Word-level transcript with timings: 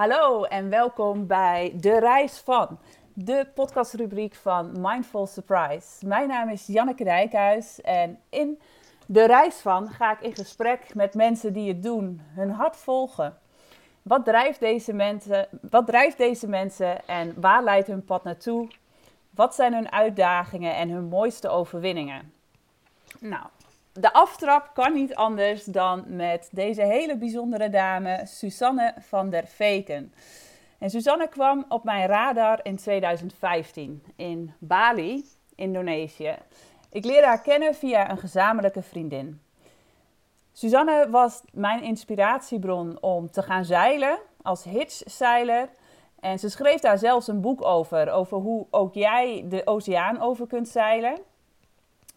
Hallo 0.00 0.44
en 0.44 0.68
welkom 0.68 1.26
bij 1.26 1.72
De 1.76 1.98
Reis 1.98 2.38
van, 2.38 2.78
de 3.12 3.46
podcastrubriek 3.54 4.34
van 4.34 4.80
Mindful 4.80 5.26
Surprise. 5.26 6.06
Mijn 6.06 6.28
naam 6.28 6.48
is 6.48 6.66
Janneke 6.66 7.04
Dijkhuis 7.04 7.80
en 7.80 8.18
in 8.28 8.60
De 9.06 9.26
Reis 9.26 9.54
van 9.54 9.88
ga 9.88 10.12
ik 10.12 10.20
in 10.20 10.34
gesprek 10.34 10.94
met 10.94 11.14
mensen 11.14 11.52
die 11.52 11.68
het 11.68 11.82
doen, 11.82 12.20
hun 12.34 12.50
hart 12.50 12.76
volgen. 12.76 13.38
Wat 14.02 14.24
drijft 14.24 14.60
deze 14.60 14.92
mensen, 14.92 15.48
wat 15.70 15.86
drijft 15.86 16.18
deze 16.18 16.48
mensen 16.48 17.06
en 17.06 17.40
waar 17.40 17.64
leidt 17.64 17.86
hun 17.86 18.04
pad 18.04 18.24
naartoe? 18.24 18.68
Wat 19.30 19.54
zijn 19.54 19.74
hun 19.74 19.92
uitdagingen 19.92 20.74
en 20.76 20.90
hun 20.90 21.08
mooiste 21.08 21.48
overwinningen? 21.48 22.32
Nou, 23.18 23.46
de 23.92 24.12
aftrap 24.12 24.70
kan 24.74 24.92
niet 24.92 25.14
anders 25.14 25.64
dan 25.64 26.04
met 26.06 26.48
deze 26.52 26.82
hele 26.82 27.16
bijzondere 27.16 27.68
dame, 27.68 28.20
Susanne 28.24 28.94
van 28.98 29.30
der 29.30 29.46
Veken. 29.46 30.12
En 30.78 30.90
Susanne 30.90 31.28
kwam 31.28 31.64
op 31.68 31.84
mijn 31.84 32.06
radar 32.06 32.60
in 32.62 32.76
2015 32.76 34.02
in 34.16 34.54
Bali, 34.58 35.24
Indonesië. 35.54 36.34
Ik 36.90 37.04
leerde 37.04 37.26
haar 37.26 37.42
kennen 37.42 37.74
via 37.74 38.10
een 38.10 38.18
gezamenlijke 38.18 38.82
vriendin. 38.82 39.40
Susanne 40.52 41.10
was 41.10 41.42
mijn 41.52 41.82
inspiratiebron 41.82 42.98
om 43.00 43.30
te 43.30 43.42
gaan 43.42 43.64
zeilen 43.64 44.18
als 44.42 44.64
hitchzeiler. 44.64 45.68
En 46.20 46.38
ze 46.38 46.48
schreef 46.48 46.80
daar 46.80 46.98
zelfs 46.98 47.28
een 47.28 47.40
boek 47.40 47.64
over, 47.64 48.10
over 48.10 48.38
hoe 48.38 48.66
ook 48.70 48.94
jij 48.94 49.44
de 49.48 49.66
oceaan 49.66 50.20
over 50.20 50.46
kunt 50.46 50.68
zeilen. 50.68 51.18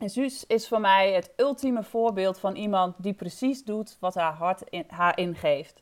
En 0.03 0.09
Suus 0.09 0.45
is 0.45 0.67
voor 0.67 0.81
mij 0.81 1.13
het 1.13 1.31
ultieme 1.35 1.83
voorbeeld 1.83 2.39
van 2.39 2.55
iemand 2.55 2.95
die 3.03 3.13
precies 3.13 3.63
doet 3.63 3.97
wat 3.99 4.15
haar 4.15 4.33
hart 4.33 4.63
haar 4.87 5.17
ingeeft. 5.17 5.81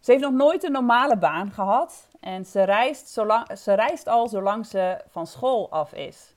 Ze 0.00 0.10
heeft 0.10 0.22
nog 0.22 0.32
nooit 0.32 0.64
een 0.64 0.72
normale 0.72 1.18
baan 1.18 1.50
gehad 1.50 2.08
en 2.20 2.44
ze 2.44 2.62
reist, 2.62 3.08
zolang, 3.08 3.58
ze 3.58 3.74
reist 3.74 4.06
al 4.06 4.28
zolang 4.28 4.66
ze 4.66 5.00
van 5.08 5.26
school 5.26 5.70
af 5.70 5.92
is. 5.92 6.34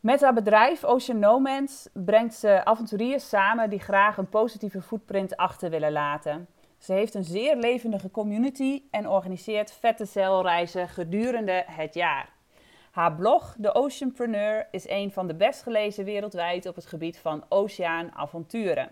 Met 0.00 0.20
haar 0.20 0.34
bedrijf 0.34 0.84
Ocean 0.84 1.18
Nomads 1.18 1.88
brengt 1.92 2.34
ze 2.34 2.64
avonturiers 2.64 3.28
samen 3.28 3.70
die 3.70 3.80
graag 3.80 4.16
een 4.16 4.28
positieve 4.28 4.82
footprint 4.82 5.36
achter 5.36 5.70
willen 5.70 5.92
laten. 5.92 6.48
Ze 6.78 6.92
heeft 6.92 7.14
een 7.14 7.24
zeer 7.24 7.56
levendige 7.56 8.10
community 8.10 8.82
en 8.90 9.08
organiseert 9.08 9.72
vette 9.72 10.04
zeilreizen 10.04 10.88
gedurende 10.88 11.64
het 11.66 11.94
jaar. 11.94 12.36
Haar 12.98 13.14
blog, 13.14 13.54
The 13.60 13.74
Oceanpreneur, 13.74 14.66
is 14.70 14.88
een 14.88 15.12
van 15.12 15.26
de 15.26 15.34
best 15.34 15.62
gelezen 15.62 16.04
wereldwijd 16.04 16.66
op 16.66 16.74
het 16.74 16.86
gebied 16.86 17.18
van 17.18 17.44
oceaanavonturen. 17.48 18.90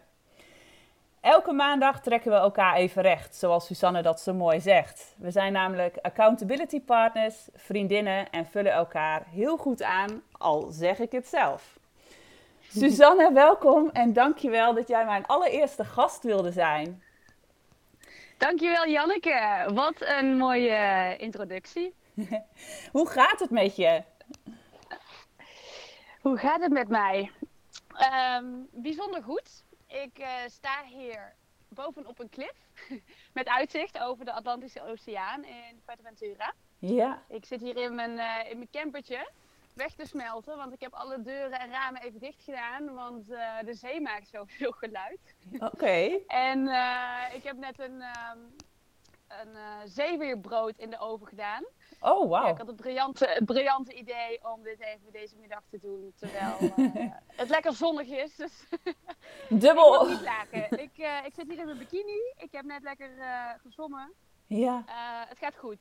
Elke 1.21 1.53
maandag 1.53 2.01
trekken 2.01 2.31
we 2.31 2.37
elkaar 2.37 2.77
even 2.77 3.03
recht, 3.03 3.37
zoals 3.37 3.67
Susanne 3.67 4.03
dat 4.03 4.21
zo 4.21 4.34
mooi 4.34 4.61
zegt. 4.61 5.15
We 5.17 5.31
zijn 5.31 5.53
namelijk 5.53 5.97
accountability 6.03 6.81
partners, 6.81 7.49
vriendinnen 7.55 8.31
en 8.31 8.47
vullen 8.47 8.73
elkaar 8.73 9.27
heel 9.31 9.57
goed 9.57 9.83
aan, 9.83 10.23
al 10.33 10.67
zeg 10.71 10.99
ik 10.99 11.12
het 11.12 11.27
zelf. 11.27 11.79
Susanne, 12.79 13.33
welkom 13.33 13.91
en 13.93 14.12
dankjewel 14.12 14.75
dat 14.75 14.89
jij 14.89 15.05
mijn 15.05 15.27
allereerste 15.27 15.84
gast 15.84 16.23
wilde 16.23 16.53
zijn. 16.53 17.03
Dankjewel 18.39 18.87
Janneke, 18.87 19.71
wat 19.75 19.95
een 19.99 20.37
mooie 20.37 21.15
introductie. 21.17 21.95
Hoe 22.97 23.09
gaat 23.09 23.41
het 23.41 23.50
met 23.50 23.77
je? 23.77 24.03
Hoe 26.20 26.36
gaat 26.39 26.61
het 26.61 26.72
met 26.72 26.89
mij? 26.89 27.31
Ehm, 27.97 28.45
bijzonder 28.70 29.22
goed. 29.22 29.64
Ik 29.86 30.19
uh, 30.19 30.28
sta 30.47 30.84
hier 30.84 31.34
bovenop 31.69 32.19
een 32.19 32.28
klif 32.28 32.70
met 33.39 33.48
uitzicht 33.48 33.98
over 33.98 34.25
de 34.25 34.33
Atlantische 34.33 34.83
Oceaan 34.83 35.44
in 35.44 35.81
Fuerteventura. 35.84 36.53
Ja. 36.78 37.22
Ik 37.28 37.44
zit 37.44 37.61
hier 37.61 37.77
in 37.77 37.94
mijn, 37.94 38.11
uh, 38.11 38.50
in 38.50 38.56
mijn 38.56 38.70
campertje 38.70 39.28
weg 39.75 39.94
te 39.94 40.06
smelten, 40.06 40.56
want 40.56 40.72
ik 40.72 40.81
heb 40.81 40.92
alle 40.92 41.22
deuren 41.22 41.61
en 41.61 41.70
ramen 41.70 42.03
even 42.03 42.21
dicht 42.21 42.43
gedaan, 42.43 42.94
want 42.94 43.31
uh, 43.31 43.59
de 43.65 43.75
zee 43.75 44.00
maakt 44.00 44.28
zoveel 44.28 44.72
geluid. 44.83 45.34
Oké. 45.59 46.19
en 46.27 46.60
ik 47.34 47.43
heb 47.43 47.56
net 47.56 47.78
een, 47.78 48.03
um, 48.03 48.56
een 49.28 49.88
zeewierbrood 49.88 50.76
in 50.76 50.91
de 50.91 50.98
oven 50.98 51.26
gedaan. 51.26 51.64
Oh, 52.00 52.28
wow. 52.28 52.48
ik 52.48 52.56
had 52.56 52.66
het 52.66 52.76
briljante, 52.76 53.26
het 53.28 53.44
briljante 53.44 53.92
idee 53.92 54.41
om 54.53 54.62
dit 54.62 54.81
even 54.81 55.12
deze 55.12 55.37
middag 55.37 55.62
te 55.70 55.78
doen. 55.78 56.12
Terwijl 56.16 56.56
uh, 56.76 57.12
het 57.41 57.48
lekker 57.48 57.72
zonnig 57.72 58.09
is. 58.09 58.36
Dus 58.36 58.65
Dubbel. 59.62 60.09
ik 60.10 60.20
niet. 60.53 60.81
Ik, 60.81 60.98
uh, 60.98 61.25
ik 61.25 61.34
zit 61.34 61.48
hier 61.48 61.59
in 61.59 61.65
mijn 61.65 61.78
bikini. 61.78 62.32
Ik 62.36 62.53
heb 62.53 62.65
net 62.65 62.82
lekker 62.82 63.10
uh, 63.19 63.50
gezwommen. 63.62 64.12
Ja. 64.47 64.84
het 65.28 65.38
gaat 65.38 65.56
goed. 65.56 65.78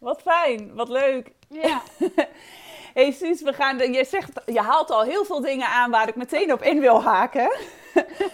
Wat 0.00 0.22
fijn. 0.22 0.74
Wat 0.74 0.88
leuk. 0.88 1.32
Ja. 1.48 1.82
hey 2.94 3.10
Suus, 3.10 3.42
we 3.42 3.52
gaan 3.52 3.76
de, 3.76 3.92
je, 3.92 4.04
zegt, 4.04 4.40
je 4.46 4.60
haalt 4.60 4.90
al 4.90 5.02
heel 5.02 5.24
veel 5.24 5.40
dingen 5.40 5.68
aan 5.68 5.90
waar 5.90 6.08
ik 6.08 6.16
meteen 6.16 6.52
op 6.52 6.62
in 6.62 6.80
wil 6.80 7.02
haken. 7.02 7.50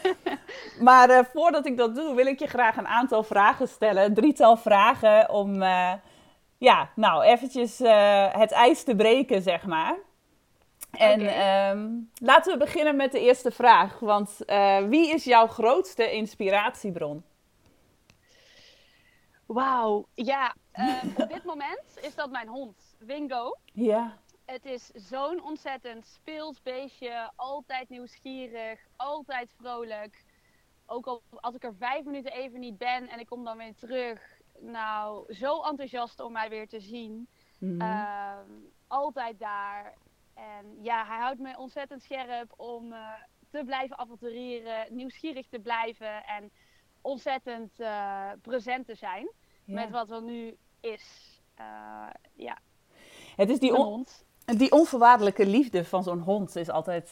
maar 0.87 1.29
voordat 1.33 1.67
ik 1.67 1.77
dat 1.77 1.95
doe, 1.95 2.15
wil 2.15 2.27
ik 2.27 2.39
je 2.39 2.47
graag 2.47 2.77
een 2.77 2.89
aantal 2.89 3.23
vragen 3.23 3.69
stellen. 3.69 4.15
Drietal 4.15 4.57
vragen 4.57 5.31
om 5.31 5.63
ja, 6.59 6.91
nou, 6.95 7.25
eventjes 7.25 7.81
uh, 7.81 8.33
het 8.33 8.53
ijs 8.53 8.83
te 8.83 8.97
breken, 8.97 9.43
zeg 9.43 9.67
maar. 9.67 9.97
En 10.91 11.21
okay. 11.21 11.71
um, 11.71 12.11
laten 12.19 12.53
we 12.53 12.59
beginnen 12.59 12.97
met 12.97 13.13
de 13.13 13.21
eerste 13.21 13.51
vraag. 13.51 13.99
Want 13.99 14.37
uh, 14.47 14.79
wie 14.79 15.15
is 15.15 15.25
jouw 15.25 15.47
grootste 15.47 16.13
inspiratiebron? 16.13 17.25
Wauw, 19.47 20.09
ja. 20.15 20.55
Uh, 20.75 21.03
op 21.23 21.29
dit 21.29 21.45
moment 21.45 21.99
is 22.01 22.15
dat 22.15 22.31
mijn 22.31 22.49
hond, 22.49 22.97
Wingo. 22.99 23.57
Ja. 23.73 24.19
Het 24.45 24.65
is 24.65 24.87
zo'n 24.87 25.43
ontzettend 25.43 26.07
speels 26.07 26.63
beestje. 26.63 27.31
Altijd 27.37 27.89
nieuwsgierig, 27.89 28.81
altijd 28.97 29.53
vrolijk. 29.59 30.25
Ook 30.87 31.07
al 31.07 31.23
als 31.31 31.55
ik 31.55 31.65
er 31.65 31.75
vijf 31.75 32.05
minuten 32.05 32.33
even 32.33 32.61
niet 32.61 32.79
ben 32.79 33.09
en 33.09 33.19
ik 33.19 33.27
kom 33.27 33.45
dan 33.45 33.57
weer 33.57 33.75
terug 33.75 34.37
nou 34.61 35.35
zo 35.35 35.63
enthousiast 35.63 36.21
om 36.21 36.33
mij 36.33 36.49
weer 36.49 36.69
te 36.69 36.81
zien. 36.81 37.29
Mhm. 37.59 37.81
Ehm, 37.81 38.51
altijd 38.87 39.39
daar. 39.39 39.95
En 40.35 40.83
ja, 40.83 41.07
hij 41.07 41.19
houdt 41.19 41.41
me 41.41 41.59
ontzettend 41.59 42.03
scherp 42.03 42.53
om 42.57 42.93
uh, 42.93 43.13
te 43.51 43.63
blijven 43.65 43.99
avontureren, 43.99 44.97
nieuwsgierig 44.97 45.47
te 45.49 45.59
blijven 45.59 46.25
en 46.25 46.51
ontzettend 47.07 47.81
uh, 47.81 48.31
present 48.43 48.87
te 48.87 48.95
zijn 48.95 49.31
met 49.65 49.91
wat 49.91 50.11
er 50.11 50.23
nu 50.23 50.57
is. 50.81 51.39
Uh, 51.61 52.07
ja. 52.33 52.59
Het 53.37 53.51
is 53.51 53.59
die, 53.59 53.75
on 53.75 54.07
die 54.45 54.73
onvoorwaardelijke 54.73 55.47
liefde 55.47 55.85
van 55.85 56.03
zo'n 56.03 56.21
hond 56.21 56.57
is 56.57 56.71
altijd 56.71 57.11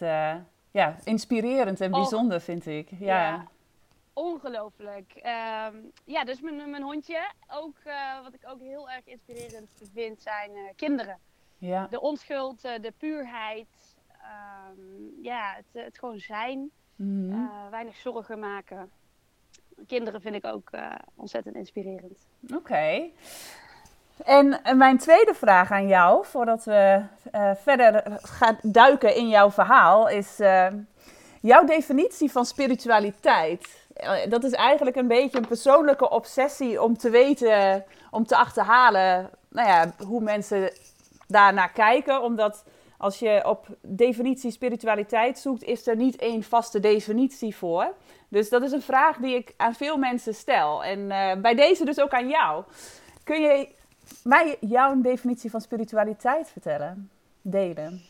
ja, 0.71 0.97
inspirerend 1.05 1.81
en 1.81 1.91
bijzonder, 1.91 2.41
vind 2.41 2.67
ik. 2.67 2.91
Ja. 2.91 3.07
ja 3.07 3.47
ongelooflijk. 4.13 5.15
Um, 5.17 5.93
ja, 6.05 6.25
dus 6.25 6.41
mijn, 6.41 6.71
mijn 6.71 6.83
hondje. 6.83 7.31
Ook 7.49 7.77
wat 8.23 8.35
ik 8.35 8.41
ook 8.49 8.61
heel 8.61 8.91
erg 8.91 9.07
inspirerend 9.07 9.69
vind 9.93 10.23
zijn 10.23 10.51
kinderen. 10.77 11.19
Ja. 11.59 11.87
De 11.87 12.01
onschuld, 12.01 12.61
de 12.63 12.93
puurheid. 12.99 13.97
Um, 14.71 15.23
ja, 15.23 15.55
het, 15.57 15.85
het, 15.85 15.99
gewoon 15.99 16.19
zijn. 16.19 16.71
Mm 16.97 17.31
-hmm. 17.31 17.71
weinig 17.71 17.97
zorgen 17.97 18.39
maken. 18.39 18.91
Kinderen 19.87 20.21
vind 20.21 20.35
ik 20.35 20.45
ook 20.45 20.71
ontzettend 21.15 21.55
inspirerend. 21.57 22.27
Oké. 22.55 23.11
En, 24.25 24.61
mijn 24.77 24.99
tweede 24.99 25.35
vraag 25.35 25.71
aan 25.71 25.87
jou, 25.87 26.25
voordat 26.27 26.65
we 26.65 27.03
verder 27.57 28.19
gaan 28.23 28.59
duiken 28.63 29.17
in 29.17 29.29
jouw 29.29 29.51
verhaal, 29.51 30.09
is 30.09 30.37
jouw 31.41 31.65
definitie 31.65 32.31
van 32.31 32.47
spiritualiteit 32.47 33.83
dat 34.29 34.45
is 34.45 34.53
eigenlijk 34.53 34.97
een 34.97 35.09
beetje 35.09 35.39
een 35.39 35.47
persoonlijke 35.47 36.11
obsessie 36.11 36.83
om 36.83 36.97
te 36.97 37.11
weten, 37.11 37.85
om 38.11 38.27
te 38.27 38.37
achterhalen 38.37 39.31
nou 39.49 39.69
ja, 39.69 39.95
hoe 40.07 40.21
mensen 40.21 40.71
daarnaar 41.27 41.73
kijken. 41.73 42.23
Omdat 42.23 42.65
als 42.99 43.19
je 43.19 43.43
op 43.47 43.67
definitie 43.81 44.51
spiritualiteit 44.51 45.39
zoekt, 45.39 45.63
is 45.63 45.87
er 45.87 45.97
niet 45.97 46.17
één 46.17 46.43
vaste 46.43 46.81
definitie 46.81 47.57
voor. 47.57 47.95
Dus 48.29 48.49
dat 48.49 48.63
is 48.63 48.73
een 48.73 48.83
vraag 48.83 49.17
die 49.17 49.35
ik 49.35 49.55
aan 49.57 49.75
veel 49.75 49.97
mensen 49.97 50.35
stel. 50.35 50.85
En 50.85 50.99
uh, 50.99 51.35
bij 51.35 51.55
deze 51.55 51.85
dus 51.85 52.01
ook 52.01 52.13
aan 52.13 52.29
jou. 52.29 52.65
Kun 53.25 53.41
je 53.41 53.69
mij 54.23 54.57
jouw 54.61 55.01
definitie 55.01 55.51
van 55.51 55.61
spiritualiteit 55.61 56.51
vertellen? 56.51 57.11
Delen. 57.43 58.03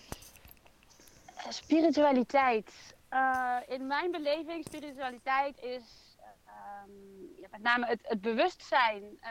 Spiritualiteit. 1.48 2.94
Uh, 3.10 3.56
in 3.68 3.86
mijn 3.86 4.10
beleving, 4.10 4.64
spiritualiteit 4.64 5.62
is 5.62 6.16
um, 6.46 7.34
ja, 7.40 7.48
met 7.50 7.62
name 7.62 7.86
het, 7.86 8.00
het 8.02 8.20
bewustzijn. 8.20 9.02
Uh, 9.02 9.28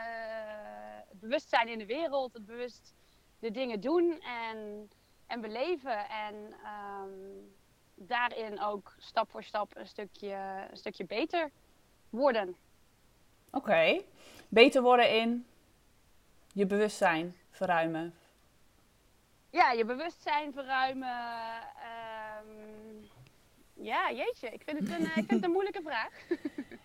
het 1.08 1.20
bewustzijn 1.20 1.68
in 1.68 1.78
de 1.78 1.86
wereld, 1.86 2.32
het 2.32 2.46
bewust 2.46 2.94
de 3.38 3.50
dingen 3.50 3.80
doen 3.80 4.20
en, 4.20 4.88
en 5.26 5.40
beleven. 5.40 6.08
En 6.08 6.34
um, 6.34 7.54
daarin 7.94 8.60
ook 8.60 8.94
stap 8.98 9.30
voor 9.30 9.42
stap 9.42 9.76
een 9.76 9.86
stukje, 9.86 10.66
een 10.70 10.76
stukje 10.76 11.04
beter 11.04 11.50
worden. 12.10 12.48
Oké, 13.46 13.56
okay. 13.56 14.06
beter 14.48 14.82
worden 14.82 15.10
in? 15.10 15.46
je 16.54 16.66
bewustzijn 16.66 17.36
verruimen. 17.50 18.14
Ja, 19.50 19.70
je 19.72 19.84
bewustzijn 19.84 20.52
verruimen. 20.52 21.08
ehm, 21.76 23.04
ja, 23.74 24.10
jeetje. 24.12 24.48
Ik 24.48 24.62
vind 24.62 24.78
het 24.78 24.88
een, 24.88 25.04
ik 25.04 25.12
vind 25.12 25.30
het 25.30 25.44
een 25.44 25.50
moeilijke 25.58 25.82
vraag. 25.82 26.12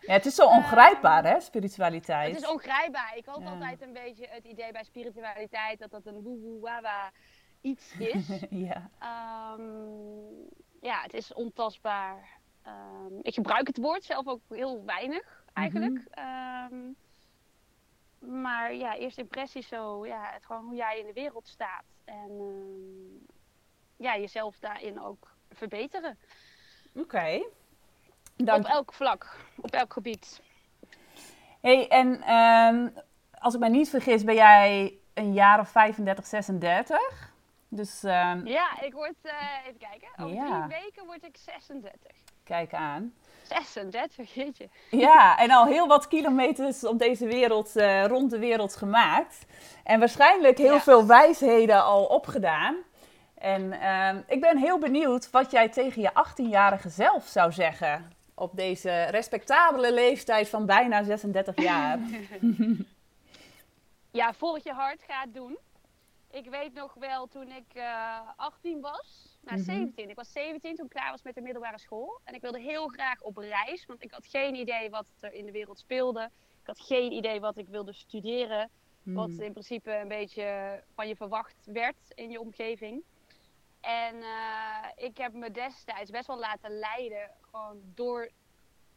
Ja, 0.01 0.13
het 0.13 0.25
is 0.25 0.35
zo 0.35 0.45
ongrijpbaar, 0.45 1.23
hè, 1.23 1.39
spiritualiteit. 1.39 2.33
Het 2.35 2.43
is 2.43 2.49
ongrijpbaar. 2.49 3.13
Ik 3.17 3.25
had 3.25 3.41
Ja. 3.41 3.49
altijd 3.49 3.81
een 3.81 3.93
beetje 3.93 4.27
het 4.29 4.45
idee 4.45 4.71
bij 4.71 4.83
spiritualiteit 4.83 5.79
dat 5.79 5.91
dat 5.91 6.05
een 6.05 6.21
woe 6.21 6.59
wawa 6.59 7.11
iets 7.61 7.93
is. 7.97 8.27
ja. 8.67 8.89
Ehm, 8.99 9.61
ja, 10.81 11.01
het 11.01 11.13
is 11.13 11.33
ontastbaar. 11.33 12.39
Ehm, 12.63 13.13
ik 13.21 13.33
gebruik 13.33 13.67
het 13.67 13.77
woord 13.77 14.03
zelf 14.03 14.27
ook 14.27 14.41
heel 14.49 14.85
weinig 14.85 15.43
eigenlijk. 15.53 16.05
Ehm, 16.11 16.77
maar 18.19 18.73
ja, 18.73 18.95
eerste 18.95 19.21
impressie 19.21 19.63
zo, 19.63 20.05
ja, 20.05 20.29
het 20.33 20.45
gewoon 20.45 20.63
hoe 20.63 20.75
jij 20.75 20.99
in 20.99 21.05
de 21.05 21.13
wereld 21.13 21.47
staat. 21.47 21.83
En 22.05 22.29
ehm, 22.29 23.35
ja, 23.95 24.17
jezelf 24.17 24.59
daarin 24.59 25.01
ook 25.01 25.35
verbeteren. 25.51 26.17
Oké. 26.95 27.43
Dank 28.35 28.65
Op 28.65 28.71
elk 28.71 28.93
vlak, 28.93 29.37
op 29.55 29.71
elk 29.71 29.93
gebied. 29.93 30.41
Hey, 31.61 31.87
en 31.87 32.23
als 33.39 33.53
ik 33.53 33.59
me 33.59 33.69
niet 33.69 33.89
vergis, 33.89 34.23
ben 34.23 34.35
jij 34.35 34.99
een 35.13 35.33
jaar 35.33 35.59
of 35.59 35.69
35, 35.69 36.25
36. 36.25 37.28
Dus 37.69 38.03
ehm, 38.03 38.47
Ja, 38.47 38.81
ik 38.81 38.93
word, 38.93 39.13
eh, 39.21 39.33
even 39.67 39.79
kijken, 39.79 40.07
over 40.23 40.35
Ja. 40.35 40.65
drie 40.67 40.79
weken 40.81 41.05
word 41.05 41.23
ik 41.23 41.37
36. 41.37 42.11
kijk 42.43 42.73
aan. 42.73 43.13
36, 43.43 44.33
jeetje. 44.33 44.69
Ja, 44.91 45.37
en 45.37 45.51
al 45.51 45.65
heel 45.65 45.87
wat 45.87 46.07
kilometers 46.07 46.83
op 46.85 46.99
deze 46.99 47.25
wereld, 47.27 47.75
eh, 47.75 48.05
rond 48.05 48.29
de 48.31 48.39
wereld 48.39 48.75
gemaakt. 48.75 49.45
En 49.83 49.99
waarschijnlijk 49.99 50.57
heel 50.57 50.73
Ja. 50.73 50.79
veel 50.81 51.05
wijsheden 51.05 51.83
al 51.83 52.05
opgedaan. 52.05 52.75
En 53.37 53.71
ehm, 53.81 54.21
ik 54.27 54.41
ben 54.41 54.57
heel 54.57 54.79
benieuwd 54.79 55.29
wat 55.29 55.51
jij 55.51 55.69
tegen 55.69 56.01
je 56.01 56.13
18-jarige 56.13 56.89
zelf 56.89 57.25
zou 57.27 57.51
zeggen. 57.51 58.11
Op 58.35 58.55
deze 58.55 59.03
respectabele 59.03 59.93
leeftijd 59.93 60.49
van 60.49 60.65
bijna 60.65 61.03
36 61.03 61.61
jaar. 61.61 61.99
Ja, 64.11 64.33
volg 64.33 64.63
je 64.63 64.71
hart, 64.73 65.03
ga 65.07 65.21
het 65.21 65.33
doen. 65.33 65.57
Ik 66.31 66.49
weet 66.49 66.73
nog 66.73 66.93
wel 66.93 67.27
toen 67.27 67.51
ik 67.51 67.73
eh 67.73 68.19
18 68.35 68.81
was, 68.81 69.37
nou 69.41 69.57
Mhm. 69.57 69.65
17. 69.65 70.09
Ik 70.09 70.15
was 70.15 70.31
17 70.31 70.75
toen 70.75 70.85
ik 70.85 70.91
klaar 70.91 71.11
was 71.11 71.21
met 71.23 71.35
de 71.35 71.41
middelbare 71.41 71.79
school. 71.79 72.19
En 72.23 72.33
ik 72.33 72.41
wilde 72.41 72.59
heel 72.59 72.87
graag 72.87 73.21
op 73.21 73.37
reis, 73.37 73.85
want 73.85 74.03
ik 74.03 74.11
had 74.11 74.25
geen 74.25 74.55
idee 74.55 74.89
wat 74.89 75.05
er 75.19 75.33
in 75.33 75.45
de 75.45 75.51
wereld 75.51 75.79
speelde. 75.79 76.29
Ik 76.61 76.67
had 76.67 76.79
geen 76.79 77.11
idee 77.11 77.39
wat 77.39 77.57
ik 77.57 77.67
wilde 77.67 77.93
studeren. 77.93 78.69
Wat 79.03 79.29
Hmm. 79.29 79.41
in 79.41 79.51
principe 79.51 79.93
een 79.95 80.07
beetje 80.07 80.79
van 80.93 81.07
je 81.07 81.15
verwacht 81.15 81.65
werd 81.65 81.97
in 82.15 82.29
je 82.29 82.39
omgeving. 82.39 83.03
En 83.81 84.15
eh, 84.21 84.85
ik 84.95 85.17
heb 85.17 85.33
me 85.33 85.51
destijds 85.51 86.11
best 86.11 86.27
wel 86.27 86.39
laten 86.39 86.71
leiden, 86.79 87.31
gewoon 87.41 87.81
door 87.95 88.29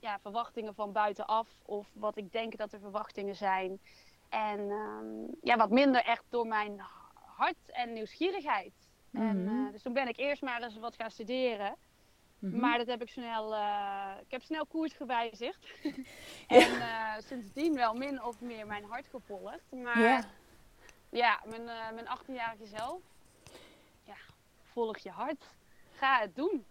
ja, 0.00 0.19
verwachtingen 0.20 0.75
van 0.75 0.93
buitenaf. 0.93 1.49
Of 1.62 1.88
wat 1.93 2.17
ik 2.17 2.32
denk 2.32 2.56
dat 2.56 2.70
de 2.70 2.79
verwachtingen 2.79 3.37
zijn. 3.37 3.81
En 4.29 4.70
ehm, 4.70 5.34
ja, 5.43 5.56
wat 5.56 5.70
minder 5.70 6.05
echt 6.05 6.25
door 6.29 6.46
mijn 6.46 6.82
hart 7.37 7.56
en 7.67 7.93
nieuwsgierigheid. 7.93 8.73
En, 9.12 9.44
Mhm. 9.44 9.67
eh, 9.67 9.73
dus 9.73 9.82
toen 9.82 9.93
ben 9.93 10.08
ik 10.08 10.17
eerst 10.17 10.43
maar 10.43 10.62
eens 10.62 10.79
wat 10.79 10.96
gaan 10.96 11.11
studeren. 11.11 11.75
Mhm. 12.38 12.58
Maar 12.61 12.79
dat 12.79 12.87
heb 12.87 13.02
ik 13.02 13.08
snel, 13.08 13.55
eh, 13.55 14.11
ik 14.20 14.31
heb 14.31 14.43
snel 14.43 14.67
koers 14.67 14.93
gewijzigd. 14.93 15.67
en 16.46 16.81
eh, 16.81 17.14
sindsdien 17.19 17.75
wel 17.75 17.94
min 17.94 18.23
of 18.25 18.40
meer 18.40 18.67
mijn 18.67 18.84
hart 18.84 19.06
gevolgd. 19.11 19.73
Maar 19.82 20.00
Ja. 20.00 20.25
ja, 21.11 21.40
mijn, 21.49 21.64
mijn 21.94 22.06
18-jarige 22.19 22.67
zelf. 22.67 23.00
Ja, 24.05 24.17
volg 24.73 24.99
je 24.99 25.11
hart. 25.11 25.44
Ga 25.94 26.20
het 26.20 26.37
doen. 26.37 26.64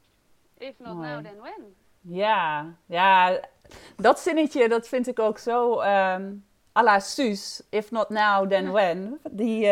If 0.58 0.80
not 0.80 0.94
Mooi. 0.96 1.10
now, 1.10 1.24
then 1.24 1.40
when. 1.42 1.76
Ja, 2.02 2.74
ja, 2.86 3.40
dat 3.96 4.20
zinnetje 4.20 4.70
dat 4.70 4.88
vind 4.88 5.08
ik 5.08 5.20
ook 5.20 5.38
zo 5.38 5.80
ehm 5.80 6.34
à 6.78 6.84
la 6.84 7.00
Suus. 7.00 7.64
If 7.70 7.92
not 7.92 8.10
now, 8.10 8.50
then 8.50 8.72
when. 8.72 9.20
Die, 9.32 9.68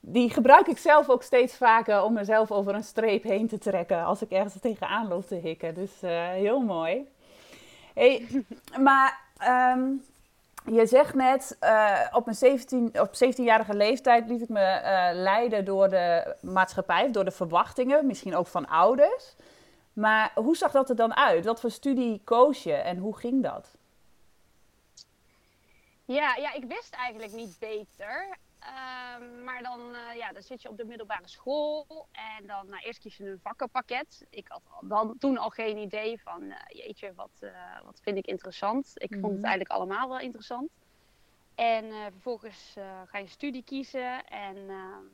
die 0.00 0.30
gebruik 0.30 0.66
ik 0.66 0.78
zelf 0.78 1.08
ook 1.08 1.22
steeds 1.22 1.56
vaker 1.56 2.02
om 2.02 2.12
mezelf 2.12 2.50
over 2.50 2.74
een 2.74 2.84
streep 2.84 3.22
heen 3.22 3.48
te 3.48 3.58
trekken 3.58 4.04
als 4.04 4.22
ik 4.22 4.30
ergens 4.30 4.60
tegenaan 4.60 5.08
loop 5.08 5.26
te 5.26 5.34
hikken. 5.34 5.74
Dus 5.74 6.02
eh, 6.02 6.28
heel 6.28 6.60
mooi. 6.60 7.08
Hey, 7.94 8.26
maar 8.86 9.20
ehm, 9.38 9.90
je 10.64 10.86
zegt 10.86 11.14
net, 11.14 11.56
eh, 11.60 12.00
op 12.12 12.24
mijn 12.24 12.36
17, 12.36 13.00
op 13.00 13.10
17-jarige 13.14 13.74
leeftijd 13.74 14.28
liet 14.28 14.42
ik 14.42 14.48
me 14.48 14.60
eh, 14.60 15.08
leiden 15.12 15.64
door 15.64 15.88
de 15.88 16.36
maatschappij, 16.40 17.12
door 17.12 17.24
de 17.24 17.30
verwachtingen, 17.30 18.06
misschien 18.06 18.36
ook 18.36 18.46
van 18.46 18.68
ouders. 18.68 19.34
Maar 19.92 20.32
hoe 20.34 20.56
zag 20.56 20.72
dat 20.72 20.88
er 20.88 20.96
dan 20.96 21.16
uit? 21.16 21.44
Wat 21.44 21.60
voor 21.60 21.70
studie 21.70 22.20
koos 22.24 22.62
je 22.62 22.74
en 22.74 22.98
hoe 22.98 23.16
ging 23.16 23.42
dat? 23.42 23.76
Ja, 26.04 26.36
ja, 26.36 26.52
ik 26.52 26.64
wist 26.64 26.94
eigenlijk 26.94 27.32
niet 27.32 27.58
beter. 27.58 28.36
Ehm, 28.74 29.44
maar 29.44 29.62
dan, 29.62 29.94
eh, 29.94 30.16
ja, 30.16 30.32
dan 30.32 30.42
zit 30.42 30.62
je 30.62 30.68
op 30.68 30.76
de 30.76 30.84
middelbare 30.84 31.28
school 31.28 32.06
en 32.12 32.46
dan 32.46 32.66
nou, 32.68 32.82
eerst 32.82 32.98
kies 32.98 33.16
je 33.16 33.30
een 33.30 33.40
vakkenpakket. 33.42 34.26
Ik 34.30 34.48
had 34.48 34.62
dan, 34.80 35.18
toen 35.18 35.38
al 35.38 35.50
geen 35.50 35.76
idee 35.78 36.20
van, 36.20 36.54
jeetje, 36.68 37.14
wat, 37.14 37.30
eh, 37.40 37.50
wat 37.84 38.00
vind 38.02 38.16
ik 38.16 38.26
interessant. 38.26 38.92
Ik 38.94 39.10
vond 39.10 39.22
Mhm. 39.22 39.32
het 39.34 39.42
eigenlijk 39.44 39.70
allemaal 39.70 40.08
wel 40.08 40.18
interessant. 40.18 40.70
En 41.54 41.92
vervolgens 42.12 42.74
ga 43.06 43.18
je 43.18 43.26
studie 43.26 43.62
kiezen 43.64 44.26
en 44.26 44.56
ehm, 44.56 45.04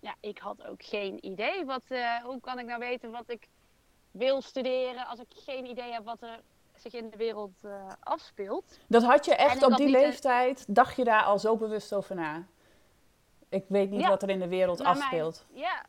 ja, 0.00 0.14
ik 0.20 0.38
had 0.38 0.64
ook 0.66 0.82
geen 0.84 1.26
idee. 1.26 1.64
Wat, 1.64 1.84
hoe 2.22 2.40
kan 2.40 2.58
ik 2.58 2.66
nou 2.66 2.78
weten 2.78 3.10
wat 3.10 3.28
ik 3.30 3.48
wil 4.10 4.42
studeren 4.42 5.06
als 5.06 5.18
ik 5.18 5.26
geen 5.28 5.66
idee 5.66 5.92
heb 5.92 6.04
wat 6.04 6.22
er 6.22 6.40
zich 6.74 6.92
in 6.92 7.10
de 7.10 7.16
wereld 7.16 7.54
afspeelt? 8.00 8.78
Dat 8.88 9.02
had 9.02 9.24
je 9.24 9.34
echt 9.34 9.62
op 9.62 9.76
die 9.76 9.88
leeftijd, 9.88 10.74
dacht 10.74 10.96
je 10.96 11.04
daar 11.04 11.22
al 11.22 11.38
zo 11.38 11.56
bewust 11.56 11.94
over 11.94 12.14
na? 12.14 12.46
Ik 13.48 13.64
weet 13.68 13.90
niet 13.90 14.00
Ja. 14.00 14.08
wat 14.08 14.22
er 14.22 14.30
in 14.30 14.38
de 14.38 14.48
wereld 14.48 14.78
mijn- 14.78 14.90
afspeelt. 14.96 15.46
ja. 15.52 15.84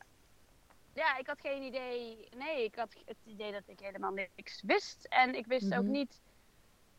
ja, 0.94 1.16
ik 1.18 1.26
had 1.26 1.40
geen 1.40 1.62
idee. 1.62 2.28
Nee, 2.36 2.64
ik 2.64 2.74
had 2.74 2.94
het 3.04 3.16
idee 3.24 3.52
dat 3.52 3.62
ik 3.66 3.80
helemaal 3.80 4.10
niks 4.12 4.62
wist. 4.62 5.04
En 5.08 5.34
ik 5.34 5.46
wist 5.46 5.74
ook 5.74 5.82
Mhm. 5.82 5.90
niet 5.90 6.20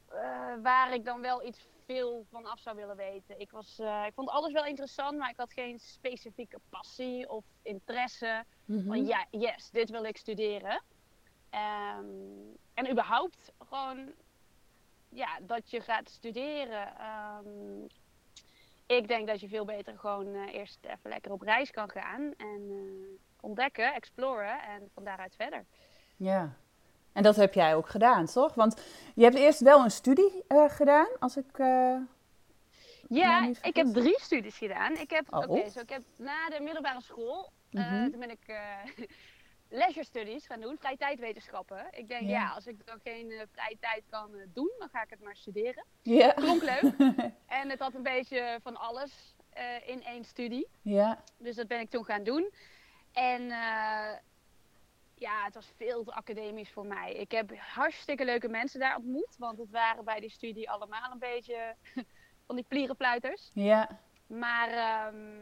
eh, 0.10 0.54
waar 0.64 0.94
ik 0.94 1.06
dan 1.06 1.22
wel 1.22 1.46
iets 1.46 1.68
veel 1.86 2.26
van 2.32 2.46
af 2.46 2.60
zou 2.60 2.76
willen 2.76 2.96
weten. 2.96 3.40
Ik, 3.40 3.52
was, 3.52 3.80
eh, 3.80 4.04
ik 4.06 4.14
vond 4.14 4.30
alles 4.30 4.52
wel 4.52 4.66
interessant, 4.66 5.18
maar 5.18 5.30
ik 5.30 5.38
had 5.38 5.54
geen 5.54 5.80
specifieke 5.80 6.60
passie 6.70 7.30
of 7.30 7.44
interesse. 7.62 8.44
Mhm. 8.66 8.86
Van 8.88 9.06
ja, 9.06 9.26
yes, 9.32 9.70
dit 9.70 9.90
wil 9.90 10.04
ik 10.04 10.18
studeren. 10.18 10.82
Ehm, 11.50 12.06
en 12.74 12.92
überhaupt 12.92 13.52
gewoon 13.70 14.12
ja, 15.10 15.40
dat 15.42 15.70
je 15.72 15.82
gaat 15.82 16.10
studeren. 16.10 16.96
Ehm, 16.98 17.86
ik 18.98 19.08
denk 19.08 19.28
dat 19.28 19.40
je 19.40 19.48
veel 19.48 19.66
beter 19.66 19.98
gewoon 19.98 20.34
eh, 20.34 20.54
eerst 20.54 20.78
even 20.86 21.10
lekker 21.10 21.32
op 21.32 21.42
reis 21.42 21.72
kan 21.72 21.90
gaan. 21.90 22.34
En 22.38 22.68
eh, 22.70 23.20
ontdekken, 23.42 23.94
exploren 23.94 24.62
en 24.62 24.90
van 24.94 25.04
daaruit 25.04 25.36
verder. 25.36 25.66
Ja. 26.16 26.54
En 27.14 27.24
dat 27.24 27.36
heb 27.36 27.54
jij 27.54 27.76
ook 27.76 27.90
gedaan, 27.90 28.26
toch? 28.26 28.54
Want 28.54 28.82
je 29.16 29.24
hebt 29.24 29.36
eerst 29.36 29.60
wel 29.60 29.84
een 29.84 29.92
studie 29.92 30.44
eh, 30.48 30.70
gedaan, 30.70 31.08
als 31.20 31.38
ik... 31.38 31.58
Ja, 33.10 33.52
ik 33.62 33.76
heb 33.76 33.88
drie 33.88 34.20
studies 34.20 34.58
gedaan. 34.58 34.98
Ik 34.98 35.10
heb, 35.10 35.34
Oh. 35.34 35.40
oké, 35.50 35.70
zo 35.70 35.80
ik 35.80 35.90
heb 35.90 36.02
na 36.18 36.50
de 36.50 36.60
middelbare 36.62 37.02
school, 37.02 37.52
Mhm. 37.72 38.10
toen 38.12 38.20
ben 38.20 38.30
ik 38.30 38.46
leisure 39.70 40.06
studies 40.06 40.46
gaan 40.46 40.62
doen, 40.62 40.78
vrije 40.78 40.98
tijdwetenschappen. 40.98 41.88
Ik 41.92 42.08
denk, 42.08 42.22
Ja. 42.22 42.28
ja, 42.30 42.50
als 42.50 42.68
ik 42.68 42.86
dan 42.86 43.00
geen 43.04 43.32
eh, 43.32 43.42
vrije 43.52 43.78
tijd 43.80 44.04
kan 44.10 44.36
eh, 44.36 44.46
doen, 44.54 44.72
dan 44.80 44.90
ga 44.90 45.04
ik 45.04 45.10
het 45.10 45.22
maar 45.22 45.36
studeren. 45.36 45.86
Ja. 46.02 46.32
Klonk 46.32 46.62
leuk. 46.62 46.94
en 47.60 47.70
het 47.70 47.80
had 47.80 47.94
een 47.94 48.04
beetje 48.04 48.60
van 48.64 48.76
alles 48.78 49.36
eh, 49.50 49.88
in 49.88 50.04
één 50.04 50.24
studie. 50.24 50.68
ja. 50.82 51.24
Dus 51.38 51.56
dat 51.56 51.68
ben 51.68 51.80
ik 51.80 51.90
toen 51.90 52.06
gaan 52.06 52.24
doen. 52.24 52.52
En 53.14 53.42
eh, 53.42 54.14
ja, 55.16 55.44
het 55.44 55.54
was 55.54 55.72
veel 55.78 56.04
te 56.04 56.14
academisch 56.14 56.70
voor 56.72 56.86
mij. 56.86 57.14
Ik 57.14 57.32
heb 57.32 57.58
hartstikke 57.58 58.26
leuke 58.26 58.48
mensen 58.48 58.80
daar 58.80 58.96
ontmoet. 58.96 59.36
Want 59.38 59.58
het 59.58 59.70
waren 59.70 60.06
bij 60.06 60.20
die 60.20 60.30
studie 60.30 60.70
allemaal 60.70 61.12
een 61.12 61.20
beetje 61.20 61.76
van 62.48 62.56
die 62.56 62.66
plierenfluiters. 62.68 63.52
Ja. 63.54 64.00
Maar 64.28 64.70
ehm, 64.70 65.42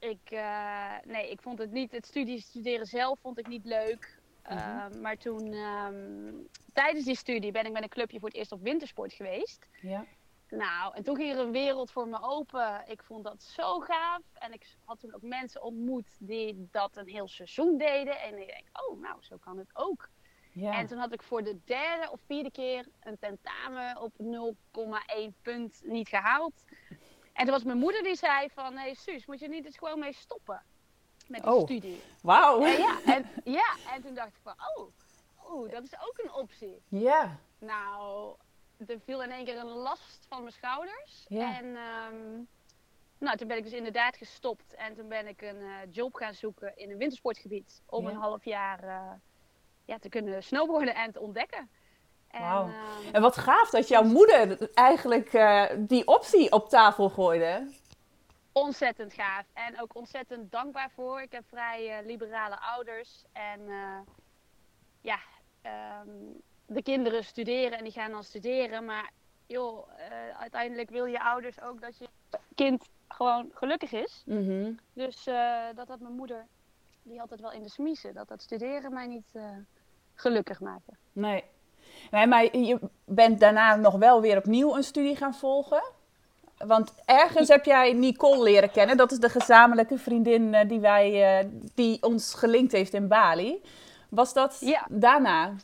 ik, 0.00 0.30
eh, 0.30 0.94
nee, 1.04 1.30
ik 1.30 1.42
vond 1.42 1.58
het 1.58 1.70
niet, 1.70 1.92
het 1.92 2.06
studie 2.06 2.40
studeren 2.40 2.86
zelf 2.86 3.18
vond 3.20 3.38
ik 3.38 3.46
niet 3.46 3.64
leuk. 3.64 4.18
Mhm. 4.42 4.58
Ehm, 4.58 5.00
maar 5.00 5.16
toen, 5.16 5.52
ehm, 5.52 6.32
tijdens 6.72 7.04
die 7.04 7.16
studie 7.16 7.52
ben 7.52 7.66
ik 7.66 7.72
met 7.72 7.82
een 7.82 7.88
clubje 7.88 8.18
voor 8.18 8.28
het 8.28 8.36
eerst 8.36 8.52
op 8.52 8.62
wintersport 8.62 9.12
geweest. 9.12 9.66
Ja. 9.80 10.06
Nou, 10.48 10.94
en 10.94 11.02
toen 11.02 11.16
ging 11.16 11.32
er 11.32 11.38
een 11.38 11.52
wereld 11.52 11.90
voor 11.90 12.08
me 12.08 12.22
open. 12.22 12.82
Ik 12.86 13.02
vond 13.02 13.24
dat 13.24 13.42
zo 13.42 13.80
gaaf. 13.80 14.22
En 14.32 14.52
ik 14.52 14.76
had 14.84 15.00
toen 15.00 15.14
ook 15.14 15.22
mensen 15.22 15.62
ontmoet 15.62 16.16
die 16.18 16.68
dat 16.70 16.96
een 16.96 17.08
heel 17.08 17.28
seizoen 17.28 17.78
deden. 17.78 18.20
En 18.20 18.40
ik 18.40 18.46
denk, 18.46 18.66
oh, 18.72 19.00
nou, 19.00 19.16
zo 19.20 19.36
kan 19.36 19.58
het 19.58 19.70
ook. 19.72 20.08
Ja. 20.52 20.78
En 20.78 20.86
toen 20.86 20.98
had 20.98 21.12
ik 21.12 21.22
voor 21.22 21.44
de 21.44 21.58
derde 21.64 22.10
of 22.10 22.20
vierde 22.26 22.50
keer 22.50 22.86
een 23.00 23.18
tentamen 23.18 24.00
op 24.00 24.12
0,1 24.18 25.34
punt 25.42 25.80
niet 25.84 26.08
gehaald. 26.08 26.64
En 27.32 27.44
toen 27.44 27.54
was 27.54 27.64
mijn 27.64 27.78
moeder 27.78 28.02
die 28.02 28.16
zei 28.16 28.48
van, 28.50 28.72
hé 28.72 28.80
hey, 28.80 28.94
Suus, 28.94 29.26
moet 29.26 29.40
je 29.40 29.48
niet 29.48 29.64
eens 29.64 29.78
gewoon 29.78 29.98
mee 29.98 30.12
stoppen 30.12 30.62
met 31.28 31.42
de 31.42 31.50
Oh. 31.52 31.62
studie? 31.62 32.02
Wauw. 32.22 32.64
En 32.64 32.78
ja, 32.78 32.98
en, 33.04 33.26
ja, 33.44 33.76
en 33.94 34.02
toen 34.02 34.14
dacht 34.14 34.28
ik 34.28 34.40
van, 34.42 34.54
oh, 34.76 34.88
oh, 35.36 35.70
dat 35.70 35.82
is 35.82 35.94
ook 35.94 36.18
een 36.22 36.32
optie. 36.32 36.82
Ja. 36.88 37.38
Nou, 37.58 38.34
er 38.86 39.00
viel 39.04 39.22
in 39.22 39.30
één 39.30 39.44
keer 39.44 39.58
een 39.58 39.66
last 39.66 40.26
van 40.28 40.40
mijn 40.40 40.52
schouders. 40.52 41.26
En 41.28 41.76
ehm, 41.76 42.42
nou, 43.18 43.36
toen 43.36 43.48
ben 43.48 43.56
ik 43.56 43.62
dus 43.64 43.72
inderdaad 43.72 44.16
gestopt. 44.16 44.74
En 44.74 44.94
toen 44.94 45.08
ben 45.08 45.26
ik 45.26 45.42
een 45.42 45.60
eh, 45.60 45.76
job 45.90 46.14
gaan 46.14 46.34
zoeken 46.34 46.76
in 46.76 46.90
een 46.90 46.96
wintersportgebied. 46.98 47.82
Om 47.86 48.06
een 48.06 48.16
half 48.16 48.44
jaar 48.44 48.82
eh, 48.82 49.12
ja, 49.84 49.98
te 49.98 50.08
kunnen 50.08 50.42
snowboarden 50.42 50.94
en 50.94 51.12
te 51.12 51.20
ontdekken. 51.20 51.70
En, 52.30 52.42
ehm, 52.42 52.70
En 53.12 53.22
wat 53.22 53.36
gaaf 53.36 53.70
dat 53.70 53.88
jouw 53.88 54.02
moeder 54.02 54.70
eigenlijk 54.74 55.32
eh, 55.32 55.64
die 55.78 56.06
optie 56.06 56.52
op 56.52 56.68
tafel 56.68 57.08
gooide. 57.08 57.78
ontzettend 58.52 59.12
gaaf. 59.14 59.44
En 59.52 59.80
ook 59.80 59.94
ontzettend 59.94 60.52
dankbaar 60.52 60.90
voor. 60.90 61.20
Ik 61.20 61.32
heb 61.32 61.44
vrij 61.48 61.98
eh, 61.98 62.06
liberale 62.06 62.60
ouders. 62.60 63.24
En 63.32 63.60
eh, 63.68 63.98
ja, 65.00 65.18
ehm, 65.62 66.08
de 66.66 66.82
kinderen 66.82 67.24
studeren 67.24 67.78
en 67.78 67.84
die 67.84 67.92
gaan 67.92 68.10
dan 68.10 68.24
studeren. 68.24 68.84
Maar 68.84 69.10
joh, 69.46 69.88
uiteindelijk 70.38 70.90
wil 70.90 71.04
je 71.04 71.22
ouders 71.22 71.60
ook 71.60 71.80
dat 71.80 71.98
je 71.98 72.08
kind 72.54 72.88
gewoon 73.08 73.50
gelukkig 73.54 73.92
is. 73.92 74.22
Mhm. 74.26 74.72
Dus 74.92 75.24
dat 75.74 75.88
had 75.88 76.00
mijn 76.00 76.14
moeder, 76.14 76.46
die 77.02 77.18
had 77.18 77.30
het 77.30 77.40
wel 77.40 77.52
in 77.52 77.62
de 77.62 77.68
smiezen. 77.70 78.14
Dat 78.14 78.28
dat 78.28 78.42
studeren 78.42 78.92
mij 78.92 79.06
niet 79.06 79.32
gelukkig 80.14 80.60
maakte. 80.60 80.92
Nee. 81.12 81.44
Nee. 82.10 82.26
Maar 82.26 82.56
je 82.56 82.78
bent 83.04 83.40
daarna 83.40 83.76
nog 83.76 83.94
wel 83.94 84.20
weer 84.20 84.36
opnieuw 84.36 84.76
een 84.76 84.82
studie 84.84 85.16
gaan 85.16 85.34
volgen. 85.34 85.82
Want 86.66 86.94
ergens 87.04 87.48
heb 87.48 87.64
jij 87.64 87.92
Nicole 87.92 88.42
leren 88.42 88.70
kennen. 88.70 88.96
Dat 88.96 89.12
is 89.12 89.18
de 89.18 89.28
gezamenlijke 89.28 89.98
vriendin 89.98 90.54
eh, 90.54 90.68
die, 90.68 90.80
wij, 90.80 91.38
eh, 91.38 91.48
die 91.74 92.02
ons 92.02 92.34
gelinkt 92.34 92.72
heeft 92.72 92.94
in 92.94 93.08
Bali. 93.08 93.62
Was 94.08 94.32
dat 94.32 94.56
Ja. 94.60 94.86
daarna? 94.90 95.54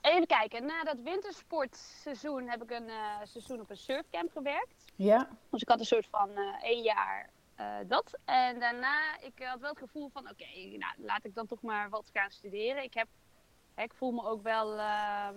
Even 0.00 0.26
kijken, 0.26 0.66
na 0.66 0.84
dat 0.84 0.96
wintersportseizoen 1.04 2.48
heb 2.48 2.62
ik 2.62 2.70
een 2.70 2.88
eh, 2.88 2.96
seizoen 3.24 3.60
op 3.60 3.70
een 3.70 3.76
surfcamp 3.76 4.30
gewerkt. 4.32 4.74
Ja. 4.96 5.28
Dus 5.50 5.60
ik 5.62 5.68
had 5.68 5.78
een 5.78 5.84
soort 5.86 6.06
van 6.10 6.30
eh 6.34 6.62
één 6.62 6.82
jaar 6.82 7.30
dat. 7.86 8.18
En 8.24 8.60
daarna, 8.60 9.18
ik 9.20 9.32
had 9.44 9.60
wel 9.60 9.70
het 9.70 9.78
gevoel 9.78 10.10
van, 10.12 10.22
oké, 10.30 10.76
nou, 10.76 10.94
laat 10.96 11.24
ik 11.24 11.34
dan 11.34 11.46
toch 11.46 11.62
maar 11.62 11.88
wat 11.90 12.10
gaan 12.12 12.30
studeren. 12.30 12.82
Ik, 12.82 12.94
heb, 12.94 13.06
ik 13.82 13.94
voel 13.94 14.10
me 14.10 14.24
ook 14.24 14.42
wel 14.42 14.78
ehm 14.78 15.36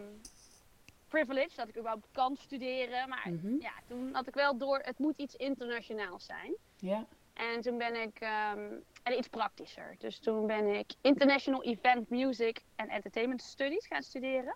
privileged 1.07 1.55
dat 1.55 1.67
ik 1.67 1.77
überhaupt 1.77 2.07
kan 2.11 2.35
studeren. 2.37 3.09
Maar 3.09 3.29
Mhm. 3.31 3.55
ja, 3.59 3.71
toen 3.87 4.13
had 4.13 4.27
ik 4.27 4.33
wel 4.33 4.57
door, 4.57 4.79
het 4.83 4.99
moet 4.99 5.17
iets 5.17 5.35
internationaals 5.35 6.25
zijn. 6.25 6.55
Ja. 6.77 7.05
En 7.33 7.61
toen 7.61 7.77
ben 7.77 7.95
ik, 8.01 8.19
ehm, 8.19 8.71
en 9.03 9.17
iets 9.17 9.27
praktischer. 9.27 9.95
Dus 9.97 10.19
toen 10.19 10.47
ben 10.47 10.67
ik 10.75 10.91
International 11.01 11.63
Event 11.63 12.09
Music 12.09 12.61
and 12.75 12.89
Entertainment 12.89 13.41
Studies 13.41 13.87
gaan 13.87 14.01
studeren. 14.03 14.55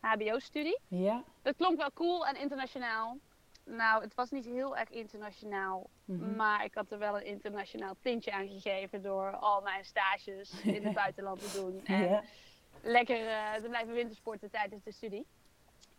HBO-studie. 0.00 0.78
Ja. 0.88 1.22
Dat 1.42 1.56
klonk 1.56 1.76
wel 1.76 1.92
cool 1.94 2.26
en 2.26 2.36
internationaal. 2.36 3.18
Nou, 3.64 4.02
het 4.02 4.14
was 4.14 4.30
niet 4.30 4.44
heel 4.44 4.76
erg 4.76 4.90
internationaal. 4.90 5.90
Mhm. 6.04 6.36
Maar 6.36 6.64
ik 6.64 6.74
had 6.74 6.90
er 6.90 6.98
wel 6.98 7.16
een 7.16 7.26
internationaal 7.26 7.94
tintje 8.00 8.32
aan 8.32 8.48
gegeven 8.48 9.02
door 9.02 9.36
al 9.36 9.60
mijn 9.60 9.84
stages 9.84 10.60
in 10.62 10.84
het 10.84 10.94
buitenland 11.04 11.40
te 11.52 11.60
doen. 11.60 11.80
En 11.84 12.08
Ja. 12.08 12.22
Lekker 12.82 13.28
eh, 13.28 13.54
te 13.54 13.68
blijven 13.68 13.94
wintersporten 13.94 14.50
tijdens 14.50 14.82
de 14.82 14.92
studie. 14.92 15.26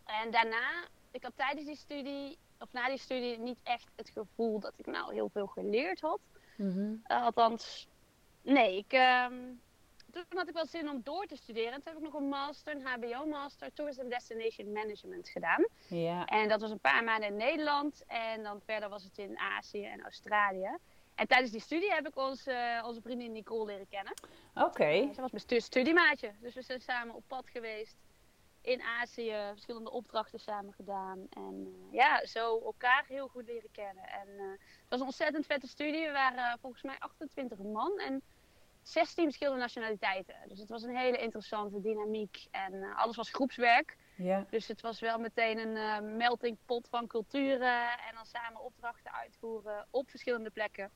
En 0.05 0.31
daarna, 0.31 0.87
ik 1.11 1.23
had 1.23 1.33
tijdens 1.35 1.65
die 1.65 1.75
studie, 1.75 2.37
of 2.59 2.71
na 2.71 2.87
die 2.87 2.97
studie, 2.97 3.39
niet 3.39 3.59
echt 3.63 3.87
het 3.95 4.09
gevoel 4.09 4.59
dat 4.59 4.73
ik 4.75 4.85
nou 4.85 5.13
heel 5.13 5.29
veel 5.29 5.47
geleerd 5.47 6.01
had. 6.01 6.19
Mhm. 6.57 6.95
Eh, 7.03 7.23
althans, 7.23 7.87
nee, 8.41 8.77
ik, 8.77 8.93
ehm, 8.93 9.33
toen 10.11 10.25
had 10.29 10.47
ik 10.47 10.53
wel 10.53 10.65
zin 10.65 10.89
om 10.89 11.01
door 11.03 11.25
te 11.25 11.35
studeren. 11.35 11.71
En 11.71 11.81
toen 11.81 11.93
heb 11.93 12.01
ik 12.03 12.11
nog 12.11 12.21
een 12.21 12.29
master, 12.29 12.75
een 12.75 12.85
HBO-master, 12.85 13.73
Tourism 13.73 14.07
Destination 14.07 14.71
Management 14.71 15.29
gedaan. 15.29 15.67
Ja. 15.87 16.25
En 16.25 16.47
dat 16.47 16.61
was 16.61 16.71
een 16.71 16.79
paar 16.79 17.03
maanden 17.03 17.29
in 17.29 17.35
Nederland. 17.35 18.03
En 18.07 18.43
dan 18.43 18.61
verder 18.65 18.89
was 18.89 19.03
het 19.03 19.17
in 19.17 19.37
Azië 19.37 19.85
en 19.85 20.01
Australië. 20.01 20.77
En 21.15 21.27
tijdens 21.27 21.51
die 21.51 21.61
studie 21.61 21.93
heb 21.93 22.07
ik 22.07 22.17
onze, 22.17 22.81
onze 22.85 23.01
vriendin 23.01 23.31
Nicole 23.31 23.65
leren 23.65 23.87
kennen. 23.89 24.13
Oké. 24.53 24.91
Ze 25.13 25.21
was 25.21 25.31
mijn 25.31 25.43
stu- 25.43 25.59
studiemaatje. 25.59 26.31
Dus 26.41 26.53
we 26.53 26.61
zijn 26.61 26.81
samen 26.81 27.15
op 27.15 27.23
pad 27.27 27.49
geweest 27.49 27.95
in 28.61 28.81
Azië. 28.81 29.35
Verschillende 29.51 29.91
opdrachten 29.91 30.39
samen 30.39 30.73
gedaan. 30.73 31.27
En 31.29 31.65
eh, 31.67 31.93
ja, 31.93 32.25
zo 32.25 32.61
elkaar 32.63 33.05
heel 33.07 33.27
goed 33.27 33.45
leren 33.45 33.71
kennen. 33.71 34.03
En 34.03 34.27
eh, 34.39 34.49
het 34.49 34.89
was 34.89 34.99
een 34.99 35.05
ontzettend 35.05 35.45
vette 35.45 35.67
studie. 35.67 36.05
We 36.05 36.11
waren 36.11 36.37
eh, 36.51 36.53
volgens 36.61 36.83
mij 36.83 36.95
28 36.99 37.57
man 37.57 37.99
en 37.99 38.21
16 38.81 39.23
verschillende 39.23 39.59
nationaliteiten. 39.61 40.35
Dus 40.47 40.59
het 40.59 40.69
was 40.69 40.83
een 40.83 40.97
hele 40.97 41.17
interessante 41.17 41.81
dynamiek. 41.81 42.47
En 42.51 42.83
eh, 42.83 42.97
alles 42.97 43.15
was 43.15 43.29
groepswerk. 43.31 43.97
Ja. 44.17 44.45
Dus 44.49 44.67
het 44.67 44.81
was 44.81 44.99
wel 44.99 45.19
meteen 45.19 45.57
een 45.57 45.75
eh, 45.77 46.15
melting 46.17 46.57
pot 46.65 46.87
van 46.89 47.07
culturen. 47.07 47.81
En 47.91 48.13
dan 48.15 48.25
samen 48.25 48.61
opdrachten 48.61 49.11
uitvoeren 49.13 49.87
op 49.89 50.09
verschillende 50.09 50.49
plekken. 50.49 50.91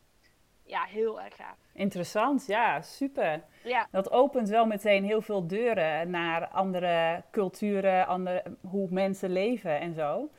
Ja, 0.68 0.84
heel 0.84 1.22
erg 1.22 1.36
gaaf. 1.36 1.56
Interessant. 1.74 2.46
Ja, 2.46 2.82
super. 2.82 3.44
Ja, 3.64 3.88
Dat 3.92 4.12
opent 4.12 4.50
wel 4.50 4.66
meteen 4.66 5.04
heel 5.04 5.22
veel 5.22 5.48
deuren 5.48 6.10
naar 6.10 6.48
andere 6.48 7.24
culturen, 7.32 8.08
andere, 8.08 8.44
hoe 8.70 8.88
mensen 8.92 9.30
leven 9.30 9.80
en 9.80 9.94
zo. 9.94 10.30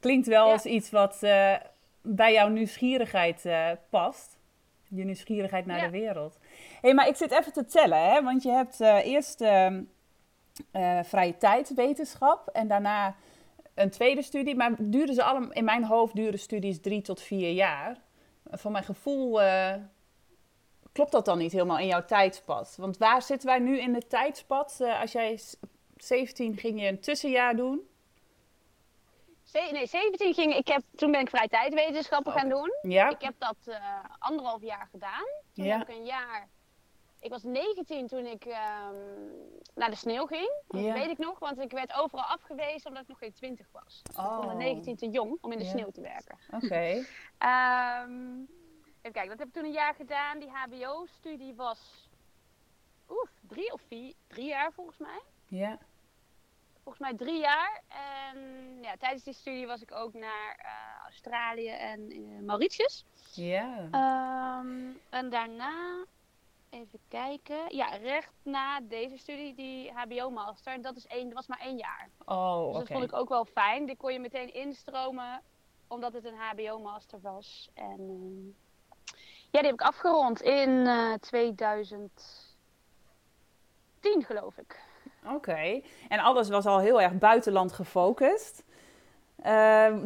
Klinkt 0.00 0.26
wel 0.26 0.46
Ja. 0.46 0.52
als 0.52 0.64
iets 0.66 0.90
wat 0.90 1.22
eh, 1.22 1.54
bij 2.02 2.32
jouw 2.32 2.48
nieuwsgierigheid 2.48 3.44
eh, 3.46 3.70
past. 3.90 4.38
Je 4.88 5.04
nieuwsgierigheid 5.04 5.66
naar 5.66 5.78
Ja. 5.78 5.84
de 5.84 5.90
wereld. 5.90 6.38
Hé, 6.40 6.78
hey, 6.80 6.94
maar 6.94 7.08
ik 7.08 7.16
zit 7.16 7.30
even 7.32 7.52
te 7.52 7.64
tellen, 7.64 8.10
hè? 8.12 8.22
want 8.22 8.42
je 8.42 8.50
hebt 8.50 8.80
eh, 8.80 9.06
eerst 9.06 9.40
ehm, 9.40 9.82
eh, 10.70 10.98
vrije 11.02 11.36
tijdwetenschap 11.36 12.48
en 12.48 12.68
daarna 12.68 13.14
een 13.74 13.90
tweede 13.90 14.22
studie. 14.22 14.56
Maar 14.56 14.70
duren 14.78 15.14
ze 15.14 15.22
allemaal, 15.22 15.52
in 15.52 15.64
mijn 15.64 15.84
hoofd 15.84 16.14
duren 16.14 16.38
studies 16.38 16.80
drie 16.80 17.00
tot 17.02 17.22
vier 17.22 17.50
jaar. 17.52 17.96
Van 18.58 18.72
mijn 18.72 18.84
gevoel 18.84 19.42
eh, 19.42 19.74
klopt 20.92 21.12
dat 21.12 21.24
dan 21.24 21.38
niet 21.38 21.52
helemaal 21.52 21.78
in 21.78 21.86
jouw 21.86 22.04
tijdspad? 22.04 22.74
Want 22.78 22.96
waar 22.96 23.22
zitten 23.22 23.48
wij 23.48 23.58
nu 23.58 23.80
in 23.80 23.94
het 23.94 24.08
tijdspad? 24.10 24.80
Eh, 24.80 25.00
als 25.00 25.12
jij 25.12 25.36
s- 25.36 25.56
17 25.96 26.56
ging 26.56 26.80
je 26.80 26.88
een 26.88 27.00
tussenjaar 27.00 27.56
doen. 27.56 27.88
Ze- 29.42 29.68
nee, 29.72 29.86
17 29.86 30.34
ging 30.34 30.54
ik. 30.54 30.68
Heb, 30.68 30.82
toen 30.96 31.10
ben 31.10 31.20
ik 31.20 31.28
vrije 31.28 31.48
tijdwetenschappen 31.48 32.32
gaan 32.32 32.48
doen. 32.48 32.70
Ja? 32.82 33.08
Ik 33.10 33.20
heb 33.22 33.34
dat 33.38 33.56
eh, 33.64 33.76
anderhalf 34.18 34.62
jaar 34.62 34.88
gedaan. 34.90 35.24
Toen 35.54 35.64
Ja. 35.64 35.78
heb 35.78 35.88
ik 35.88 35.96
een 35.96 36.04
jaar. 36.04 36.48
Ik 37.24 37.30
was 37.30 37.42
19 37.42 38.06
toen 38.06 38.26
ik 38.26 38.44
ehm, 38.44 38.94
naar 39.74 39.90
de 39.90 39.96
sneeuw 39.96 40.26
ging. 40.26 40.50
Dat 40.66 40.80
weet 40.80 41.10
ik 41.10 41.18
nog, 41.18 41.38
want 41.38 41.58
ik 41.58 41.70
werd 41.70 41.92
overal 41.92 42.24
afgewezen 42.24 42.88
omdat 42.88 43.02
ik 43.02 43.08
nog 43.08 43.18
geen 43.18 43.32
20 43.32 43.66
was. 43.72 44.02
Ik 44.04 44.14
vond 44.14 44.48
de 44.48 44.54
19 44.54 44.96
te 44.96 45.08
jong 45.08 45.38
om 45.40 45.52
in 45.52 45.58
de 45.58 45.64
sneeuw 45.64 45.90
te 45.90 46.00
werken. 46.00 46.38
Oké. 46.50 46.84
Ehm, 47.38 48.40
even 48.98 49.12
kijken, 49.12 49.28
dat 49.28 49.38
heb 49.38 49.48
ik 49.48 49.52
toen 49.52 49.64
een 49.64 49.72
jaar 49.72 49.94
gedaan. 49.94 50.38
Die 50.38 50.50
HBO-studie 50.50 51.54
was. 51.54 52.08
Oef, 53.08 53.30
drie 53.48 53.72
of 53.72 53.80
vier, 53.86 54.14
drie 54.26 54.46
jaar 54.46 54.72
volgens 54.72 54.98
mij. 54.98 55.20
Ja. 55.48 55.78
Volgens 56.82 56.98
mij 56.98 57.14
drie 57.16 57.38
jaar. 57.38 57.82
En 57.88 58.38
ja, 58.82 58.96
tijdens 58.98 59.24
die 59.24 59.34
studie 59.34 59.66
was 59.66 59.82
ik 59.82 59.92
ook 59.92 60.14
naar 60.14 60.56
eh, 60.58 61.04
Australië 61.04 61.68
en 61.68 62.10
eh, 62.10 62.18
Mauritius. 62.46 63.04
Ja. 63.34 63.88
Ehm, 63.90 64.90
en 65.10 65.30
daarna, 65.30 66.04
even 66.74 66.98
kijken. 67.08 67.58
Ja, 67.68 67.86
recht 67.86 68.32
na 68.42 68.80
deze 68.80 69.18
studie, 69.18 69.54
die 69.54 69.92
HBO-master. 69.92 70.82
Dat, 70.82 70.96
is 70.96 71.06
één, 71.06 71.24
dat 71.24 71.32
was 71.34 71.46
maar 71.46 71.60
één 71.60 71.76
jaar. 71.76 72.08
Oh, 72.24 72.66
Dus 72.66 72.76
dat 72.78 72.88
vond 72.88 73.04
ik 73.04 73.12
ook 73.12 73.28
wel 73.28 73.44
fijn. 73.44 73.86
Die 73.86 73.96
kon 73.96 74.12
je 74.12 74.18
meteen 74.18 74.54
instromen, 74.54 75.42
omdat 75.88 76.12
het 76.12 76.24
een 76.24 76.38
HBO-master 76.50 77.20
was. 77.20 77.70
En 77.74 77.98
ehm, 77.98 78.46
ja, 79.50 79.60
die 79.60 79.70
heb 79.70 79.72
ik 79.72 79.82
afgerond 79.82 80.42
in 80.42 80.86
eh 80.86 81.12
2010, 81.20 82.10
geloof 84.24 84.56
ik. 84.58 84.82
Oké. 85.26 85.80
En 86.08 86.18
alles 86.18 86.48
was 86.48 86.66
al 86.66 86.78
heel 86.78 87.00
erg 87.00 87.18
buitenland 87.18 87.72
gefocust. 87.72 88.64
eh, 89.36 89.52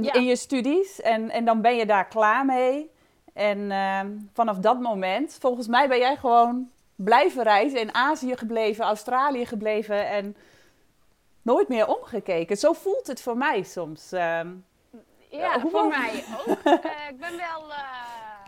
Ja. 0.00 0.12
In 0.12 0.25
je 0.25 0.37
studies. 0.37 1.00
En, 1.00 1.30
en 1.30 1.44
dan 1.44 1.60
ben 1.62 1.76
je 1.76 1.87
daar 1.87 2.08
klaar 2.08 2.44
mee. 2.44 2.90
En 3.38 3.71
ehm, 3.71 4.18
vanaf 4.33 4.59
dat 4.59 4.80
moment, 4.80 5.37
volgens 5.40 5.66
mij 5.66 5.88
ben 5.88 5.99
jij 5.99 6.16
gewoon 6.16 6.71
blijven 6.95 7.42
reizen. 7.42 7.80
In 7.80 7.95
Azië 7.95 8.37
gebleven, 8.37 8.85
Australië 8.85 9.47
gebleven. 9.47 10.09
En 10.09 10.37
nooit 11.42 11.68
meer 11.68 11.87
omgekeken. 11.87 12.57
Zo 12.57 12.73
voelt 12.73 13.07
het 13.07 13.23
voor 13.23 13.37
mij 13.37 13.62
soms. 13.62 14.12
ehm. 14.12 14.54
Ja, 15.30 15.61
hoe 15.61 15.71
voor 15.71 15.88
mij 15.88 16.25
ook. 16.38 16.62
Eh, 16.85 17.09
ik 17.09 17.18
ben 17.18 17.37
wel, 17.37 17.73
eh, 17.73 18.47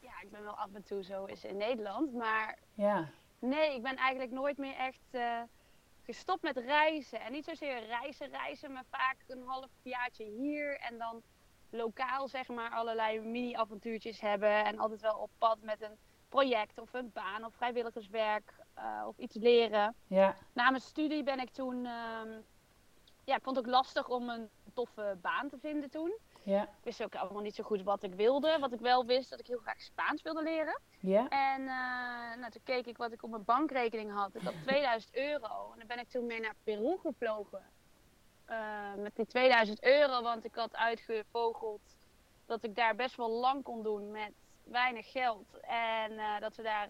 ja, 0.00 0.20
ik 0.22 0.30
ben 0.30 0.42
wel 0.42 0.58
af 0.58 0.68
en 0.74 0.82
toe 0.82 1.04
zo 1.04 1.26
eens 1.26 1.44
in 1.44 1.56
Nederland, 1.56 2.12
maar 2.14 2.58
ja. 2.74 3.08
nee, 3.38 3.74
ik 3.74 3.82
ben 3.82 3.96
eigenlijk 3.96 4.30
nooit 4.30 4.58
meer 4.58 4.76
echt 4.76 5.04
eh, 5.10 5.40
gestopt 6.02 6.42
met 6.42 6.56
reizen. 6.56 7.20
En 7.20 7.32
niet 7.32 7.44
zozeer 7.44 7.86
reizen, 7.86 8.28
reizen, 8.30 8.72
maar 8.72 8.84
vaak 8.90 9.16
een 9.26 9.42
half 9.46 9.70
jaartje 9.82 10.24
hier 10.24 10.78
en 10.78 10.98
dan 10.98 11.22
lokaal 11.70 12.28
zeg 12.28 12.48
maar 12.48 12.70
allerlei 12.70 13.20
mini-avontuurtjes 13.20 14.20
hebben. 14.20 14.64
En 14.64 14.78
altijd 14.78 15.00
wel 15.00 15.16
op 15.16 15.30
pad 15.38 15.58
met 15.60 15.82
een 15.82 15.98
project 16.28 16.78
of 16.78 16.92
een 16.92 17.10
baan 17.12 17.44
of 17.44 17.54
vrijwilligerswerk 17.54 18.54
uh, 18.78 19.04
of 19.06 19.18
iets 19.18 19.34
leren. 19.34 19.94
Ja. 20.06 20.36
Na 20.52 20.70
mijn 20.70 20.82
studie 20.82 21.22
ben 21.22 21.40
ik 21.40 21.50
toen... 21.50 21.86
ehm, 21.86 22.40
ja, 23.24 23.36
ik 23.36 23.42
vond 23.42 23.56
het 23.56 23.66
ook 23.66 23.72
lastig 23.72 24.08
om 24.08 24.28
een 24.28 24.50
toffe 24.74 25.18
baan 25.20 25.48
te 25.48 25.58
vinden 25.58 25.90
toen. 25.90 26.18
Ja. 26.42 26.62
Ik 26.62 26.84
wist 26.84 27.02
ook 27.02 27.14
allemaal 27.14 27.42
niet 27.42 27.54
zo 27.54 27.64
goed 27.64 27.82
wat 27.82 28.02
ik 28.02 28.14
wilde. 28.14 28.58
Wat 28.60 28.72
ik 28.72 28.80
wel 28.80 29.06
wist, 29.06 29.30
dat 29.30 29.40
ik 29.40 29.46
heel 29.46 29.58
graag 29.58 29.80
Spaans 29.80 30.22
wilde 30.22 30.42
leren. 30.42 30.80
Ja. 31.00 31.28
En 31.28 31.60
uh, 31.60 32.40
nou, 32.40 32.50
toen 32.50 32.62
keek 32.64 32.86
ik 32.86 32.96
wat 32.96 33.12
ik 33.12 33.22
op 33.22 33.30
mijn 33.30 33.44
bankrekening 33.44 34.12
had. 34.12 34.34
Ik 34.34 34.42
had 34.42 34.54
2000 34.62 35.16
euro. 35.16 35.70
En 35.72 35.78
dan 35.78 35.86
ben 35.86 35.98
ik 35.98 36.08
toen 36.08 36.26
mee 36.26 36.40
naar 36.40 36.54
Peru 36.64 36.96
gevlogen. 36.98 37.62
Uh, 38.50 39.02
met 39.02 39.16
die 39.16 39.26
2000 39.26 39.84
euro, 39.84 40.22
want 40.22 40.44
ik 40.44 40.54
had 40.54 40.76
uitgevogeld 40.76 41.96
dat 42.46 42.64
ik 42.64 42.74
daar 42.74 42.94
best 42.94 43.16
wel 43.16 43.30
lang 43.30 43.62
kon 43.62 43.82
doen 43.82 44.10
met 44.10 44.32
weinig 44.64 45.10
geld. 45.10 45.60
En 45.60 46.12
uh, 46.12 46.40
dat 46.40 46.56
we 46.56 46.62
daar 46.62 46.88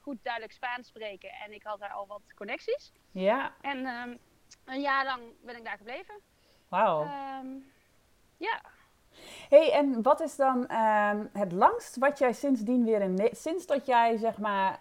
goed 0.00 0.16
duidelijk 0.22 0.52
Spaans 0.52 0.86
spreken. 0.86 1.30
En 1.30 1.52
ik 1.52 1.62
had 1.62 1.80
daar 1.80 1.92
al 1.92 2.06
wat 2.06 2.20
connecties. 2.36 2.92
Ja. 3.10 3.52
En 3.60 3.86
um, 3.86 4.18
een 4.64 4.80
jaar 4.80 5.04
lang 5.04 5.22
ben 5.42 5.56
ik 5.56 5.64
daar 5.64 5.76
gebleven. 5.76 6.14
Wauw. 6.68 7.00
Um, 7.02 7.72
ja. 8.36 8.60
hey, 9.48 9.72
en 9.72 10.02
wat 10.02 10.20
is 10.20 10.36
dan 10.36 10.70
um, 10.72 11.30
het 11.32 11.52
langst 11.52 11.96
wat 11.96 12.18
jij 12.18 12.32
sindsdien 12.32 12.84
weer 12.84 13.00
in... 13.00 13.28
Sinds 13.32 13.66
dat 13.66 13.86
jij, 13.86 14.16
zeg 14.16 14.38
maar, 14.38 14.78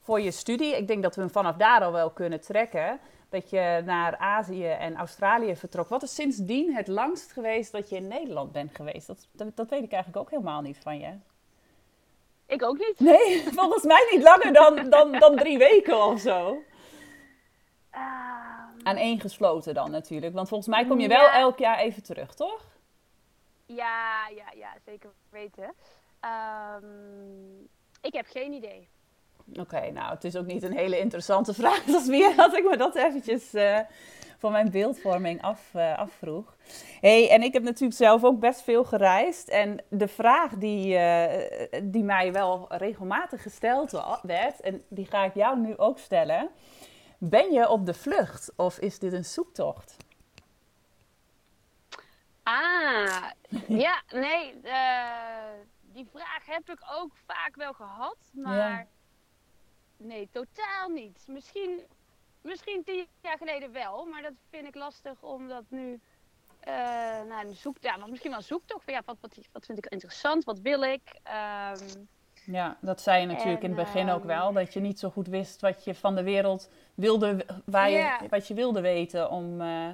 voor 0.00 0.20
je 0.20 0.30
studie... 0.30 0.76
Ik 0.76 0.86
denk 0.86 1.02
dat 1.02 1.14
we 1.14 1.20
hem 1.20 1.30
vanaf 1.30 1.56
daar 1.56 1.84
al 1.84 1.92
wel 1.92 2.10
kunnen 2.10 2.40
trekken. 2.40 3.00
Dat 3.36 3.50
je 3.50 3.82
naar 3.84 4.16
Azië 4.16 4.66
en 4.68 4.96
Australië 4.96 5.56
vertrok. 5.56 5.88
Wat 5.88 6.02
is 6.02 6.14
sindsdien 6.14 6.74
het 6.74 6.88
langst 6.88 7.32
geweest 7.32 7.72
dat 7.72 7.88
je 7.88 7.96
in 7.96 8.08
Nederland 8.08 8.52
bent 8.52 8.74
geweest? 8.74 9.06
Dat, 9.06 9.26
dat, 9.32 9.56
dat 9.56 9.70
weet 9.70 9.82
ik 9.82 9.92
eigenlijk 9.92 10.22
ook 10.22 10.30
helemaal 10.30 10.60
niet 10.60 10.78
van 10.78 10.98
je. 10.98 11.12
Ik 12.46 12.62
ook 12.62 12.78
niet. 12.78 13.00
Nee, 13.00 13.42
volgens 13.60 13.84
mij 13.84 14.08
niet 14.12 14.22
langer 14.22 14.52
dan, 14.52 14.90
dan, 14.90 15.12
dan 15.12 15.36
drie 15.36 15.58
weken 15.58 16.04
of 16.04 16.20
zo. 16.20 16.48
Um, 16.50 16.64
Aan 18.82 18.96
één 18.96 19.20
gesloten 19.20 19.74
dan 19.74 19.90
natuurlijk. 19.90 20.34
Want 20.34 20.48
volgens 20.48 20.68
mij 20.68 20.86
kom 20.86 21.00
je 21.00 21.08
wel 21.08 21.22
Ja. 21.22 21.38
elk 21.38 21.58
jaar 21.58 21.78
even 21.78 22.02
terug, 22.02 22.34
toch? 22.34 22.64
ja, 23.66 24.28
ja, 24.28 24.52
ja, 24.54 24.72
zeker 24.84 25.10
weten. 25.30 25.74
Um, 26.24 27.68
ik 28.00 28.12
heb 28.12 28.26
geen 28.26 28.52
idee. 28.52 28.88
Oké, 29.54 29.90
nou, 29.90 30.14
het 30.14 30.24
is 30.24 30.36
ook 30.36 30.46
niet 30.46 30.62
een 30.62 30.76
hele 30.76 30.98
interessante 30.98 31.54
vraag. 31.60 31.84
Dat 31.84 32.00
is 32.00 32.08
meer 32.08 32.36
dat 32.36 32.56
ik 32.56 32.64
me 32.64 32.76
dat 32.76 32.94
eventjes 32.94 33.54
uh, 33.54 33.78
voor 34.38 34.50
mijn 34.50 34.70
beeldvorming 34.70 35.42
af, 35.42 35.70
uh, 35.76 35.98
afvroeg. 35.98 36.56
hey, 37.00 37.30
en 37.30 37.42
ik 37.42 37.52
heb 37.52 37.62
natuurlijk 37.62 37.98
zelf 37.98 38.24
ook 38.24 38.40
best 38.40 38.62
veel 38.62 38.84
gereisd. 38.84 39.48
En 39.48 39.84
de 39.88 40.08
vraag 40.08 40.52
die, 40.52 40.94
uh, 40.94 41.24
die 41.82 42.02
mij 42.02 42.32
wel 42.32 42.66
regelmatig 42.68 43.42
gesteld 43.42 44.02
werd, 44.22 44.60
en 44.60 44.84
die 44.88 45.06
ga 45.06 45.24
ik 45.24 45.34
jou 45.34 45.58
nu 45.58 45.76
ook 45.76 45.98
stellen. 45.98 46.50
Ben 47.18 47.52
je 47.52 47.68
op 47.68 47.86
de 47.86 47.94
vlucht 47.94 48.52
of 48.56 48.78
is 48.78 48.98
dit 48.98 49.12
een 49.12 49.24
zoektocht? 49.24 49.96
Ah, 52.42 53.24
ja, 53.84 54.02
nee, 54.10 54.60
die 55.80 56.08
vraag 56.12 56.46
heb 56.46 56.70
ik 56.70 56.78
ook 56.94 57.12
vaak 57.26 57.56
wel 57.56 57.72
gehad, 57.72 58.16
maar... 58.32 58.56
Ja. 58.56 58.86
Nee, 59.96 60.28
totaal 60.32 60.88
niet. 60.88 61.24
Misschien, 61.26 61.80
misschien 62.40 62.84
tien 62.84 63.06
jaar 63.22 63.36
geleden 63.38 63.72
wel, 63.72 64.04
maar 64.04 64.22
dat 64.22 64.32
vind 64.50 64.66
ik 64.66 64.74
lastig 64.74 65.22
omdat 65.22 65.64
nu. 65.68 66.00
Uh, 66.68 66.72
nou, 67.28 67.46
een 67.46 67.54
zoek, 67.54 67.76
ja, 67.80 67.98
was 67.98 68.08
misschien 68.08 68.30
wel 68.30 68.38
een 68.38 68.44
zoektocht. 68.44 68.84
Van, 68.84 68.92
ja, 68.92 69.02
wat, 69.04 69.16
wat, 69.20 69.38
wat 69.52 69.66
vind 69.66 69.78
ik 69.78 69.86
interessant? 69.86 70.44
Wat 70.44 70.60
wil 70.60 70.82
ik? 70.82 71.20
Um, 71.72 72.08
ja, 72.44 72.76
dat 72.80 73.00
zei 73.00 73.20
je 73.20 73.26
natuurlijk 73.26 73.62
en, 73.62 73.70
in 73.70 73.76
het 73.76 73.84
begin 73.84 74.08
ook 74.08 74.24
wel. 74.24 74.52
Dat 74.52 74.72
je 74.72 74.80
niet 74.80 74.98
zo 74.98 75.10
goed 75.10 75.26
wist 75.26 75.60
wat 75.60 75.84
je 75.84 75.94
van 75.94 76.14
de 76.14 76.22
wereld 76.22 76.70
wilde, 76.94 77.46
waar 77.64 77.90
je, 77.90 78.28
wat 78.28 78.48
je 78.48 78.54
wilde 78.54 78.80
weten 78.80 79.30
om. 79.30 79.60
Uh, 79.60 79.88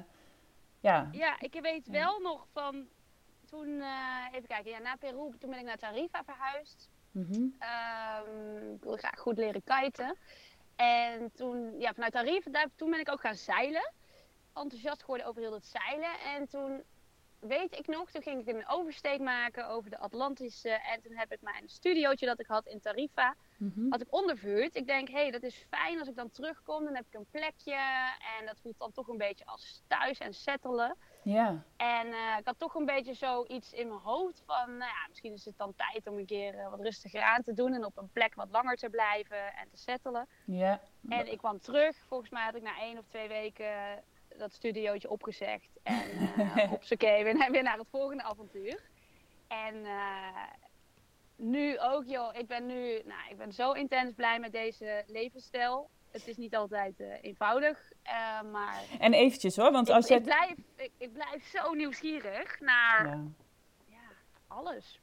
ja. 0.79 1.09
ja, 1.11 1.39
ik 1.39 1.59
weet 1.61 1.87
wel 1.87 2.19
nog 2.19 2.47
van 2.51 2.87
toen, 3.45 3.67
uh, 3.67 4.27
even 4.31 4.47
kijken, 4.47 4.71
ja, 4.71 4.79
na 4.79 4.95
Peru, 4.95 5.37
toen 5.39 5.49
ben 5.49 5.59
ik 5.59 5.65
naar 5.65 5.77
Tarifa 5.77 6.23
verhuisd. 6.23 6.89
Mm 7.13 7.27
-hmm. 7.31 7.55
um, 8.31 8.73
ik 8.73 8.83
wilde 8.83 8.97
graag 8.97 9.19
goed 9.19 9.37
leren 9.37 9.63
kiten. 9.63 10.17
En 10.75 11.31
toen, 11.33 11.79
ja, 11.79 11.93
vanuit 11.93 12.11
Tarifa, 12.11 12.65
toen 12.75 12.89
ben 12.89 12.99
ik 12.99 13.11
ook 13.11 13.19
gaan 13.19 13.35
zeilen. 13.35 13.93
Enthousiast 14.53 15.01
geworden 15.01 15.27
over 15.27 15.41
heel 15.41 15.51
dat 15.51 15.65
zeilen. 15.65 16.19
En 16.19 16.47
toen, 16.47 16.83
weet 17.39 17.77
ik 17.77 17.87
nog, 17.87 18.11
toen 18.11 18.21
ging 18.21 18.47
ik 18.47 18.55
een 18.55 18.67
oversteek 18.67 19.19
maken 19.19 19.67
over 19.67 19.89
de 19.89 19.97
Atlantische. 19.97 20.69
En 20.69 21.01
toen 21.01 21.17
heb 21.17 21.31
ik 21.31 21.41
mijn 21.41 21.69
studiootje 21.69 22.25
dat 22.25 22.39
ik 22.39 22.47
had 22.47 22.65
in 22.65 22.79
Tarifa, 22.79 23.35
mm 23.57 23.71
-hmm. 23.75 23.91
had 23.91 24.01
ik 24.01 24.13
onderverhuurd. 24.13 24.75
Ik 24.75 24.87
denk, 24.87 25.07
hé, 25.07 25.21
hey, 25.21 25.31
dat 25.31 25.43
is 25.43 25.65
fijn 25.69 25.99
als 25.99 26.07
ik 26.07 26.15
dan 26.15 26.29
terugkom. 26.29 26.83
Dan 26.83 26.95
heb 26.95 27.05
ik 27.07 27.13
een 27.13 27.27
plekje. 27.31 27.79
En 28.39 28.45
dat 28.45 28.59
voelt 28.59 28.79
dan 28.79 28.91
toch 28.91 29.07
een 29.07 29.17
beetje 29.17 29.45
als 29.45 29.83
thuis 29.87 30.17
en 30.17 30.33
settelen. 30.33 30.97
Ja. 31.23 31.63
En 31.77 32.07
uh, 32.07 32.35
ik 32.39 32.45
had 32.45 32.59
toch 32.59 32.75
een 32.75 32.85
beetje 32.85 33.13
zoiets 33.13 33.73
in 33.73 33.87
mijn 33.87 33.99
hoofd 33.99 34.43
van, 34.45 34.77
nou 34.77 34.91
ja, 34.91 35.07
misschien 35.07 35.33
is 35.33 35.45
het 35.45 35.57
dan 35.57 35.75
tijd 35.75 36.07
om 36.07 36.17
een 36.17 36.25
keer 36.25 36.53
uh, 36.53 36.69
wat 36.69 36.81
rustiger 36.81 37.21
aan 37.21 37.41
te 37.41 37.53
doen 37.53 37.73
en 37.73 37.85
op 37.85 37.97
een 37.97 38.09
plek 38.11 38.35
wat 38.35 38.49
langer 38.51 38.75
te 38.75 38.89
blijven 38.89 39.53
en 39.53 39.69
te 39.69 39.77
settelen. 39.77 40.27
Ja. 40.45 40.81
En 41.09 41.31
ik 41.31 41.37
kwam 41.37 41.59
terug, 41.59 41.97
volgens 42.07 42.29
mij 42.29 42.43
had 42.43 42.55
ik 42.55 42.61
na 42.61 42.79
één 42.79 42.97
of 42.97 43.05
twee 43.07 43.27
weken 43.27 44.03
dat 44.37 44.53
studiootje 44.53 45.09
opgezegd 45.09 45.79
en 45.83 46.31
uh, 46.37 46.71
op 46.71 46.83
z'n 46.83 46.95
weer, 46.97 47.51
weer 47.51 47.63
naar 47.63 47.77
het 47.77 47.89
volgende 47.89 48.23
avontuur. 48.23 48.81
En 49.47 49.85
nu 51.35 51.79
ook, 51.79 52.05
joh, 52.05 52.35
ik 52.35 52.47
ben 52.47 52.65
nu, 52.65 53.01
nou, 53.05 53.29
ik 53.29 53.37
ben 53.37 53.53
zo 53.53 53.71
intens 53.71 54.13
blij 54.13 54.39
met 54.39 54.51
deze 54.51 55.03
levensstijl 55.07 55.89
het 56.13 56.27
is 56.27 56.37
niet 56.37 56.55
altijd 56.55 56.99
uh, 56.99 57.07
eenvoudig, 57.21 57.91
uh, 58.05 58.51
maar... 58.51 58.81
En 58.99 59.13
eventjes 59.13 59.55
hoor, 59.55 59.71
want 59.71 59.89
als 59.89 60.05
ik, 60.05 60.11
je... 60.11 60.17
Ik 60.17 60.23
blijf, 60.23 60.53
ik, 60.75 60.91
ik, 60.97 61.13
blijf 61.13 61.49
zo 61.49 61.73
nieuwsgierig 61.73 62.59
naar 62.59 63.05
ja. 63.05 63.23
Ja, 63.85 63.97
alles. 64.47 64.99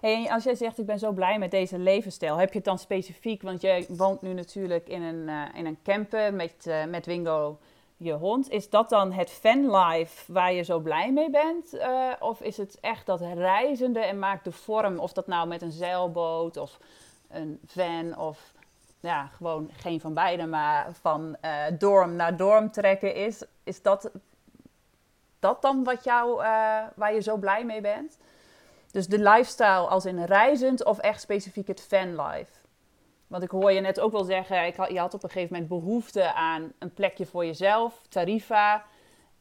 Hey, 0.00 0.30
als 0.30 0.44
jij 0.44 0.54
zegt, 0.54 0.78
ik 0.78 0.86
ben 0.86 0.98
zo 0.98 1.12
blij 1.12 1.38
met 1.38 1.50
deze 1.50 1.78
levensstijl, 1.78 2.36
heb 2.36 2.48
je 2.48 2.56
het 2.56 2.64
dan 2.64 2.78
specifiek... 2.78 3.42
Want 3.42 3.60
jij 3.60 3.86
woont 3.88 4.22
nu 4.22 4.32
natuurlijk 4.32 4.88
in 4.88 5.02
een, 5.02 5.28
uh, 5.28 5.42
in 5.54 5.66
een 5.66 5.78
camper 5.82 6.34
met, 6.34 6.70
met 6.88 7.06
Wingo, 7.06 7.58
je 7.96 8.12
hond. 8.12 8.50
Is 8.50 8.70
dat 8.70 8.88
dan 8.88 9.12
het 9.12 9.30
fanlife 9.30 10.32
waar 10.32 10.52
je 10.52 10.62
zo 10.62 10.78
blij 10.78 11.12
mee 11.12 11.30
bent? 11.30 11.78
Of 12.20 12.40
is 12.40 12.56
het 12.56 12.80
echt 12.80 13.06
dat 13.06 13.20
reizende 13.20 14.00
en 14.00 14.18
maakt 14.18 14.44
de 14.44 14.52
vorm... 14.52 14.98
Of 14.98 15.12
dat 15.12 15.26
nou 15.26 15.48
met 15.48 15.62
een 15.62 15.72
zeilboot 15.72 16.56
of 16.56 16.78
een 17.28 17.60
van 17.66 18.18
of 18.18 18.54
ja, 19.06 19.26
gewoon 19.26 19.70
geen 19.72 20.00
van 20.00 20.14
beide, 20.14 20.46
maar 20.46 20.88
van 21.00 21.36
uh, 21.44 21.64
dorm 21.78 22.16
naar 22.16 22.36
dorm 22.36 22.70
trekken 22.70 23.14
is. 23.14 23.42
Is 23.64 23.82
dat, 23.82 24.10
dat 25.38 25.62
dan 25.62 25.84
wat 25.84 26.04
jou, 26.04 26.42
uh, 26.42 26.82
waar 26.94 27.14
je 27.14 27.20
zo 27.20 27.36
blij 27.36 27.64
mee 27.64 27.80
bent? 27.80 28.18
Dus 28.90 29.06
de 29.06 29.18
lifestyle 29.18 29.86
als 29.86 30.04
in 30.04 30.24
reizend 30.24 30.84
of 30.84 30.98
echt 30.98 31.20
specifiek 31.20 31.66
het 31.66 31.80
fanlife? 31.80 32.52
Want 33.26 33.42
ik 33.42 33.50
hoor 33.50 33.72
je 33.72 33.80
net 33.80 34.00
ook 34.00 34.12
wel 34.12 34.24
zeggen, 34.24 34.66
ik 34.66 34.76
had, 34.76 34.90
je 34.90 34.98
had 34.98 35.14
op 35.14 35.22
een 35.22 35.30
gegeven 35.30 35.52
moment 35.52 35.68
behoefte 35.80 36.32
aan 36.32 36.72
een 36.78 36.94
plekje 36.94 37.26
voor 37.26 37.44
jezelf, 37.44 38.00
Tarifa. 38.08 38.84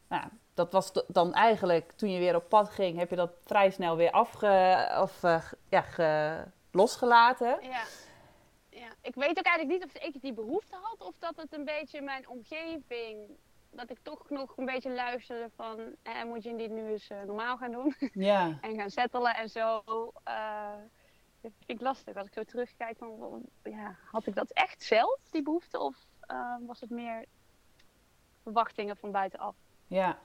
Nou, 0.08 0.24
dat 0.54 0.72
was 0.72 0.92
dan 1.08 1.34
eigenlijk, 1.34 1.92
toen 1.92 2.10
je 2.10 2.20
weer 2.20 2.36
op 2.36 2.50
pad 2.50 2.70
ging, 2.70 2.98
heb 2.98 3.10
je 3.10 3.16
dat 3.16 3.32
vrij 3.46 3.70
snel 3.70 3.96
weer 3.96 4.12
afge, 4.12 4.88
of, 5.02 5.24
uh, 5.24 5.42
ja, 5.70 5.82
ge, 5.82 6.38
losgelaten. 6.72 7.58
Ja, 7.62 7.84
ik 9.06 9.16
weet 9.16 9.38
ook 9.38 9.46
eigenlijk 9.46 9.80
niet 9.80 9.96
of 9.96 10.04
ik 10.04 10.22
die 10.22 10.34
behoefte 10.34 10.76
had 10.82 11.02
of 11.02 11.16
dat 11.20 11.36
het 11.36 11.54
een 11.54 11.66
beetje 11.66 12.02
mijn 12.02 12.30
omgeving, 12.30 13.30
dat 13.70 13.90
ik 13.90 13.98
toch 14.02 14.30
nog 14.30 14.58
een 14.58 14.66
beetje 14.66 14.92
luisterde 14.92 15.50
van, 15.56 15.80
eh, 16.04 16.24
moet 16.24 16.44
je 16.44 16.56
dit 16.56 16.70
nu 16.72 16.88
eens 16.88 17.10
uh, 17.10 17.22
normaal 17.22 17.58
gaan 17.58 17.72
doen? 17.72 17.96
Ja. 18.14 18.58
en 18.62 18.76
gaan 18.76 18.90
settelen 18.90 19.36
en 19.36 19.50
zo. 19.50 19.84
Uh, 20.28 20.70
dat 21.42 21.52
vind 21.58 21.80
ik 21.80 21.82
lastig. 21.82 22.16
Als 22.16 22.28
ik 22.28 22.34
zo 22.34 22.44
terugkijk, 22.44 22.98
van, 22.98 23.42
ja, 23.64 23.96
had 24.12 24.26
ik 24.26 24.36
dat 24.36 24.52
echt 24.52 24.84
zelf, 24.84 25.20
die 25.32 25.44
behoefte? 25.44 25.80
Of 25.80 25.96
uh, 26.32 26.56
was 26.60 26.82
het 26.82 26.90
meer 26.90 27.26
verwachtingen 28.44 28.98
van 28.98 29.12
buitenaf? 29.12 29.56
Ja. 29.88 30.20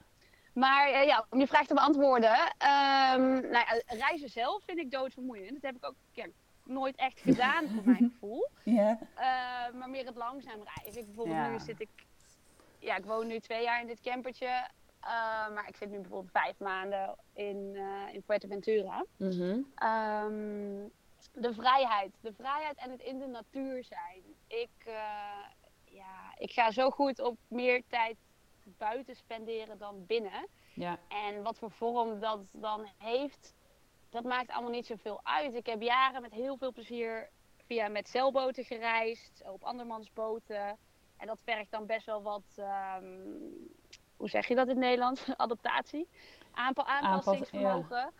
Maar 0.54 0.90
uh, 0.90 1.04
ja, 1.04 1.26
om 1.30 1.38
je 1.38 1.46
vraag 1.46 1.66
te 1.66 1.74
beantwoorden. 1.74 2.38
Um, 2.38 3.40
nou 3.40 3.50
ja, 3.50 3.82
reizen 3.86 4.28
zelf 4.28 4.62
vind 4.64 4.78
ik 4.78 4.90
doodvermoeiend. 4.90 5.52
Dat 5.52 5.62
heb 5.62 5.76
ik 5.76 5.86
ook 5.86 5.94
ja, 6.12 6.26
nooit 6.70 6.96
echt 6.96 7.20
gedaan, 7.20 7.68
voor 7.68 7.82
mijn 7.84 8.10
gevoel. 8.12 8.48
Ja. 8.64 8.98
Uh, 9.00 9.78
maar 9.78 9.90
meer 9.90 10.06
het 10.06 10.16
langzaam 10.16 10.60
reizen. 10.74 11.00
Ik, 11.00 11.06
bijvoorbeeld 11.06 11.36
Ja. 11.36 11.48
nu 11.50 11.58
zit 11.58 11.80
ik... 11.80 11.88
Ja, 12.78 12.96
ik 12.96 13.04
woon 13.04 13.26
nu 13.26 13.38
twee 13.40 13.62
jaar 13.62 13.80
in 13.80 13.86
dit 13.86 14.00
campertje. 14.00 14.46
uh, 14.46 15.08
maar 15.54 15.68
ik 15.68 15.76
zit 15.76 15.90
nu 15.90 15.98
bijvoorbeeld 16.00 16.30
vijf 16.32 16.58
maanden 16.58 17.16
in, 17.32 17.70
uh, 17.74 18.14
in 18.14 18.22
Fuerteventura. 18.22 19.04
Um, 19.18 20.90
de 21.32 21.52
vrijheid. 21.54 22.14
De 22.20 22.32
vrijheid 22.32 22.76
en 22.78 22.90
het 22.90 23.02
in 23.02 23.18
de 23.18 23.26
natuur 23.26 23.84
zijn. 23.84 24.22
Ik, 24.46 24.70
ja, 25.84 26.34
ik 26.38 26.50
ga 26.52 26.70
zo 26.70 26.90
goed 26.90 27.20
op 27.20 27.36
meer 27.48 27.82
tijd 27.88 28.16
buiten 28.64 29.16
spenderen 29.16 29.78
dan 29.78 30.06
binnen. 30.06 30.46
Ja. 30.74 30.98
En 31.08 31.42
wat 31.42 31.58
voor 31.58 31.70
vorm 31.70 32.20
dat 32.20 32.40
dan 32.52 32.86
heeft, 32.98 33.54
dat 34.10 34.24
maakt 34.24 34.50
allemaal 34.50 34.70
niet 34.70 34.86
zoveel 34.86 35.20
uit. 35.22 35.54
Ik 35.54 35.66
heb 35.66 35.82
jaren 35.82 36.22
met 36.22 36.32
heel 36.32 36.56
veel 36.56 36.72
plezier 36.72 37.30
via 37.66 37.88
met 37.88 38.08
zeilboten 38.08 38.64
gereisd, 38.64 39.42
op 39.46 39.64
andermans 39.64 40.12
boten. 40.12 40.78
En 41.16 41.26
dat 41.26 41.40
vergt 41.44 41.70
dan 41.70 41.86
best 41.86 42.06
wel 42.06 42.22
wat, 42.22 42.42
ehm, 42.56 43.18
hoe 44.16 44.28
zeg 44.28 44.46
je 44.46 44.54
dat 44.54 44.68
in 44.68 44.74
het 44.74 44.84
Nederlands? 44.84 45.24
Adaptatie. 45.36 46.08
Aanpa 46.52 46.84
aanpassingsvermogen. 46.84 48.12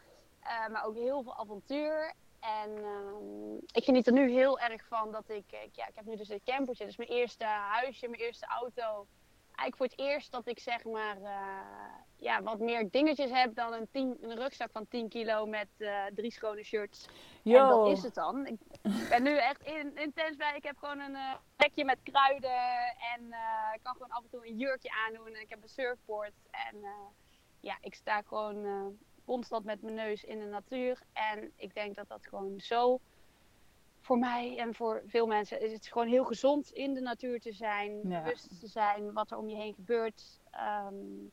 Uh, 0.43 0.69
maar 0.69 0.85
ook 0.85 0.95
heel 0.95 1.23
veel 1.23 1.37
avontuur. 1.37 2.15
En 2.41 2.71
uh, 2.71 3.63
ik 3.73 3.85
geniet 3.85 4.07
er 4.07 4.13
nu 4.13 4.31
heel 4.31 4.59
erg 4.59 4.85
van 4.87 5.13
dat 5.13 5.29
ik, 5.29 5.53
ik, 5.53 5.77
ja, 5.77 5.87
ik 5.87 5.95
heb 5.95 6.05
nu 6.05 6.17
dus 6.17 6.29
een 6.29 6.43
campertje. 6.45 6.85
Dus 6.85 6.97
mijn 6.97 7.09
eerste 7.09 7.45
huisje, 7.45 8.09
mijn 8.09 8.23
eerste 8.23 8.47
auto. 8.47 9.07
Eigenlijk 9.61 9.77
voor 9.77 10.05
het 10.05 10.13
eerst 10.13 10.33
dat 10.33 10.47
ik 10.47 10.59
zeg 10.59 10.85
maar 10.85 11.17
uh, 11.21 11.31
ja, 12.17 12.43
wat 12.43 12.59
meer 12.59 12.91
dingetjes 12.91 13.31
heb 13.31 13.55
dan 13.55 13.73
een, 13.73 13.89
tien, 13.91 14.17
een 14.21 14.37
rugzak 14.37 14.71
van 14.73 14.89
10 14.89 15.09
kilo 15.09 15.47
met 15.47 15.69
uh, 15.79 16.05
drie 16.15 16.33
schone 16.33 16.63
shirts. 16.63 17.07
Yo. 17.43 17.59
En 17.59 17.69
dat 17.69 17.97
is 17.97 18.03
het 18.03 18.15
dan. 18.15 18.47
Ik 18.47 18.59
ben 19.09 19.23
nu 19.23 19.37
echt 19.37 19.63
in, 19.63 19.97
intens 19.97 20.37
bij. 20.37 20.57
Ik 20.57 20.65
heb 20.65 20.77
gewoon 20.79 21.01
een 21.01 21.13
uh, 21.13 21.35
rekje 21.57 21.85
met 21.85 22.03
kruiden 22.03 22.61
en 23.15 23.27
ik 23.75 23.81
kan 23.83 23.93
gewoon 23.93 24.11
af 24.11 24.23
en 24.23 24.31
toe 24.31 24.47
een 24.47 24.57
jurkje 24.57 24.91
aandoen. 25.07 25.27
En 25.27 25.41
ik 25.41 25.51
heb 25.51 25.63
een 25.63 25.69
surfboard. 25.69 26.35
En 26.51 26.77
ja, 27.61 27.79
ik 27.81 27.95
sta 27.95 28.23
gewoon 28.23 28.97
constant 29.25 29.65
met 29.65 29.83
mijn 29.83 29.95
neus 29.95 30.25
in 30.25 30.39
de 30.39 30.47
natuur. 30.47 31.03
En 31.13 31.53
ik 31.57 31.75
denk 31.75 31.95
dat 31.95 32.09
dat 32.09 32.27
gewoon 32.27 32.61
zo 32.61 33.01
voor 34.01 34.19
mij 34.19 34.59
en 34.59 34.75
voor 34.75 35.03
veel 35.07 35.27
mensen 35.27 35.61
is 35.61 35.73
het 35.73 35.87
gewoon 35.87 36.09
heel 36.09 36.25
gezond 36.25 36.71
in 36.71 36.95
de 36.95 37.01
natuur 37.01 37.41
te 37.41 37.53
zijn, 37.53 38.09
ja. 38.09 38.23
bewust 38.23 38.61
te 38.61 38.67
zijn 38.67 39.13
wat 39.13 39.31
er 39.31 39.37
om 39.37 39.49
je 39.49 39.57
heen 39.57 39.75
gebeurt. 39.75 40.41
Um, 40.87 41.31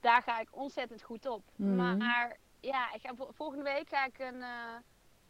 daar 0.00 0.22
ga 0.22 0.40
ik 0.40 0.48
ontzettend 0.50 1.02
goed 1.02 1.26
op. 1.26 1.42
Mm. 1.56 1.96
Maar, 1.96 2.36
ja, 2.60 2.92
ik 2.94 3.00
ga, 3.00 3.14
volgende 3.30 3.64
week 3.64 3.88
ga 3.88 4.06
ik 4.06 4.18
een, 4.18 4.36
uh, 4.36 4.74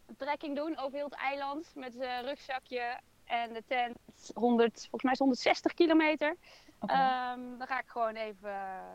een 0.07 0.17
trekking 0.17 0.57
doen 0.57 0.79
over 0.79 0.97
heel 0.97 1.05
het 1.05 1.15
eiland 1.15 1.73
met 1.75 1.95
een 1.95 2.23
rugzakje 2.23 3.01
en 3.25 3.53
de 3.53 3.63
tent. 3.67 3.99
100, 4.35 4.81
volgens 4.81 5.03
mij 5.03 5.13
is 5.13 5.19
160 5.19 5.75
kilometer. 5.75 6.37
Okay. 6.83 7.33
Um, 7.33 7.59
dan 7.59 7.67
ga 7.67 7.79
ik 7.79 7.89
gewoon 7.89 8.15
even 8.15 8.55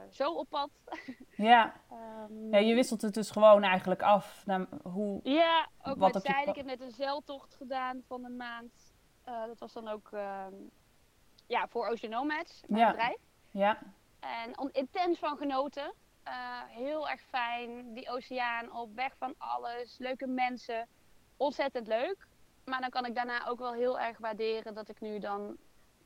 zo 0.09 0.33
op 0.33 0.49
pad. 0.49 0.69
Ja. 1.35 1.73
um, 2.29 2.51
ja, 2.51 2.57
je 2.57 2.73
wisselt 2.73 3.01
het 3.01 3.13
dus 3.13 3.31
gewoon 3.31 3.63
eigenlijk 3.63 4.01
af. 4.01 4.43
Naar 4.45 4.67
hoe, 4.83 5.19
ja, 5.23 5.67
ook 5.83 5.97
wat 5.97 6.13
met 6.13 6.23
zeilen. 6.23 6.43
Je... 6.43 6.49
Ik 6.49 6.55
heb 6.55 6.65
net 6.65 6.81
een 6.81 6.95
zeiltocht 6.95 7.55
gedaan 7.55 8.03
van 8.07 8.25
een 8.25 8.35
maand. 8.35 8.93
Uh, 9.27 9.45
dat 9.45 9.59
was 9.59 9.73
dan 9.73 9.87
ook 9.87 10.11
um, 10.11 10.69
ja, 11.47 11.67
voor 11.67 11.87
Ocean 11.87 12.11
Nomads, 12.11 12.63
mijn 12.67 12.81
ja. 12.81 12.91
bedrijf. 12.91 13.17
Ja. 13.51 13.77
En 14.19 14.71
intens 14.71 15.19
van 15.19 15.37
genoten. 15.37 15.93
Uh, 16.27 16.33
heel 16.67 17.09
erg 17.09 17.21
fijn. 17.21 17.93
Die 17.93 18.09
oceaan 18.09 18.71
op, 18.71 18.95
weg 18.95 19.13
van 19.17 19.33
alles. 19.37 19.97
Leuke 19.97 20.27
mensen. 20.27 20.87
Ontzettend 21.37 21.87
leuk. 21.87 22.27
Maar 22.65 22.81
dan 22.81 22.89
kan 22.89 23.05
ik 23.05 23.15
daarna 23.15 23.47
ook 23.47 23.59
wel 23.59 23.73
heel 23.73 23.99
erg 23.99 24.17
waarderen 24.17 24.73
dat 24.73 24.89
ik 24.89 24.99
nu 24.99 25.19
dan 25.19 25.57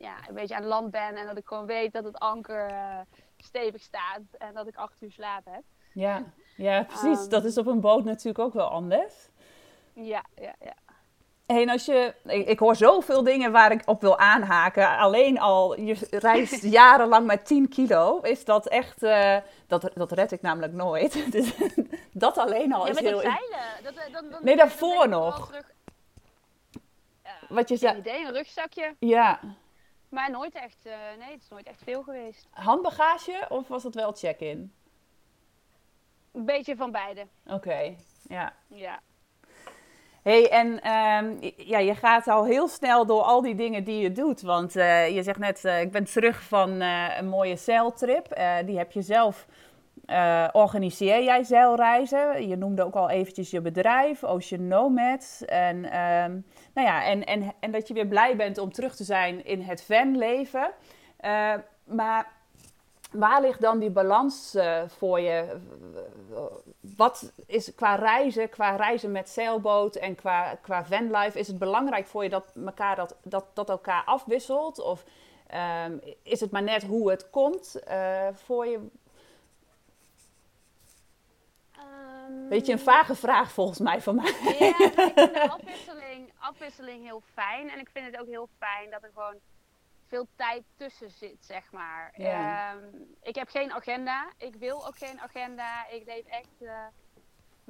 ja, 0.02 0.16
een 0.28 0.34
beetje 0.34 0.56
aan 0.56 0.66
land 0.66 0.92
ben. 0.92 1.16
En 1.16 1.26
dat 1.26 1.38
ik 1.38 1.48
gewoon 1.48 1.66
weet 1.66 1.94
dat 1.94 2.04
het 2.04 2.20
anker 2.20 2.72
uh, 2.72 3.00
stevig 3.38 3.82
staat. 3.82 4.22
En 4.38 4.54
dat 4.54 4.68
ik 4.68 4.76
acht 4.76 5.02
uur 5.02 5.12
slaap 5.12 5.46
heb. 5.46 5.64
Ja, 5.94 6.24
ja 6.56 6.84
precies. 6.92 7.24
Um, 7.24 7.30
dat 7.30 7.46
is 7.46 7.58
op 7.58 7.68
een 7.68 7.82
boot 7.82 8.04
natuurlijk 8.04 8.46
ook 8.46 8.54
wel 8.54 8.68
anders. 8.68 9.30
Ja, 9.94 10.24
ja, 10.36 10.56
ja. 10.60 10.74
Hey, 11.46 11.62
en 11.62 11.70
als 11.70 11.86
je, 11.86 12.14
ik, 12.24 12.48
ik, 12.48 12.60
hoor 12.60 12.76
zoveel 12.76 13.24
dingen 13.24 13.52
waar 13.52 13.72
ik 13.72 13.82
op 13.86 14.02
wil 14.02 14.18
aanhaken. 14.18 14.98
Alleen 14.98 15.40
al, 15.40 15.80
je 15.80 16.08
reist 16.10 16.64
jarenlang 16.80 17.26
met 17.26 17.46
10 17.46 17.70
kilo. 17.70 18.20
Is 18.20 18.46
dat 18.46 18.68
echt, 18.68 19.04
uh, 19.04 19.38
dat, 19.68 19.92
dat 19.94 20.12
red 20.12 20.32
ik 20.32 20.42
namelijk 20.42 20.74
nooit. 20.74 21.14
Dus 21.32 21.54
dat 22.12 22.38
alleen 22.38 22.74
al 22.74 22.86
ja, 22.86 22.92
is 22.92 22.96
met 23.02 23.04
heel... 23.04 23.22
het 23.22 23.32
zeilen. 23.32 23.84
Dat, 23.84 23.94
dan, 24.12 24.30
dan, 24.30 24.40
nee, 24.44 24.56
daarvoor 24.56 25.10
nog. 25.10 25.48
Terug... 25.48 25.72
Uh, 27.26 27.32
Wat 27.50 27.70
je 27.70 27.78
zei. 27.78 27.98
idee, 27.98 28.26
een 28.26 28.34
rugzakje. 28.34 28.96
Ja. 29.00 29.40
Maar 30.12 30.32
nooit 30.32 30.56
echt, 30.56 30.78
uh, 30.86 30.94
nee, 31.20 31.32
het 31.32 31.42
is 31.42 31.48
nooit 31.48 31.68
echt 31.68 31.84
veel 31.84 32.04
geweest. 32.04 32.48
Handbagage 32.50 33.46
of 33.50 33.68
was 33.68 33.84
het 33.84 33.96
wel 33.96 34.12
check-in? 34.12 34.74
Een 36.32 36.46
beetje 36.46 36.76
van 36.76 36.92
beide. 36.92 37.28
Oké, 37.46 37.56
okay. 37.56 37.98
ja. 38.28 38.54
Ja. 38.68 39.00
hey, 40.22 40.50
en 40.50 40.68
um, 40.68 41.54
ja, 41.58 41.78
je 41.78 41.96
gaat 41.96 42.28
al 42.28 42.46
heel 42.46 42.68
snel 42.68 43.06
door 43.06 43.22
al 43.22 43.42
die 43.42 43.56
dingen 43.56 43.84
die 43.84 44.02
je 44.02 44.12
doet. 44.12 44.42
Want 44.42 44.76
uh, 44.76 45.10
je 45.16 45.24
zegt 45.24 45.40
net, 45.40 45.64
uh, 45.66 45.82
ik 45.82 45.92
ben 45.92 46.04
terug 46.04 46.44
van 46.44 46.70
een 46.82 47.28
mooie 47.28 47.56
zeiltrip. 47.56 48.42
die 48.66 48.78
heb 48.78 48.92
je 48.92 49.02
zelf, 49.02 49.46
organiseer 50.52 51.24
jij 51.24 51.44
zeilreizen? 51.44 52.48
Je 52.48 52.56
noemde 52.56 52.84
ook 52.84 52.96
al 52.96 53.10
eventjes 53.10 53.50
je 53.50 53.62
bedrijf, 53.62 54.24
Ocean 54.24 54.68
Nomads. 54.68 55.46
En, 55.46 56.00
um, 56.00 56.46
nou 56.74 56.88
ja, 56.88 57.04
en, 57.04 57.26
en, 57.26 57.54
en 57.60 57.72
dat 57.72 57.88
je 57.88 57.94
weer 57.94 58.08
blij 58.08 58.36
bent 58.36 58.58
om 58.58 58.72
terug 58.72 58.96
te 58.96 59.04
zijn 59.04 59.46
in 59.46 59.62
het 59.62 59.84
vanleven. 59.84 60.72
maar 61.84 62.28
waar 63.12 63.42
ligt 63.42 63.62
dan 63.62 63.80
die 63.80 63.90
balans 63.90 64.56
uh, 64.56 64.82
voor 64.88 65.20
je? 65.20 65.58
Wat 66.80 67.32
is 67.46 67.76
qua 67.76 67.96
reizen, 67.96 68.50
qua 68.50 68.76
reizen 68.76 69.12
met 69.12 69.30
zeilboot 69.30 69.96
en 69.96 70.16
qua, 70.16 70.56
qua 70.62 70.86
vanlife, 70.86 71.40
is 71.40 71.48
het 71.48 71.58
belangrijk 71.58 72.08
voor 72.08 72.24
je 72.24 72.30
dat 72.30 72.54
elkaar 72.66 72.96
dat, 72.96 73.16
dat, 73.24 73.46
dat 73.54 73.70
elkaar 73.70 74.04
afwisselt? 74.06 74.80
Of 74.80 75.04
um, 75.86 76.02
is 76.24 76.40
het 76.40 76.52
maar 76.52 76.64
net 76.64 76.84
hoe 76.84 77.10
het 77.10 77.30
komt 77.30 77.82
uh, 77.88 78.28
voor 78.34 78.66
je? 78.66 78.78
Um, 81.78 82.50
Beetje 82.50 82.72
een 82.72 82.80
vage 82.80 83.16
vraag 83.16 83.52
volgens 83.52 83.80
mij 83.80 84.02
van 84.02 84.16
mij. 84.16 84.34
Ja, 84.60 85.58
ik 85.60 86.01
afwisseling, 86.42 87.04
heel 87.04 87.22
fijn. 87.34 87.70
En 87.70 87.80
ik 87.80 87.90
vind 87.90 88.06
het 88.06 88.18
ook 88.20 88.28
heel 88.28 88.50
fijn 88.58 88.90
dat 88.90 89.04
er 89.04 89.12
gewoon 89.14 89.40
veel 90.08 90.28
tijd 90.36 90.64
tussen 90.76 91.12
zit, 91.12 91.46
zeg 91.46 91.72
maar. 91.72 92.14
Um, 92.76 93.16
ik 93.22 93.36
heb 93.36 93.50
geen 93.50 93.72
agenda. 93.72 94.32
Ik 94.38 94.56
wil 94.56 94.88
ook 94.88 94.98
geen 94.98 95.20
agenda. 95.20 95.88
Ik 95.88 96.06
leef 96.06 96.26
echt 96.26 96.62
uh, 96.62 96.86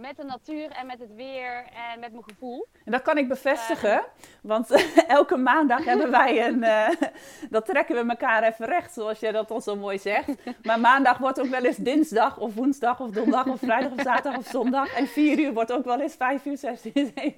met 0.02 0.18
de 0.18 0.24
natuur 0.24 0.70
en 0.70 0.86
met 0.86 1.00
het 1.00 1.16
weer 1.16 1.64
en 1.94 2.00
met 2.00 2.12
mijn 2.12 2.24
gevoel. 2.24 2.68
En 2.86 2.92
dat 2.92 3.02
kan 3.02 3.18
ik 3.18 3.28
bevestigen, 3.28 3.94
uh, 3.94 4.24
want 4.42 4.70
elke 5.08 5.38
maandag 5.38 5.86
hebben 5.86 6.12
wij 6.12 6.48
een... 6.48 6.64
Uh, 6.64 6.90
dat 7.50 7.66
trekken 7.66 7.96
we 7.96 8.10
elkaar 8.10 8.44
even 8.44 8.66
recht, 8.66 8.94
zoals 8.94 9.20
je 9.20 9.32
dat 9.32 9.52
al 9.52 9.62
zo 9.62 9.76
mooi 9.76 10.00
zegt. 10.00 10.30
Maar 10.64 10.80
maandag 10.80 11.18
wordt 11.18 11.40
ook 11.40 11.48
wel 11.48 11.64
eens 11.64 11.78
dinsdag 11.78 12.38
of 12.38 12.56
woensdag 12.56 13.00
of 13.00 13.10
donderdag 13.10 13.46
of 13.46 13.60
vrijdag 13.60 13.92
of 13.92 14.02
zaterdag 14.02 14.40
of 14.40 14.48
zondag. 14.48 14.96
En 14.96 15.08
vier 15.08 15.40
uur 15.40 15.54
wordt 15.54 15.72
ook 15.72 15.86
wel 15.86 16.02
eens 16.02 16.16
vijf 16.16 16.46
uur, 16.46 16.58
zes 16.58 16.86
uur. 16.94 17.12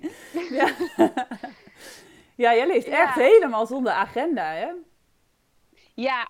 ja. 0.59 0.67
ja, 2.35 2.55
jij 2.55 2.67
leeft 2.67 2.87
echt 2.87 3.15
helemaal 3.15 3.65
zonder 3.65 3.91
agenda, 3.91 4.51
hè? 4.51 4.67
Ja, 5.93 6.27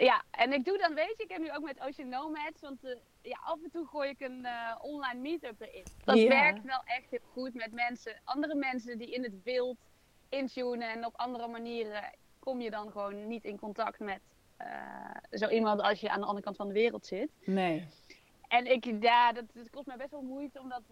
ja, 0.00 0.24
en 0.30 0.52
ik 0.52 0.64
doe 0.64 0.78
dan, 0.78 0.94
weet 0.94 1.14
je, 1.16 1.22
ik 1.22 1.30
heb 1.30 1.40
nu 1.40 1.52
ook 1.52 1.62
met 1.64 1.80
Ocean 1.80 2.08
Nomads, 2.08 2.60
want 2.60 2.84
uh, 2.84 2.96
ja, 3.22 3.38
af 3.44 3.62
en 3.62 3.70
toe 3.70 3.86
gooi 3.86 4.10
ik 4.10 4.20
een 4.20 4.40
uh, 4.42 4.74
online 4.80 5.20
meetup 5.20 5.60
erin. 5.60 5.84
Dat 6.04 6.22
werkt 6.22 6.64
wel 6.64 6.82
echt 6.84 7.10
heel 7.10 7.28
goed 7.32 7.54
met 7.54 7.72
mensen, 7.72 8.20
andere 8.24 8.54
mensen 8.54 8.98
die 8.98 9.10
in 9.10 9.22
het 9.22 9.42
wild 9.42 9.78
intunen 10.28 10.90
en 10.90 11.06
op 11.06 11.16
andere 11.16 11.48
manieren 11.48 12.14
kom 12.38 12.60
je 12.60 12.70
dan 12.70 12.90
gewoon 12.90 13.26
niet 13.28 13.44
in 13.44 13.58
contact 13.58 13.98
met 13.98 14.20
uh, 14.60 15.38
zo 15.38 15.48
iemand 15.48 15.80
als 15.80 16.00
je 16.00 16.10
aan 16.10 16.20
de 16.20 16.26
andere 16.26 16.44
kant 16.44 16.56
van 16.56 16.66
de 16.66 16.74
wereld 16.74 17.06
zit. 17.06 17.30
Nee. 17.44 17.88
En 18.48 18.66
ik, 18.66 18.84
ja, 19.00 19.32
dat, 19.32 19.44
dat 19.54 19.70
kost 19.70 19.86
mij 19.86 19.96
best 19.96 20.10
wel 20.10 20.22
moeite 20.22 20.60
om 20.60 20.68
dat 20.68 20.82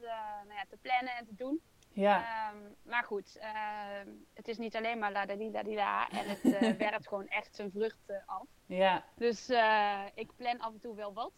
nou 0.45 0.55
ja, 0.55 0.65
te 0.69 0.77
plannen 0.83 1.17
en 1.17 1.27
te 1.27 1.35
doen. 1.35 1.61
Ja. 1.93 2.51
Um, 2.53 2.77
maar 2.83 3.05
goed, 3.05 3.37
uh, 3.37 4.13
het 4.35 4.49
is 4.49 4.59
niet 4.59 4.77
alleen 4.77 4.99
maar 4.99 5.13
la 5.13 5.27
da 5.27 5.35
di 5.35 5.51
da 5.51 5.63
di 5.63 5.75
da. 5.75 6.09
En 6.09 6.29
het 6.29 6.45
uh, 6.45 6.73
werpt 6.89 7.09
gewoon 7.09 7.29
echt 7.29 7.55
zijn 7.55 7.71
vruchten 7.71 8.23
af. 8.27 8.47
Ja. 8.67 9.05
Dus 9.15 9.51
uh, 9.51 10.01
ik 10.15 10.31
plan 10.37 10.59
af 10.59 10.73
en 10.73 10.81
toe 10.81 10.95
wel 10.95 11.13
wat. 11.13 11.33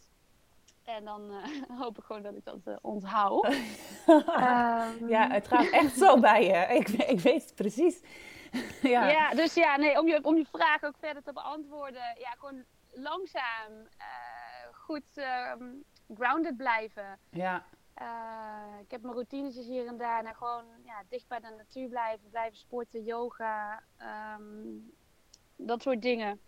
En 0.85 1.05
dan 1.05 1.33
hoop 1.81 1.99
ik 1.99 2.05
gewoon 2.05 2.23
dat 2.23 2.35
ik 2.35 2.45
dat 2.45 2.79
onthoud. 2.83 3.47
um, 3.47 5.09
ja, 5.15 5.29
het 5.31 5.49
gaat 5.49 5.71
echt 5.71 5.97
zo 5.97 6.21
bij 6.21 6.45
je. 6.47 6.75
Ik, 6.75 6.89
ik 6.89 7.21
weet 7.21 7.43
het 7.43 7.55
precies. 7.55 8.01
ja. 8.83 9.09
ja, 9.09 9.31
dus 9.31 9.55
ja, 9.55 9.77
nee, 9.77 10.01
om 10.01 10.09
je, 10.09 10.25
om 10.25 10.37
je 10.37 10.47
vraag 10.53 10.83
ook 10.83 10.97
verder 10.99 11.23
te 11.23 11.33
beantwoorden. 11.33 12.17
Ja, 12.19 12.31
gewoon 12.31 12.65
langzaam, 12.93 13.89
goed 14.73 15.27
grounded 16.15 16.57
blijven. 16.57 17.19
Ja. 17.31 17.65
Uh, 18.03 18.81
ik 18.81 18.91
heb 18.91 19.03
mijn 19.03 19.15
routinetjes 19.15 19.67
hier 19.67 19.87
en 19.87 19.97
daar. 19.97 20.25
En 20.25 20.35
gewoon 20.35 20.65
ja, 20.85 21.03
dicht 21.09 21.29
bij 21.29 21.41
de 21.41 21.55
natuur 21.57 21.89
blijven. 21.89 22.31
Blijven 22.31 22.59
sporten, 22.59 23.05
yoga. 23.05 23.83
Um, 24.39 24.93
dat 25.57 25.83
soort 25.83 26.03
dingen. 26.03 26.41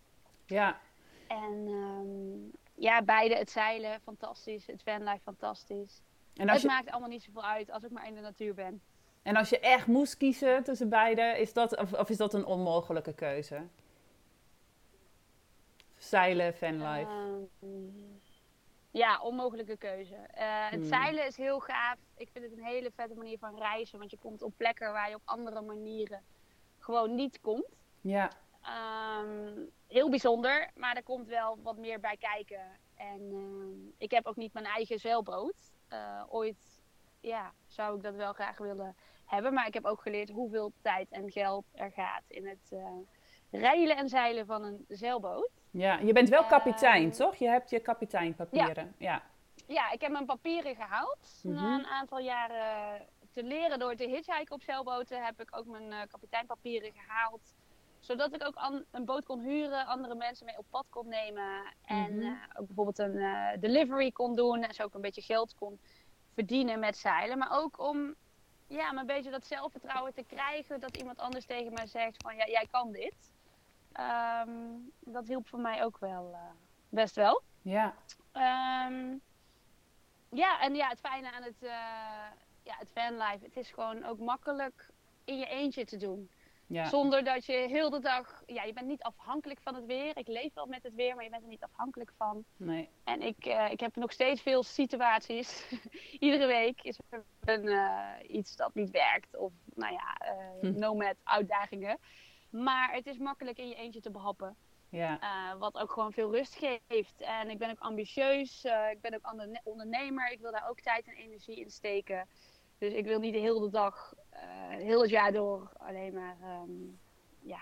Ja. 0.47 0.81
En 1.29 1.67
um, 1.69 2.53
ja, 2.75 3.03
beide. 3.03 3.37
Het 3.37 3.51
zeilen, 3.51 4.01
fantastisch. 4.01 4.67
Het 4.67 4.83
vanlife, 4.83 5.21
fantastisch. 5.23 6.03
En 6.35 6.49
het 6.49 6.61
je... 6.61 6.67
maakt 6.67 6.91
allemaal 6.91 7.09
niet 7.09 7.23
zoveel 7.23 7.45
uit 7.45 7.71
als 7.71 7.83
ik 7.83 7.91
maar 7.91 8.07
in 8.07 8.15
de 8.15 8.21
natuur 8.21 8.55
ben. 8.55 8.83
En 9.23 9.37
als 9.37 9.49
je 9.49 9.59
echt 9.59 9.87
moest 9.87 10.17
kiezen 10.17 10.65
tussen 10.65 10.89
beide, 10.89 11.23
is 11.23 11.53
dat, 11.53 11.77
of, 11.77 11.93
of 11.93 12.11
is 12.11 12.17
dat 12.17 12.35
een 12.35 12.45
onmogelijke 12.45 13.15
keuze? 13.15 13.67
Zeilen, 15.97 16.55
vanlife? 16.55 17.11
Um, 17.61 18.16
ja, 18.97 19.21
onmogelijke 19.21 19.77
keuze. 19.77 20.15
Eh, 20.15 20.65
het 20.71 20.81
Hmm. 20.81 20.89
zeilen 20.89 21.27
is 21.27 21.37
heel 21.37 21.61
gaaf. 21.61 21.99
Ik 22.17 22.29
vind 22.33 22.45
het 22.45 22.59
een 22.59 22.65
hele 22.65 22.91
vette 22.95 23.15
manier 23.15 23.39
van 23.39 23.57
reizen. 23.59 23.99
Want 23.99 24.11
je 24.11 24.19
komt 24.19 24.43
op 24.43 24.53
plekken 24.57 24.93
waar 24.93 25.09
je 25.09 25.15
op 25.15 25.23
andere 25.25 25.61
manieren 25.61 26.25
gewoon 26.79 27.15
niet 27.15 27.41
komt. 27.41 27.77
Ja. 28.01 28.31
Ehm, 28.63 29.59
heel 29.87 30.11
bijzonder, 30.11 30.71
maar 30.75 30.97
er 30.97 31.03
komt 31.03 31.29
wel 31.29 31.59
wat 31.63 31.77
meer 31.77 32.01
bij 32.01 32.17
kijken. 32.17 32.79
En 32.95 33.21
ehm, 33.31 33.95
ik 33.99 34.11
heb 34.11 34.27
ook 34.27 34.37
niet 34.37 34.53
mijn 34.53 34.67
eigen 34.67 34.99
zeilboot. 34.99 35.73
Eh, 35.89 36.23
ooit 36.29 36.83
ja, 37.21 37.53
zou 37.67 37.97
ik 37.97 38.03
dat 38.03 38.15
wel 38.15 38.33
graag 38.33 38.59
willen 38.59 38.97
hebben. 39.25 39.53
Maar 39.55 39.67
ik 39.67 39.75
heb 39.75 39.85
ook 39.85 40.01
geleerd 40.01 40.31
hoeveel 40.31 40.73
tijd 40.83 41.11
en 41.11 41.31
geld 41.31 41.65
er 41.73 41.91
gaat 41.91 42.23
in 42.29 42.47
het 42.47 42.73
eh 42.73 42.99
rijlen 43.51 43.97
en 43.97 44.09
zeilen 44.09 44.47
van 44.47 44.63
een 44.65 44.85
zeilboot. 44.89 45.51
Ja, 45.79 45.99
je 45.99 46.13
bent 46.13 46.29
wel 46.29 46.45
kapitein, 46.45 47.03
Ehm, 47.09 47.11
toch? 47.17 47.35
Je 47.37 47.49
hebt 47.49 47.71
je 47.71 47.81
kapiteinpapieren. 47.81 48.95
Ja. 48.99 49.23
Ja, 49.67 49.91
ik 49.91 50.01
heb 50.01 50.11
mijn 50.11 50.27
papieren 50.27 50.75
gehaald. 50.77 51.41
Mhm. 51.43 51.55
Na 51.55 51.75
een 51.75 51.87
aantal 51.87 52.19
jaren 52.19 53.07
te 53.33 53.43
leren 53.45 53.79
door 53.79 53.95
te 53.95 54.09
hitchhiken 54.09 54.55
op 54.55 54.63
zeilboten 54.63 55.25
heb 55.25 55.41
ik 55.41 55.57
ook 55.57 55.67
mijn 55.67 55.93
eh, 55.93 55.99
kapiteinpapieren 56.09 56.93
gehaald. 56.93 57.55
Zodat 58.01 58.35
ik 58.35 58.45
ook 58.47 58.85
een 58.91 59.05
boot 59.05 59.25
kon 59.25 59.41
huren, 59.41 59.87
andere 59.87 60.15
mensen 60.15 60.47
mee 60.47 60.59
op 60.59 60.67
pad 60.71 60.87
kon 60.91 61.09
nemen. 61.09 61.65
En 61.85 62.17
Mhm. 62.17 62.23
eh, 62.27 62.33
ook 62.61 62.67
bijvoorbeeld 62.67 62.99
een 62.99 63.17
eh, 63.19 63.61
delivery 63.61 64.11
kon 64.11 64.35
doen. 64.35 64.63
En 64.63 64.75
zo 64.75 64.83
ook 64.83 64.95
een 64.95 65.01
beetje 65.01 65.23
geld 65.23 65.55
kon 65.55 65.81
verdienen 66.35 66.79
met 66.79 66.97
zeilen. 66.97 67.39
Maar 67.39 67.51
ook 67.63 67.79
om 67.81 68.15
ja, 68.67 68.93
een 68.93 69.07
beetje 69.07 69.31
dat 69.31 69.47
zelfvertrouwen 69.47 70.15
te 70.15 70.25
krijgen. 70.25 70.81
Dat 70.81 70.97
iemand 70.97 71.19
anders 71.19 71.45
tegen 71.47 71.73
mij 71.73 71.87
zegt 71.87 72.23
van 72.23 72.37
ja, 72.37 72.47
jij 72.47 72.67
kan 72.71 72.93
dit. 72.93 73.35
Ehm, 73.97 74.51
dat 75.01 75.27
hielp 75.27 75.49
voor 75.49 75.61
mij 75.61 75.85
ook 75.85 75.99
wel 75.99 76.31
eh, 76.33 76.41
best 76.89 77.15
wel. 77.15 77.43
Ja. 77.63 77.95
Ehm, 78.33 79.15
ja, 80.31 80.61
en 80.61 80.75
ja, 80.75 80.89
het 80.89 81.01
fijne 81.01 81.33
aan 81.33 81.43
het, 81.43 81.63
eh 81.63 81.71
ja, 82.63 82.75
het 82.79 82.91
vanlife, 82.95 83.45
het 83.45 83.57
is 83.57 83.71
gewoon 83.71 84.05
ook 84.05 84.19
makkelijk 84.19 84.91
in 85.25 85.39
je 85.39 85.47
eentje 85.47 85.85
te 85.85 85.97
doen. 85.97 86.31
Ja. 86.69 86.85
Zonder 86.85 87.25
dat 87.25 87.45
je 87.47 87.53
heel 87.53 87.91
de 87.91 88.01
dag, 88.01 88.43
ja, 88.47 88.63
je 88.63 88.73
bent 88.73 88.87
niet 88.87 89.03
afhankelijk 89.03 89.61
van 89.61 89.75
het 89.75 89.85
weer. 89.85 90.17
Ik 90.17 90.27
leef 90.27 90.55
wel 90.55 90.67
met 90.67 90.83
het 90.83 90.95
weer, 90.95 91.15
maar 91.15 91.25
je 91.25 91.31
bent 91.31 91.43
er 91.43 91.49
niet 91.49 91.63
afhankelijk 91.63 92.13
van. 92.17 92.45
Nee. 92.57 92.89
En 93.05 93.23
ik, 93.23 93.45
eh, 93.45 93.71
ik 93.71 93.81
heb 93.81 93.97
nog 93.97 94.13
steeds 94.13 94.43
veel 94.43 94.63
situaties. 94.63 95.67
Iedere 96.19 96.47
week 96.47 96.83
is 96.83 96.99
er 97.11 97.25
een, 97.41 98.37
iets 98.37 98.57
dat 98.57 98.75
niet 98.75 98.91
werkt. 98.91 99.37
Of 99.37 99.53
nou 99.75 99.93
ja, 99.93 100.17
Hm. 100.61 100.79
nomad 100.79 101.17
uitdagingen. 101.23 101.99
Maar 102.63 102.93
het 102.93 103.07
is 103.07 103.19
makkelijk 103.19 103.59
in 103.59 103.69
je 103.69 103.75
eentje 103.75 104.01
te 104.01 104.11
behappen. 104.11 104.57
Ja. 104.89 105.21
Eh, 105.21 105.59
wat 105.59 105.79
ook 105.79 105.93
gewoon 105.93 106.13
veel 106.13 106.33
rust 106.33 106.55
geeft. 106.89 107.21
En 107.21 107.51
ik 107.51 107.59
ben 107.59 107.71
ook 107.71 107.79
ambitieus. 107.79 108.65
eh, 108.65 108.91
ik 108.91 109.01
ben 109.01 109.15
ook 109.15 109.31
onderne- 109.31 109.61
ondernemer. 109.65 110.31
Ik 110.33 110.41
wil 110.41 110.53
daar 110.53 110.69
ook 110.69 110.81
tijd 110.81 111.07
en 111.07 111.15
energie 111.15 111.57
in 111.61 111.71
steken. 111.71 112.29
Dus 112.79 112.93
ik 112.93 113.05
wil 113.05 113.19
niet 113.19 113.33
de 113.33 113.39
hele 113.41 113.71
dag, 113.71 114.15
eh, 114.31 114.41
heel 114.69 115.01
het 115.01 115.11
jaar 115.11 115.33
door 115.33 115.71
alleen 115.77 116.15
maar 116.15 116.37
ehm, 116.43 116.71
ja, 117.41 117.61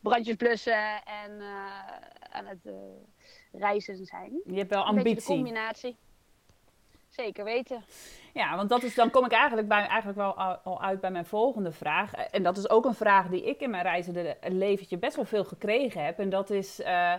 brandjes 0.00 0.36
blussen 0.36 1.02
en 1.04 1.40
aan 2.30 2.46
het 2.46 2.68
reizen 3.52 4.04
zijn. 4.06 4.40
Je 4.44 4.56
hebt 4.58 4.70
wel 4.70 4.86
Een 4.86 4.92
de 4.94 4.98
ambitie. 4.98 5.26
combinatie. 5.26 5.96
Zeker 7.16 7.44
weten. 7.44 7.84
Ja, 8.32 8.56
want 8.56 8.68
dat 8.68 8.82
is, 8.82 8.94
dan 8.94 9.10
kom 9.10 9.24
ik 9.24 9.32
eigenlijk, 9.32 9.68
bij, 9.68 9.86
eigenlijk 9.86 10.18
wel 10.18 10.34
al 10.64 10.82
uit 10.82 11.00
bij 11.00 11.10
mijn 11.10 11.26
volgende 11.26 11.72
vraag. 11.72 12.14
En 12.14 12.42
dat 12.42 12.56
is 12.56 12.70
ook 12.70 12.84
een 12.84 12.94
vraag 12.94 13.28
die 13.28 13.44
ik 13.44 13.60
in 13.60 13.70
mijn 13.70 13.82
reizende 13.82 14.36
leventje 14.40 14.98
best 14.98 15.16
wel 15.16 15.24
veel 15.24 15.44
gekregen 15.44 16.04
heb. 16.04 16.18
En 16.18 16.30
dat 16.30 16.50
is, 16.50 16.80
eh, 16.80 17.14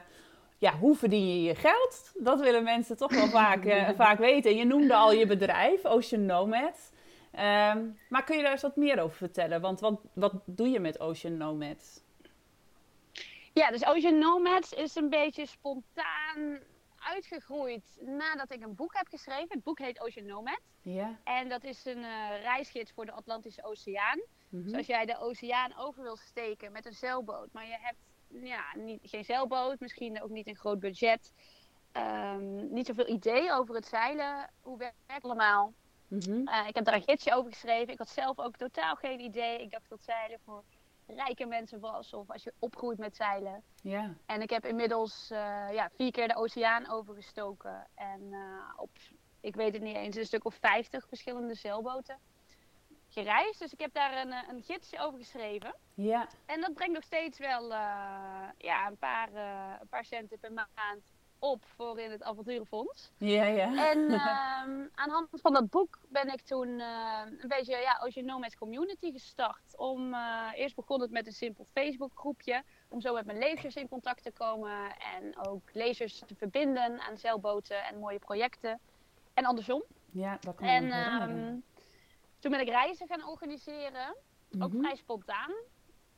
ja, 0.57 0.77
hoe 0.77 0.95
verdien 0.95 1.27
je 1.27 1.43
je 1.43 1.55
geld? 1.55 2.11
Dat 2.17 2.39
willen 2.39 2.63
mensen 2.63 2.97
toch 2.97 3.13
wel 3.13 3.27
vaak, 3.27 3.65
eh, 3.65 3.89
vaak 4.05 4.17
weten. 4.17 4.55
Je 4.55 4.65
noemde 4.65 4.95
al 4.95 5.11
je 5.11 5.25
bedrijf, 5.25 5.85
Ocean 5.85 6.25
Nomad. 6.25 6.91
Ehm, 7.31 7.83
maar 8.09 8.23
kun 8.23 8.37
je 8.37 8.43
daar 8.43 8.51
eens 8.51 8.61
wat 8.61 8.75
meer 8.75 9.01
over 9.01 9.17
vertellen? 9.17 9.61
Want 9.61 9.79
wat, 9.79 10.01
wat 10.13 10.33
doe 10.45 10.69
je 10.69 10.79
met 10.79 10.99
Ocean 10.99 11.37
Nomad? 11.37 12.03
Ja, 13.53 13.71
dus 13.71 13.85
Ocean 13.85 14.17
Nomads 14.17 14.73
is 14.73 14.95
een 14.95 15.09
beetje 15.09 15.45
spontaan 15.45 16.59
uitgegroeid 17.13 17.97
nadat 18.01 18.51
ik 18.51 18.63
een 18.63 18.75
boek 18.75 18.93
heb 18.93 19.07
geschreven. 19.07 19.47
Het 19.49 19.63
boek 19.63 19.79
heet 19.79 20.01
Ocean 20.01 20.25
Nomad. 20.25 20.59
Ja. 20.81 21.19
En 21.23 21.49
dat 21.49 21.63
is 21.63 21.85
een 21.85 22.03
eh, 22.03 22.41
reisgids 22.41 22.91
voor 22.91 23.05
de 23.05 23.11
Atlantische 23.11 23.63
Oceaan. 23.63 24.21
Mhm. 24.49 24.63
Dus 24.63 24.73
als 24.73 24.85
jij 24.85 25.05
de 25.05 25.19
oceaan 25.19 25.77
over 25.77 26.03
wil 26.03 26.17
steken 26.17 26.71
met 26.71 26.85
een 26.85 26.93
zeilboot, 26.93 27.51
maar 27.51 27.65
je 27.65 27.77
hebt 27.79 27.99
ja, 28.27 28.63
niet, 28.75 28.99
geen 29.03 29.25
zeilboot, 29.25 29.79
misschien 29.79 30.21
ook 30.21 30.29
niet 30.29 30.47
een 30.47 30.55
groot 30.55 30.79
budget, 30.79 31.33
ehm, 31.91 32.73
niet 32.73 32.85
zoveel 32.85 33.07
idee 33.07 33.51
over 33.51 33.75
het 33.75 33.85
zeilen, 33.85 34.49
hoe 34.61 34.77
werkt 34.77 34.95
het 35.07 35.23
allemaal? 35.23 35.73
Mhm. 36.07 36.47
Eh, 36.47 36.67
ik 36.67 36.75
heb 36.75 36.85
daar 36.85 36.93
een 36.93 37.01
gidsje 37.01 37.33
over 37.33 37.51
geschreven. 37.51 37.93
Ik 37.93 37.97
had 37.97 38.09
zelf 38.09 38.39
ook 38.39 38.57
totaal 38.57 38.95
geen 38.95 39.19
idee. 39.19 39.61
Ik 39.61 39.71
dacht 39.71 39.89
dat 39.89 40.03
zeilen 40.03 40.39
voor 40.45 40.63
rijke 41.07 41.45
mensen 41.45 41.79
was 41.79 42.13
of 42.13 42.31
als 42.31 42.43
je 42.43 42.53
opgroeit 42.59 42.97
met 42.97 43.15
zeilen. 43.15 43.63
Ja. 43.81 44.13
En 44.25 44.41
ik 44.41 44.49
heb 44.49 44.65
inmiddels 44.65 45.31
eh, 45.31 45.67
ja, 45.71 45.89
vier 45.95 46.11
keer 46.11 46.27
de 46.27 46.35
oceaan 46.35 46.89
overgestoken. 46.89 47.87
En 47.95 48.33
eh, 48.33 48.73
op, 48.75 48.89
ik 49.41 49.55
weet 49.55 49.73
het 49.73 49.81
niet 49.81 49.95
eens, 49.95 50.15
een 50.15 50.25
stuk 50.25 50.45
of 50.45 50.55
vijftig 50.55 51.07
verschillende 51.07 51.53
zeilboten 51.53 52.19
gereisd. 53.09 53.59
Dus 53.59 53.73
ik 53.73 53.79
heb 53.79 53.93
daar 53.93 54.17
een, 54.25 54.31
eh, 54.31 54.49
een 54.49 54.63
gidsje 54.63 54.99
over 54.99 55.19
geschreven. 55.19 55.75
Ja. 55.93 56.27
En 56.45 56.61
dat 56.61 56.73
brengt 56.73 56.93
nog 56.93 57.03
steeds 57.03 57.37
wel 57.37 57.69
ja, 58.57 58.87
een, 58.87 58.97
paar, 58.97 59.33
een 59.81 59.87
paar 59.87 60.05
centen 60.05 60.39
per 60.39 60.53
maand 60.53 61.14
op 61.51 61.63
voor 61.75 61.99
in 61.99 62.11
het 62.11 62.23
avonturenfonds. 62.23 63.11
Ja, 63.17 63.43
ja. 63.45 63.91
En 63.91 64.09
ehm, 64.11 64.87
aan 64.95 65.07
de 65.07 65.11
hand 65.11 65.27
van 65.31 65.53
dat 65.53 65.69
boek 65.69 65.99
ben 66.09 66.27
ik 66.33 66.41
toen 66.41 66.79
eh, 66.79 67.21
een 67.39 67.47
beetje 67.47 67.77
ja, 67.77 67.99
Ocean 68.03 68.25
Nomads 68.25 68.55
Community 68.55 69.11
gestart. 69.11 69.77
Om, 69.77 70.13
eh, 70.13 70.47
eerst 70.53 70.75
begon 70.75 71.01
het 71.01 71.11
met 71.11 71.27
een 71.27 71.33
simpel 71.33 71.65
Facebook 71.73 72.11
groepje. 72.15 72.63
Om 72.89 73.01
zo 73.01 73.13
met 73.13 73.25
mijn 73.25 73.37
lezers 73.37 73.75
in 73.75 73.89
contact 73.89 74.23
te 74.23 74.31
komen. 74.31 74.95
En 75.17 75.47
ook 75.47 75.61
lezers 75.73 76.23
te 76.25 76.35
verbinden 76.35 76.99
aan 76.99 77.17
zeilboten 77.17 77.83
en 77.83 77.99
mooie 77.99 78.19
projecten. 78.19 78.79
En 79.33 79.45
andersom. 79.45 79.83
Ja, 80.11 80.37
dat 80.39 80.55
kan 80.55 80.67
En 80.67 80.91
ehm, 80.91 81.55
toen 82.39 82.51
ben 82.51 82.59
ik 82.59 82.67
reizen 82.69 83.07
gaan 83.07 83.27
organiseren. 83.27 84.15
Ook 84.59 84.71
Mhm. 84.71 84.79
vrij 84.81 84.95
spontaan. 84.95 85.53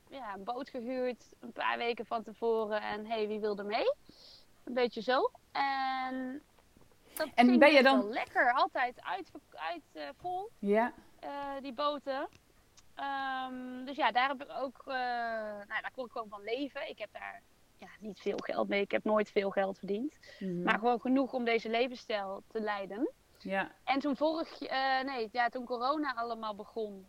Ja, 0.10 0.34
een 0.34 0.44
boot 0.44 0.70
gehuurd 0.70 1.30
een 1.40 1.52
paar 1.52 1.78
weken 1.78 2.06
van 2.06 2.24
tevoren. 2.24 2.82
En 2.82 3.06
hey, 3.06 3.28
wie 3.28 3.40
wil 3.40 3.58
er 3.58 3.66
mee? 3.66 3.94
Een 4.68 4.74
beetje 4.74 5.02
zo. 5.02 5.32
En 5.52 6.42
dat 7.16 7.28
En 7.36 7.60
ben 7.60 7.72
je 7.74 7.84
dan- 7.84 8.00
wel 8.02 8.10
lekker. 8.10 8.54
Altijd 8.54 9.02
uit, 9.04 9.32
uit 9.52 9.82
eh, 9.94 10.04
vol, 10.18 10.50
Ja. 10.60 10.94
eh, 11.20 11.54
die 11.62 11.74
boten. 11.74 12.28
Ehm, 12.96 13.86
dus 13.86 13.96
ja, 13.96 14.12
daar 14.12 14.28
heb 14.28 14.44
ik 14.44 14.52
ook, 14.62 14.80
eh, 14.86 14.94
nou, 15.68 15.82
daar 15.82 15.92
kon 15.96 16.06
ik 16.06 16.12
gewoon 16.12 16.30
van 16.30 16.42
leven. 16.44 16.90
Ik 16.90 16.98
heb 17.00 17.10
daar 17.12 17.42
ja, 17.78 17.88
niet 18.00 18.20
veel 18.20 18.38
geld 18.38 18.68
mee. 18.68 18.82
Ik 18.82 18.92
heb 18.92 19.04
nooit 19.04 19.32
veel 19.32 19.50
geld 19.50 19.78
verdiend. 19.78 20.18
Mhm. 20.40 20.64
Maar 20.64 20.80
gewoon 20.80 21.00
genoeg 21.02 21.34
om 21.34 21.44
deze 21.44 21.70
levensstijl 21.70 22.44
te 22.48 22.62
leiden. 22.62 23.12
Ja. 23.40 23.72
En 23.84 24.00
toen 24.00 24.16
vorig, 24.16 24.60
nee, 25.04 25.30
ja, 25.32 25.50
toen 25.50 25.66
corona 25.66 26.14
allemaal 26.16 26.56
begon, 26.56 27.08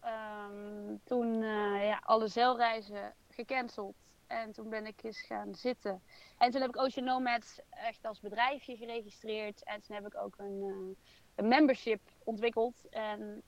ehm, 0.00 0.96
toen 1.04 1.42
ja, 1.82 2.00
alle 2.04 2.28
zeilreizen 2.28 3.14
gecanceld. 3.30 3.94
En 4.26 4.52
toen 4.52 4.68
ben 4.68 4.86
ik 4.86 5.02
eens 5.02 5.20
gaan 5.22 5.54
zitten. 5.54 6.02
En 6.38 6.50
toen 6.50 6.60
heb 6.60 6.70
ik 6.70 6.80
Ocean 6.80 7.06
Nomads 7.06 7.58
echt 7.70 8.04
als 8.06 8.20
bedrijfje 8.20 8.76
geregistreerd. 8.76 9.62
En 9.64 9.80
toen 9.82 9.96
heb 9.96 10.06
ik 10.06 10.16
ook 10.16 10.34
een, 10.38 10.60
eh, 10.62 11.04
een 11.34 11.48
membership 11.48 12.00
ontwikkeld 12.24 12.88
en 12.90 13.42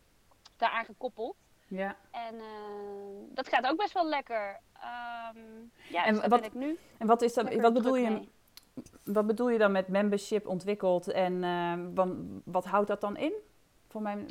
daaraan 0.57 0.85
gekoppeld. 0.85 1.37
Ja. 1.69 1.97
En 2.11 2.35
eh, 2.35 2.45
dat 3.35 3.49
gaat 3.49 3.67
ook 3.67 3.77
best 3.77 3.93
wel 3.93 4.07
lekker. 4.09 4.61
Ehm, 4.73 5.39
ja, 5.89 6.05
En 6.05 6.15
dus 6.15 6.27
wat- 6.27 6.41
ben 6.41 6.49
ik 6.49 6.55
nu. 6.55 6.79
En 6.99 7.07
wat, 7.07 7.23
is 7.23 7.35
dat, 7.35 7.55
wat, 7.55 7.73
bedoel 7.75 7.97
je, 7.97 8.11
mee. 8.11 8.29
wat 9.05 9.27
bedoel 9.27 9.49
je 9.51 9.59
dan 9.59 9.73
met 9.73 9.89
membership 9.89 10.47
ontwikkeld 10.47 11.09
en 11.09 11.45
eh, 11.45 11.75
wan- 11.95 12.43
wat 12.45 12.65
houdt 12.65 12.89
dat 12.89 13.01
dan 13.01 13.17
in? 13.17 13.33
Voor 13.89 14.03
mijn 14.03 14.29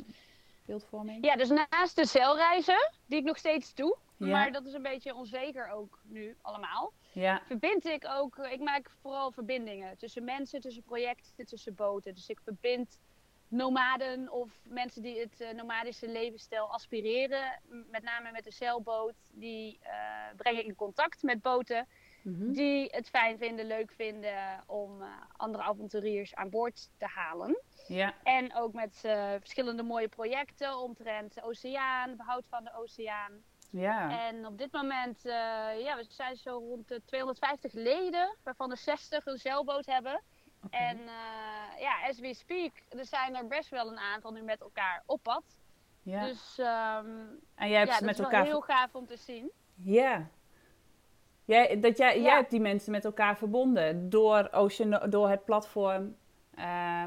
beeldvorming? 0.64 1.24
Ja, 1.24 1.36
dus 1.36 1.48
naast 1.48 1.96
de 1.96 2.04
zeilreizen, 2.06 2.90
die 3.06 3.18
ik 3.18 3.24
nog 3.24 3.36
steeds 3.38 3.74
doe, 3.74 3.96
Ja. 4.16 4.26
maar 4.26 4.52
dat 4.52 4.66
is 4.66 4.72
een 4.72 4.82
beetje 4.82 5.14
onzeker 5.14 5.68
ook 5.70 6.00
nu 6.04 6.36
allemaal, 6.42 6.92
Ja. 7.12 7.42
verbind 7.46 7.84
ik 7.84 8.06
ook, 8.08 8.36
ik 8.38 8.60
maak 8.60 8.90
vooral 9.00 9.30
verbindingen 9.32 9.96
tussen 9.98 10.24
mensen, 10.24 10.60
tussen 10.60 10.82
projecten, 10.82 11.46
tussen 11.46 11.74
boten. 11.74 12.14
Dus 12.14 12.28
ik 12.28 12.40
verbind 12.44 12.98
nomaden 13.48 14.32
of 14.32 14.50
mensen 14.64 15.02
die 15.02 15.20
het 15.20 15.40
eh, 15.40 15.50
nomadische 15.54 16.08
levensstijl 16.08 16.72
aspireren, 16.72 17.60
met 17.90 18.02
name 18.02 18.30
met 18.32 18.44
de 18.44 18.50
zeilboot, 18.50 19.14
die 19.32 19.78
eh, 19.82 19.92
breng 20.36 20.58
ik 20.58 20.66
in 20.66 20.74
contact 20.74 21.22
met 21.22 21.42
boten 21.42 21.86
Mhm. 22.22 22.52
die 22.52 22.88
het 22.90 23.08
fijn 23.08 23.38
vinden, 23.38 23.66
leuk 23.66 23.92
vinden 23.92 24.62
om 24.66 25.02
eh, 25.02 25.08
andere 25.36 25.62
avonturiers 25.64 26.34
aan 26.34 26.50
boord 26.50 26.90
te 26.98 27.06
halen. 27.06 27.60
Ja. 27.86 28.14
En 28.22 28.54
ook 28.54 28.72
met 28.72 29.00
eh, 29.04 29.30
verschillende 29.38 29.82
mooie 29.82 30.08
projecten 30.08 30.76
omtrent 30.78 31.34
de 31.34 31.42
oceaan, 31.42 32.16
behoud 32.16 32.44
van 32.48 32.64
de 32.64 32.74
oceaan. 32.74 33.42
Ja. 33.80 34.26
En 34.28 34.46
op 34.46 34.58
dit 34.58 34.72
moment, 34.72 35.24
eh, 35.24 35.32
ja, 35.78 35.96
we 35.96 36.04
zijn 36.08 36.36
zo 36.36 36.50
rond 36.50 36.88
de 36.88 37.02
250 37.04 37.72
leden, 37.72 38.36
waarvan 38.42 38.70
er 38.70 38.76
60 38.76 39.26
een 39.26 39.38
zeilboot 39.38 39.86
hebben. 39.86 40.22
En 40.70 40.98
uh, 40.98 41.80
ja, 41.80 42.08
as 42.08 42.18
we 42.18 42.34
speak, 42.34 42.72
er 42.88 43.04
zijn 43.04 43.36
er 43.36 43.46
best 43.46 43.68
wel 43.68 43.90
een 43.90 43.98
aantal 43.98 44.32
nu 44.32 44.42
met 44.42 44.60
elkaar 44.60 45.02
op 45.06 45.22
pad. 45.22 45.44
Ja. 46.02 46.24
Dus 46.24 46.58
um, 46.58 47.40
en 47.54 47.68
jij 47.68 47.78
hebt 47.78 47.90
ja, 47.90 47.98
ze 47.98 48.04
met 48.04 48.18
elkaar. 48.18 48.44
heel 48.44 48.60
gaaf 48.60 48.94
om 48.94 49.06
te 49.06 49.16
zien. 49.16 49.50
Ja. 49.74 50.28
Jij, 51.44 51.80
dat 51.80 51.98
jij, 51.98 52.20
jij 52.20 52.34
hebt 52.34 52.50
die 52.50 52.60
mensen 52.60 52.92
met 52.92 53.04
elkaar 53.04 53.36
verbonden 53.36 54.10
door, 54.10 54.48
Ocean, 54.52 55.10
door 55.10 55.28
het 55.28 55.44
platform. 55.44 56.16
Uh, 56.58 57.04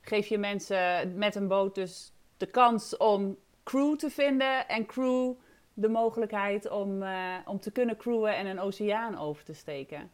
geef 0.00 0.26
je 0.26 0.38
mensen 0.38 1.18
met 1.18 1.34
een 1.34 1.48
boot 1.48 1.74
dus 1.74 2.12
de 2.36 2.46
kans 2.46 2.96
om 2.96 3.36
crew 3.66 3.96
te 3.96 4.10
vinden 4.10 4.68
en 4.68 4.86
crew 4.86 5.34
de 5.74 5.88
mogelijkheid 5.88 6.70
om, 6.70 7.02
uh, 7.02 7.36
om 7.44 7.60
te 7.60 7.70
kunnen 7.70 7.96
crewen 7.96 8.36
en 8.36 8.46
een 8.46 8.60
oceaan 8.60 9.18
over 9.18 9.44
te 9.44 9.54
steken. 9.54 10.10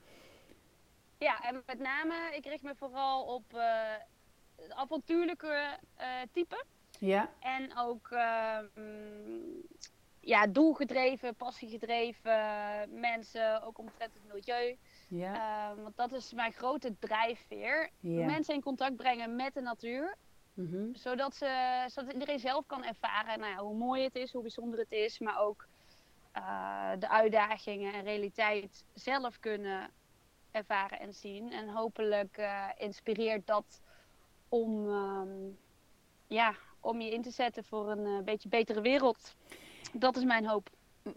Ja, 1.18 1.42
en 1.42 1.62
met 1.66 1.78
name, 1.78 2.14
ik 2.36 2.44
richt 2.44 2.62
me 2.62 2.74
vooral 2.74 3.24
op 3.24 3.44
uh, 3.54 3.94
avontuurlijke 4.68 5.78
uh, 6.00 6.06
type. 6.32 6.64
Ja. 6.98 7.30
En 7.40 7.78
ook 7.78 8.10
ehm, 8.10 8.70
ja, 10.20 10.46
doelgedreven, 10.46 11.34
passiegedreven 11.34 12.38
mensen, 13.00 13.62
ook 13.62 13.78
omtrent 13.78 14.14
het 14.14 14.32
milieu. 14.32 14.78
Ja. 15.08 15.34
Uh, 15.34 15.82
want 15.82 15.96
dat 15.96 16.12
is 16.12 16.32
mijn 16.32 16.52
grote 16.52 16.98
drijfveer. 16.98 17.90
Mensen 18.00 18.54
in 18.54 18.62
contact 18.62 18.96
brengen 18.96 19.36
met 19.36 19.54
de 19.54 19.60
natuur. 19.60 20.16
Mm 20.54 20.94
zodat, 20.94 21.34
ze, 21.34 21.84
zodat 21.86 22.12
iedereen 22.12 22.38
zelf 22.38 22.66
kan 22.66 22.84
ervaren 22.84 23.38
nou 23.38 23.52
ja, 23.52 23.58
hoe 23.58 23.76
mooi 23.76 24.02
het 24.02 24.14
is, 24.14 24.32
hoe 24.32 24.42
bijzonder 24.42 24.78
het 24.78 24.92
is. 24.92 25.18
Maar 25.18 25.40
ook 25.40 25.66
uh, 26.36 26.90
de 26.98 27.08
uitdagingen 27.08 27.92
en 27.92 28.04
realiteit 28.04 28.84
zelf 28.94 29.38
kunnen 29.40 29.90
ervaren 30.50 31.00
en 31.00 31.14
zien. 31.14 31.52
En 31.52 31.68
hopelijk 31.68 32.38
uh, 32.38 32.68
inspireert 32.78 33.46
dat 33.46 33.80
om, 34.48 34.86
um, 34.86 35.58
ja, 36.26 36.54
om 36.80 37.00
je 37.00 37.10
in 37.10 37.22
te 37.22 37.30
zetten 37.30 37.64
voor 37.64 37.90
een 37.90 38.06
uh, 38.06 38.24
beetje 38.24 38.48
betere 38.48 38.80
wereld. 38.80 39.36
Dat 39.92 40.16
is 40.16 40.24
mijn 40.24 40.46
hoop. 40.46 40.70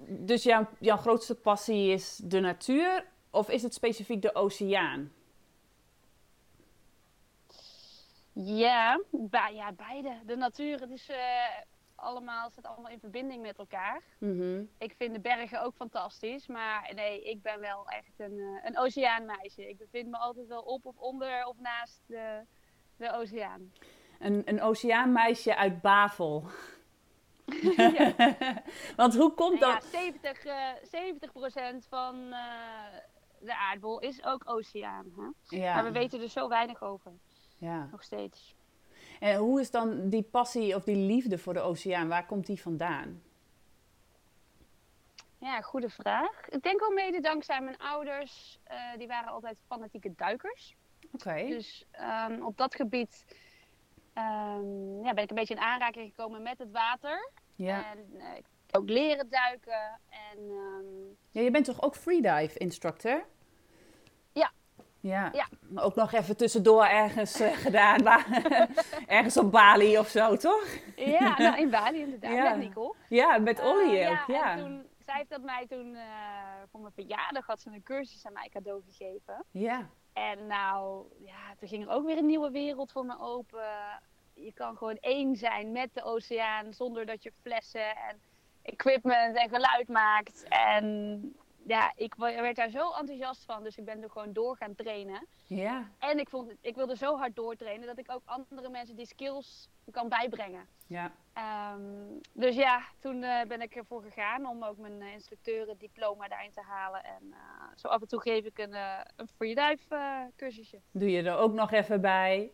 Dus 0.07 0.43
jouw, 0.43 0.67
jouw 0.79 0.97
grootste 0.97 1.35
passie 1.35 1.91
is 1.91 2.21
de 2.23 2.39
natuur 2.39 3.05
of 3.29 3.49
is 3.49 3.63
het 3.63 3.73
specifiek 3.73 4.21
de 4.21 4.35
oceaan? 4.35 5.11
Ja, 8.35 8.99
ja 9.53 9.71
beide. 9.71 10.19
De 10.25 10.35
natuur, 10.35 10.79
het 10.79 10.89
is, 10.89 11.09
uh, 11.09 11.15
allemaal, 11.95 12.49
zit 12.49 12.65
allemaal 12.65 12.91
in 12.91 12.99
verbinding 12.99 13.41
met 13.41 13.57
elkaar. 13.57 14.01
Mm 14.17 14.69
Ik 14.77 14.93
vind 14.97 15.13
de 15.13 15.19
bergen 15.19 15.61
ook 15.61 15.75
fantastisch, 15.75 16.47
maar 16.47 16.91
nee, 16.95 17.23
ik 17.23 17.41
ben 17.41 17.59
wel 17.59 17.87
echt 17.87 18.13
een, 18.17 18.37
uh, 18.37 18.59
een 18.63 18.77
oceaanmeisje. 18.77 19.69
Ik 19.69 19.77
bevind 19.77 20.09
me 20.09 20.17
altijd 20.17 20.47
wel 20.47 20.61
op 20.61 20.85
of 20.85 20.97
onder 20.97 21.45
of 21.45 21.57
naast 21.59 22.01
de, 22.05 22.41
de 22.97 23.11
oceaan. 23.11 23.71
Een, 24.19 24.41
een 24.45 24.61
oceaanmeisje 24.61 25.55
uit 25.55 25.81
Bavel. 25.81 26.43
Want 28.95 29.15
hoe 29.15 29.33
komt 29.33 29.59
dat? 29.59 29.87
Ja, 29.91 29.99
70, 29.99 30.45
uh, 30.45 31.75
70% 31.83 31.87
van 31.89 32.15
uh, 32.15 32.37
de 33.39 33.55
aardbol 33.55 33.99
is 33.99 34.25
ook 34.25 34.43
oceaan. 34.45 35.13
Hè? 35.15 35.57
Ja. 35.57 35.73
Maar 35.73 35.83
we 35.83 35.91
weten 35.91 36.21
er 36.21 36.29
zo 36.29 36.47
weinig 36.47 36.83
over. 36.83 37.11
Ja. 37.65 37.87
Nog 37.91 38.03
steeds. 38.03 38.55
En 39.19 39.35
hoe 39.35 39.59
is 39.59 39.71
dan 39.71 40.09
die 40.09 40.23
passie 40.23 40.75
of 40.75 40.83
die 40.83 40.95
liefde 40.95 41.37
voor 41.37 41.53
de 41.53 41.59
oceaan, 41.59 42.07
waar 42.07 42.25
komt 42.25 42.45
die 42.45 42.61
vandaan? 42.61 43.21
Ja, 45.37 45.61
goede 45.61 45.89
vraag. 45.89 46.49
Ik 46.49 46.63
denk 46.63 46.79
wel 46.79 46.91
mede 46.91 47.19
dankzij 47.19 47.61
mijn 47.61 47.77
ouders. 47.77 48.59
Uh, 48.71 48.97
die 48.97 49.07
waren 49.07 49.31
altijd 49.31 49.57
fanatieke 49.67 50.13
duikers. 50.15 50.75
Oké. 51.11 51.47
Dus 51.47 51.85
um, 52.29 52.45
op 52.45 52.57
dat 52.57 52.75
gebied 52.75 53.25
um, 54.13 55.03
ja, 55.03 55.13
ben 55.13 55.23
ik 55.23 55.29
een 55.29 55.35
beetje 55.35 55.55
in 55.55 55.61
aanraking 55.61 56.09
gekomen 56.09 56.41
met 56.41 56.57
het 56.57 56.71
water. 56.71 57.29
Ja. 57.55 57.91
En 57.91 57.97
uh, 58.13 58.35
ik 58.37 58.45
ook 58.71 58.89
leren 58.89 59.29
duiken. 59.29 59.99
En, 60.09 60.39
um... 60.39 61.17
ja, 61.31 61.41
je 61.41 61.51
bent 61.51 61.65
toch 61.65 61.81
ook 61.81 61.95
freedive 61.95 62.57
instructor? 62.57 63.25
Ja. 65.07 65.29
ja. 65.33 65.47
Ook 65.75 65.95
nog 65.95 66.11
even 66.11 66.37
tussendoor 66.37 66.85
ergens 66.85 67.41
uh, 67.41 67.57
gedaan. 67.65 68.05
ergens 69.07 69.37
op 69.37 69.51
Bali 69.51 69.97
of 69.97 70.07
zo, 70.07 70.35
toch? 70.35 70.65
Ja, 70.95 71.37
nou, 71.43 71.57
in 71.59 71.69
Bali 71.69 71.99
inderdaad. 71.99 72.31
Ja. 72.31 72.49
Met 72.49 72.67
Nicole. 72.67 72.95
Ja, 73.09 73.37
met 73.37 73.61
Olly 73.61 74.01
uh, 74.01 74.11
ook. 74.11 74.27
Ja, 74.27 74.51
En 74.51 74.57
toen, 74.57 74.85
zij 74.99 75.15
heeft 75.15 75.29
dat 75.29 75.41
mij 75.41 75.65
toen 75.67 75.93
uh, 75.93 76.01
voor 76.71 76.79
mijn 76.79 76.93
verjaardag 76.93 77.45
had 77.45 77.59
ze 77.61 77.69
een 77.69 77.83
cursus 77.83 78.25
aan 78.25 78.33
mij 78.33 78.49
cadeau 78.49 78.81
gegeven. 78.85 79.45
Ja. 79.51 79.89
En 80.13 80.47
nou, 80.47 81.05
ja, 81.25 81.55
toen 81.59 81.67
ging 81.67 81.83
er 81.83 81.93
ook 81.93 82.05
weer 82.05 82.17
een 82.17 82.25
nieuwe 82.25 82.51
wereld 82.51 82.91
voor 82.91 83.05
me 83.05 83.19
open. 83.19 83.69
Je 84.33 84.53
kan 84.53 84.77
gewoon 84.77 84.97
één 84.99 85.35
zijn 85.35 85.71
met 85.71 85.89
de 85.93 86.03
oceaan 86.03 86.73
zonder 86.73 87.05
dat 87.05 87.23
je 87.23 87.31
flessen 87.41 87.95
en 87.95 88.21
equipment 88.61 89.37
en 89.37 89.49
geluid 89.49 89.87
maakt. 89.87 90.45
En 90.49 91.35
ja, 91.67 91.91
ik 91.95 92.15
werd 92.15 92.55
daar 92.55 92.69
zo 92.69 92.91
enthousiast 92.91 93.45
van. 93.45 93.63
Dus 93.63 93.77
ik 93.77 93.85
ben 93.85 94.03
er 94.03 94.09
gewoon 94.09 94.33
door 94.33 94.57
gaan 94.57 94.75
trainen. 94.75 95.27
Ja. 95.47 95.89
En 95.99 96.19
ik, 96.19 96.29
vond, 96.29 96.53
ik 96.61 96.75
wilde 96.75 96.97
zo 96.97 97.17
hard 97.17 97.35
doortrainen 97.35 97.87
dat 97.87 97.99
ik 97.99 98.11
ook 98.11 98.21
andere 98.25 98.69
mensen 98.69 98.95
die 98.95 99.05
skills 99.05 99.69
kan 99.91 100.09
bijbrengen. 100.09 100.67
Ja. 100.87 101.11
Um, 101.73 102.21
dus 102.33 102.55
ja, 102.55 102.81
toen 102.99 103.23
uh, 103.23 103.41
ben 103.41 103.61
ik 103.61 103.75
ervoor 103.75 104.01
gegaan 104.01 104.45
om 104.45 104.63
ook 104.63 104.77
mijn 104.77 105.01
uh, 105.01 105.13
instructeurendiploma 105.13 106.27
daarin 106.27 106.51
te 106.51 106.61
halen. 106.61 107.03
En 107.03 107.23
uh, 107.29 107.37
zo 107.75 107.87
af 107.87 108.01
en 108.01 108.07
toe 108.07 108.21
geef 108.21 108.45
ik 108.45 108.57
een, 108.57 108.73
een 109.15 109.27
freedive 109.35 110.31
cursusje. 110.35 110.81
Doe 110.91 111.11
je 111.11 111.23
er 111.23 111.37
ook 111.37 111.53
nog 111.53 111.71
even 111.71 112.01
bij? 112.01 112.51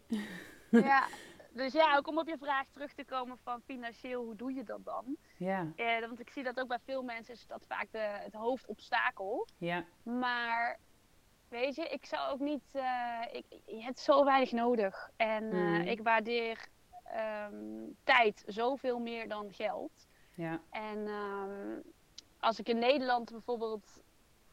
ja, 0.69 1.07
dus 1.53 1.73
ja, 1.73 1.97
ook 1.97 2.07
om 2.07 2.17
op 2.17 2.27
je 2.27 2.37
vraag 2.37 2.65
terug 2.71 2.93
te 2.93 3.05
komen 3.05 3.37
van 3.37 3.61
financieel, 3.61 4.23
hoe 4.23 4.35
doe 4.35 4.53
je 4.53 4.63
dat 4.63 4.85
dan? 4.85 5.17
Ja. 5.37 5.71
Eh, 5.75 5.99
want 5.99 6.19
ik 6.19 6.29
zie 6.29 6.43
dat 6.43 6.59
ook 6.59 6.67
bij 6.67 6.79
veel 6.83 7.03
mensen 7.03 7.33
is 7.33 7.47
dat 7.47 7.65
vaak 7.67 7.87
de, 7.91 7.97
het 7.97 8.33
hoofdobstakel. 8.33 9.47
Ja. 9.57 9.85
Maar 10.03 10.79
weet 11.49 11.75
je, 11.75 11.87
ik 11.87 12.05
zou 12.05 12.31
ook 12.31 12.39
niet, 12.39 12.63
uh, 12.75 13.21
ik, 13.31 13.45
je 13.65 13.83
hebt 13.83 13.99
zo 13.99 14.23
weinig 14.23 14.51
nodig. 14.51 15.09
En 15.15 15.43
uh, 15.43 15.51
mm. 15.51 15.81
ik 15.81 16.01
waardeer 16.01 16.67
um, 17.51 17.97
tijd 18.03 18.43
zoveel 18.47 18.99
meer 18.99 19.27
dan 19.27 19.53
geld. 19.53 20.07
Ja. 20.33 20.61
En 20.69 20.97
um, 20.97 21.81
als 22.39 22.59
ik 22.59 22.69
in 22.69 22.79
Nederland 22.79 23.31
bijvoorbeeld 23.31 24.03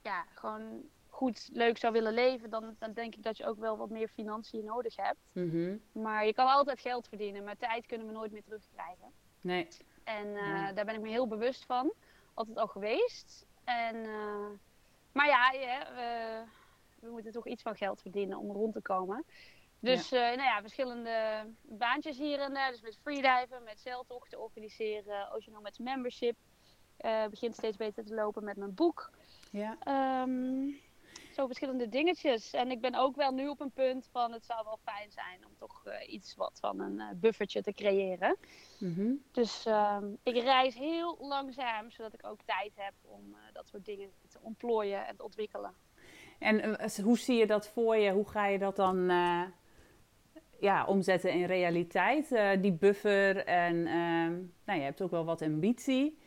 ja, 0.03 0.25
gewoon 0.35 0.83
goed, 1.19 1.49
leuk 1.53 1.79
zou 1.79 1.93
willen 1.93 2.15
leven, 2.15 2.51
dan, 2.51 2.77
dan 2.79 2.93
denk 2.93 3.15
ik 3.15 3.23
dat 3.23 3.37
je 3.37 3.47
ook 3.47 3.59
wel 3.59 3.77
wat 3.77 3.91
meer 3.91 4.09
financiën 4.09 4.65
nodig 4.65 4.97
hebt. 4.97 5.19
Mhm. 5.33 5.77
Maar 5.93 6.27
je 6.27 6.35
kan 6.35 6.47
altijd 6.47 6.81
geld 6.81 7.09
verdienen, 7.09 7.45
maar 7.45 7.57
tijd 7.57 7.87
kunnen 7.87 8.07
we 8.07 8.13
nooit 8.13 8.33
meer 8.33 8.43
terugkrijgen. 8.43 9.13
Nee. 9.41 9.69
En 10.05 10.27
uh, 10.27 10.75
daar 10.75 10.85
ben 10.85 10.95
ik 10.95 11.01
me 11.01 11.09
heel 11.09 11.29
bewust 11.29 11.65
van. 11.65 11.93
Altijd 12.35 12.57
al 12.57 12.67
geweest. 12.67 13.47
En, 13.65 13.97
uh, 13.97 14.47
maar 15.13 15.27
ja, 15.27 15.51
we, 15.95 16.43
we, 17.01 17.11
moeten 17.11 17.33
toch 17.33 17.47
iets 17.47 17.63
van 17.63 17.77
geld 17.77 18.01
verdienen 18.01 18.39
om 18.39 18.51
rond 18.51 18.73
te 18.73 18.83
komen. 18.83 19.25
Dus 19.81 20.09
ja. 20.09 20.31
Uh, 20.31 20.37
nou 20.37 20.49
ja, 20.49 20.61
verschillende 20.61 21.47
baantjes 21.63 22.19
hier 22.19 22.39
en 22.39 22.55
daar. 22.55 22.71
Dus 22.71 22.81
met 22.81 22.99
freediven, 23.03 23.63
met 23.65 23.81
zeiltochten 23.81 24.41
organiseren. 24.41 25.33
Ocean 25.33 25.63
met 25.63 25.79
membership. 25.79 26.37
begint 27.31 27.55
steeds 27.55 27.77
beter 27.77 28.05
te 28.05 28.15
lopen 28.15 28.45
met 28.45 28.57
mijn 28.57 28.75
boek. 28.75 29.11
Ja. 29.51 29.79
Um, 30.23 30.87
zo 31.39 31.47
verschillende 31.47 31.89
dingetjes. 31.89 32.53
En 32.53 32.71
ik 32.71 32.81
ben 32.81 32.95
ook 32.95 33.17
wel 33.17 33.33
nu 33.33 33.49
op 33.49 33.61
een 33.61 33.71
punt 33.71 34.09
van 34.13 34.33
het 34.33 34.45
zou 34.45 34.65
wel 34.65 34.79
fijn 34.85 35.11
zijn 35.11 35.47
om 35.47 35.53
toch 35.59 35.85
uh, 35.87 36.13
iets 36.13 36.35
wat 36.35 36.59
van 36.61 36.81
een 36.81 36.95
uh, 36.95 37.07
buffertje 37.15 37.63
te 37.63 37.73
creëren. 37.73 38.37
Mhm. 38.79 39.13
Dus 39.33 39.67
uh, 39.67 39.97
ik 40.23 40.35
reis 40.35 40.75
heel 40.75 41.17
langzaam, 41.21 41.91
zodat 41.91 42.15
ik 42.15 42.27
ook 42.27 42.39
tijd 42.45 42.73
heb 42.75 42.93
om 43.03 43.23
uh, 43.31 43.37
dat 43.53 43.69
soort 43.69 43.85
dingen 43.85 44.11
te 44.29 44.39
ontplooien 44.43 45.07
en 45.07 45.17
te 45.17 45.25
ontwikkelen. 45.25 45.75
En 46.39 46.79
hoe 47.03 47.19
zie 47.19 47.37
je 47.37 47.47
dat 47.47 47.69
voor 47.69 47.97
je? 47.97 48.13
Hoe 48.13 48.29
ga 48.29 48.47
je 48.47 48.59
dat 48.59 48.77
dan 48.77 49.11
ja, 50.61 50.85
omzetten 50.87 51.33
in 51.33 51.45
realiteit? 51.45 52.29
die 52.63 52.73
buffer 52.73 53.45
en 53.45 53.87
ehm, 53.87 54.33
nou, 54.65 54.79
je 54.79 54.85
hebt 54.85 55.03
ook 55.03 55.11
wel 55.11 55.25
wat 55.25 55.43
ambitie. 55.43 56.19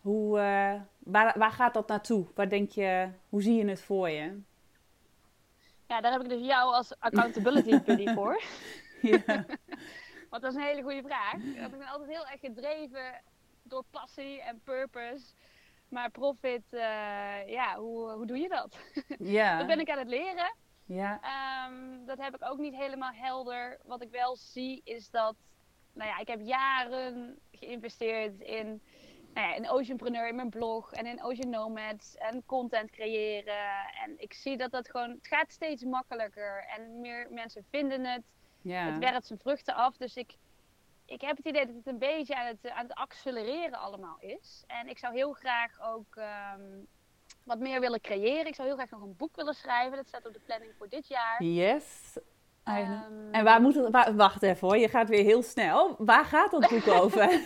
Hoe, 0.00 0.30
waar, 0.98 1.38
waar 1.38 1.52
gaat 1.52 1.74
dat 1.74 1.88
naartoe? 1.88 2.26
Waar 2.34 2.48
denk 2.48 2.70
je, 2.70 3.08
hoe 3.28 3.42
zie 3.42 3.54
je 3.54 3.68
het 3.68 3.80
voor 3.80 4.10
je? 4.10 4.40
Ja, 5.86 6.00
daar 6.00 6.12
heb 6.12 6.22
ik 6.22 6.28
dus 6.28 6.46
jou 6.46 6.74
als 6.74 6.98
accountability 6.98 7.80
buddy 7.86 8.14
voor. 8.14 8.42
Ja. 9.00 9.20
Want 10.30 10.42
dat 10.42 10.52
is 10.52 10.54
een 10.54 10.66
hele 10.66 10.82
goede 10.82 11.02
vraag. 11.02 11.34
Ik 11.34 11.70
ben 11.70 11.86
altijd 11.86 12.10
heel 12.10 12.26
erg 12.26 12.40
gedreven 12.40 13.22
door 13.62 13.84
passie 13.90 14.42
en 14.42 14.60
purpose. 14.64 15.24
Maar 15.88 16.10
profit, 16.10 16.62
uh, 16.70 16.80
ja, 17.48 17.76
hoe, 17.76 18.10
hoe 18.10 18.26
doe 18.26 18.38
je 18.38 18.48
dat? 18.48 18.76
Ja. 19.18 19.58
dat 19.58 19.66
ben 19.66 19.80
ik 19.80 19.90
aan 19.90 19.98
het 19.98 20.08
leren. 20.08 20.54
Ja. 20.84 21.20
Um, 21.68 22.06
dat 22.06 22.18
heb 22.18 22.34
ik 22.34 22.50
ook 22.50 22.58
niet 22.58 22.74
helemaal 22.74 23.12
helder. 23.12 23.78
Wat 23.84 24.02
ik 24.02 24.10
wel 24.10 24.36
zie 24.36 24.80
is 24.84 25.10
dat, 25.10 25.34
nou 25.92 26.08
ja, 26.08 26.18
ik 26.18 26.28
heb 26.28 26.40
jaren 26.40 27.38
geïnvesteerd 27.50 28.40
in 28.40 28.82
nou 29.36 29.48
ja, 29.48 29.56
een 29.56 29.70
oceanpreneur 29.70 30.28
in 30.28 30.34
mijn 30.36 30.50
blog 30.50 30.92
en 30.92 31.06
in 31.06 31.22
Ocean 31.22 31.50
Nomads 31.50 32.16
en 32.16 32.42
content 32.46 32.90
creëren. 32.90 33.76
En 34.04 34.14
ik 34.16 34.32
zie 34.32 34.56
dat 34.56 34.70
dat 34.70 34.90
gewoon, 34.90 35.10
het 35.10 35.26
gaat 35.26 35.52
steeds 35.52 35.84
makkelijker 35.84 36.64
en 36.76 37.00
meer 37.00 37.26
mensen 37.30 37.64
vinden 37.70 38.04
het. 38.04 38.22
Ja. 38.62 38.84
Het 38.90 38.98
werpt 38.98 39.26
zijn 39.26 39.38
vruchten 39.38 39.74
af. 39.74 39.96
Dus 39.96 40.16
ik, 40.16 40.34
ik 41.04 41.20
heb 41.20 41.36
het 41.36 41.46
idee 41.46 41.66
dat 41.66 41.74
het 41.74 41.86
een 41.86 41.98
beetje 41.98 42.36
aan 42.36 42.46
het, 42.46 42.70
aan 42.70 42.82
het 42.82 42.94
accelereren 42.94 43.78
allemaal 43.78 44.16
is. 44.20 44.64
En 44.66 44.88
ik 44.88 44.98
zou 44.98 45.14
heel 45.14 45.32
graag 45.32 45.80
ook 45.82 46.16
ehm, 46.16 46.60
wat 47.44 47.58
meer 47.58 47.80
willen 47.80 48.00
creëren. 48.00 48.46
Ik 48.46 48.54
zou 48.54 48.68
heel 48.68 48.76
graag 48.76 48.90
nog 48.90 49.02
een 49.02 49.16
boek 49.16 49.36
willen 49.36 49.54
schrijven. 49.54 49.96
Dat 49.96 50.08
staat 50.08 50.26
op 50.26 50.32
de 50.32 50.40
planning 50.44 50.72
voor 50.78 50.88
dit 50.88 51.08
jaar. 51.08 51.42
Yes. 51.42 52.18
Ehm, 52.64 53.32
En 53.32 53.44
waar 53.44 53.60
moet 53.60 53.74
het, 53.74 53.90
waar- 53.90 54.14
wacht 54.16 54.42
even 54.42 54.68
hoor, 54.68 54.76
je 54.78 54.88
gaat 54.88 55.08
weer 55.08 55.24
heel 55.24 55.42
snel. 55.42 55.94
Waar 55.98 56.24
gaat 56.24 56.50
dat 56.50 56.68
boek 56.68 56.86
over? 56.88 57.30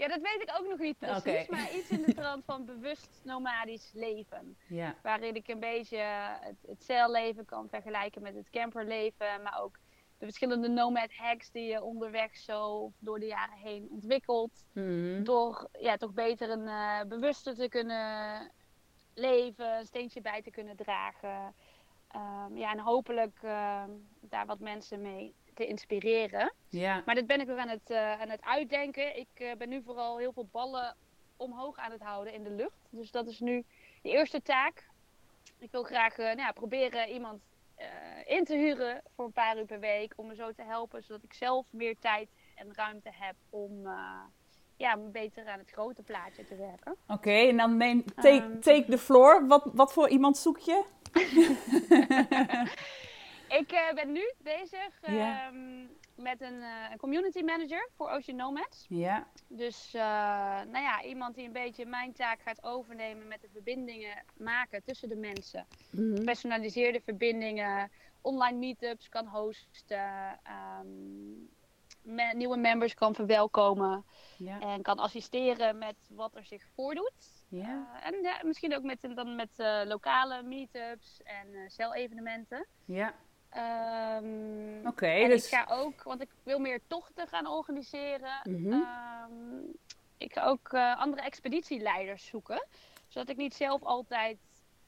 Ja, 0.00 0.08
dat 0.08 0.20
weet 0.20 0.42
ik 0.42 0.54
ook 0.60 0.68
nog 0.68 0.78
niet 0.78 0.98
precies. 0.98 1.48
Maar 1.48 1.74
iets 1.74 1.90
in 1.90 2.02
de 2.02 2.14
trant 2.14 2.44
van 2.44 2.64
bewust 2.64 3.20
nomadisch 3.24 3.90
leven. 3.94 4.56
ja. 4.68 4.94
Waarin 5.02 5.34
ik 5.34 5.48
een 5.48 5.60
beetje 5.60 5.98
het, 6.40 6.56
het 6.66 6.84
zeilleven 6.84 7.44
kan 7.44 7.68
vergelijken 7.68 8.22
met 8.22 8.34
het 8.34 8.50
camperleven. 8.50 9.42
Maar 9.42 9.60
ook 9.62 9.78
de 10.18 10.24
verschillende 10.24 10.68
nomad 10.68 11.12
hacks 11.14 11.50
die 11.50 11.64
je 11.64 11.82
onderweg 11.82 12.36
zo 12.36 12.92
door 12.98 13.18
de 13.20 13.26
jaren 13.26 13.58
heen 13.58 13.88
ontwikkelt. 13.90 14.64
Mhm. 14.72 15.22
Door 15.22 15.68
ja, 15.78 15.96
toch 15.96 16.12
beter 16.12 16.50
een 16.50 16.68
eh 16.68 17.00
bewuster 17.08 17.54
te 17.54 17.68
kunnen 17.68 18.50
leven, 19.14 19.78
een 19.78 19.86
steentje 19.86 20.20
bij 20.20 20.42
te 20.42 20.50
kunnen 20.50 20.76
dragen. 20.76 21.54
Ehm, 22.08 22.56
ja, 22.56 22.72
en 22.72 22.78
hopelijk 22.78 23.38
ehm, 23.42 23.90
daar 24.20 24.46
wat 24.46 24.60
mensen 24.60 25.00
mee 25.00 25.34
te 25.60 25.66
inspireren. 25.66 26.52
ja. 26.68 27.02
Maar 27.04 27.14
dit 27.14 27.26
ben 27.26 27.40
ik 27.40 27.46
nog 27.46 27.58
aan 27.58 27.68
het, 27.68 27.90
eh, 27.90 28.20
aan 28.20 28.28
het 28.28 28.42
uitdenken. 28.42 29.18
Ik 29.18 29.28
eh, 29.34 29.52
ben 29.58 29.68
nu 29.68 29.82
vooral 29.82 30.18
heel 30.18 30.32
veel 30.32 30.48
ballen 30.50 30.96
omhoog 31.36 31.76
aan 31.76 31.90
het 31.90 32.02
houden 32.02 32.32
in 32.32 32.42
de 32.42 32.50
lucht. 32.50 32.86
Dus 32.90 33.10
dat 33.10 33.26
is 33.26 33.40
nu 33.40 33.64
de 34.02 34.10
eerste 34.10 34.42
taak. 34.42 34.88
Ik 35.58 35.70
wil 35.70 35.82
graag 35.82 36.18
eh, 36.18 36.24
nou 36.24 36.38
ja, 36.38 36.52
proberen 36.52 37.08
iemand 37.08 37.42
in 38.26 38.44
te 38.44 38.54
huren 38.54 39.02
voor 39.14 39.24
een 39.24 39.32
paar 39.32 39.58
uur 39.58 39.64
per 39.64 39.80
week. 39.80 40.12
Om 40.16 40.26
me 40.26 40.34
zo 40.34 40.52
te 40.52 40.62
helpen, 40.62 41.02
zodat 41.02 41.22
ik 41.22 41.32
zelf 41.32 41.66
meer 41.70 41.96
tijd 41.98 42.28
en 42.54 42.74
ruimte 42.74 43.10
heb 43.12 43.34
om 43.50 43.88
ja, 44.76 44.96
beter 44.96 45.46
aan 45.46 45.58
het 45.58 45.70
grote 45.70 46.02
plaatje 46.02 46.44
te 46.44 46.56
werken. 46.56 46.96
Oké, 47.06 47.30
en 47.30 47.56
dan 47.56 47.76
neem 47.76 48.04
take, 48.14 48.28
Ehm. 48.28 48.60
take 48.60 48.84
the 48.90 48.98
floor. 48.98 49.46
Wat, 49.46 49.70
wat 49.72 49.92
voor 49.92 50.08
iemand 50.08 50.38
zoek 50.38 50.58
je? 50.58 50.84
Ik 53.50 53.72
eh, 53.72 53.94
ben 53.94 54.12
nu 54.12 54.32
bezig 54.38 55.00
ehm, 55.00 55.80
met 56.14 56.40
een, 56.40 56.62
eh, 56.62 56.90
een 56.90 56.98
community 56.98 57.42
manager 57.42 57.88
voor 57.96 58.10
Ocean 58.10 58.36
Nomads. 58.36 58.86
Ja. 58.88 59.26
Dus 59.48 59.94
eh, 59.94 60.00
nou 60.62 60.78
ja, 60.78 61.02
iemand 61.02 61.34
die 61.34 61.46
een 61.46 61.52
beetje 61.52 61.86
mijn 61.86 62.12
taak 62.12 62.40
gaat 62.40 62.62
overnemen 62.62 63.28
met 63.28 63.40
de 63.40 63.48
verbindingen 63.52 64.24
maken 64.36 64.82
tussen 64.82 65.08
de 65.08 65.16
mensen. 65.16 65.66
Mhm. 65.90 66.16
Gepersonaliseerde 66.16 67.00
verbindingen, 67.00 67.90
online 68.20 68.58
meetups 68.58 69.08
kan 69.08 69.26
hosten, 69.26 70.38
ehm, 70.42 71.30
me- 72.02 72.34
nieuwe 72.34 72.56
members 72.56 72.94
kan 72.94 73.14
verwelkomen 73.14 74.04
en 74.60 74.82
kan 74.82 74.98
assisteren 74.98 75.78
met 75.78 75.96
wat 76.10 76.34
er 76.34 76.44
zich 76.44 76.66
voordoet. 76.74 77.44
Ja. 77.48 78.00
En 78.02 78.22
ja, 78.22 78.40
misschien 78.42 78.76
ook 78.76 78.82
met, 78.82 79.08
dan 79.14 79.36
met 79.36 79.50
lokale 79.86 80.42
meetups 80.42 81.22
en 81.22 81.54
eh 81.54 81.68
cel-evenementen. 81.68 82.66
Ja. 82.84 83.14
Ehm, 83.50 84.86
Oké, 84.86 85.06
en 85.06 85.28
dus... 85.28 85.44
ik 85.44 85.50
ga 85.58 85.66
ook, 85.70 86.02
want 86.02 86.20
ik 86.20 86.28
wil 86.42 86.58
meer 86.58 86.80
tochten 86.86 87.28
gaan 87.28 87.46
organiseren. 87.46 88.40
Mhm. 88.44 88.72
Ehm, 88.72 89.60
ik 90.18 90.32
ga 90.32 90.44
ook 90.44 90.72
eh, 90.72 90.98
andere 90.98 91.22
expeditieleiders 91.22 92.26
zoeken. 92.26 92.66
Zodat 93.08 93.28
ik 93.28 93.36
niet 93.36 93.54
zelf 93.54 93.82
altijd 93.82 94.38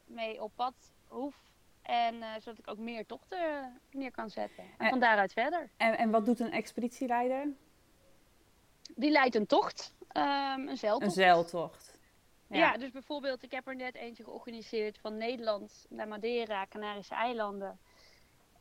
mee 0.05 0.43
op 0.43 0.53
pad 0.55 0.75
hoef. 1.07 1.35
En 1.83 2.23
eh, 2.23 2.29
zodat 2.39 2.59
ik 2.59 2.69
ook 2.71 2.79
meer 2.79 3.07
tochten 3.07 3.81
neer 3.91 4.11
kan 4.11 4.31
zetten. 4.31 4.65
En 4.79 4.89
van 4.89 5.01
daaruit 5.01 5.33
verder. 5.33 5.71
En, 5.77 5.99
en 5.99 6.11
wat 6.11 6.25
doet 6.25 6.41
een 6.41 6.53
expeditieleider? 6.53 7.47
Die 8.97 9.11
leidt 9.11 9.35
een 9.35 9.47
tocht. 9.47 9.95
ehm, 10.09 10.61
een 10.61 10.69
Een 10.69 10.77
zeiltocht. 10.77 11.13
zeiltocht. 11.13 12.01
Ja. 12.47 12.77
dus 12.77 12.91
bijvoorbeeld, 12.91 13.43
ik 13.43 13.51
heb 13.53 13.67
er 13.67 13.77
net 13.77 13.95
eentje 13.95 14.25
georganiseerd 14.25 14.99
van 14.99 15.17
Nederland 15.17 15.87
naar 15.89 16.09
Madeira, 16.09 16.67
Canarische 16.67 17.15
eilanden. 17.15 17.79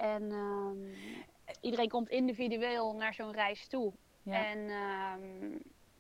En 0.02 0.32
ehm, 0.32 0.78
iedereen 1.62 1.90
komt 1.90 2.10
individueel 2.10 2.96
naar 2.96 3.14
zo'n 3.14 3.32
reis 3.32 3.68
toe. 3.68 3.94
Ja. 4.24 4.46
En 4.46 4.70
ehm, 4.70 5.58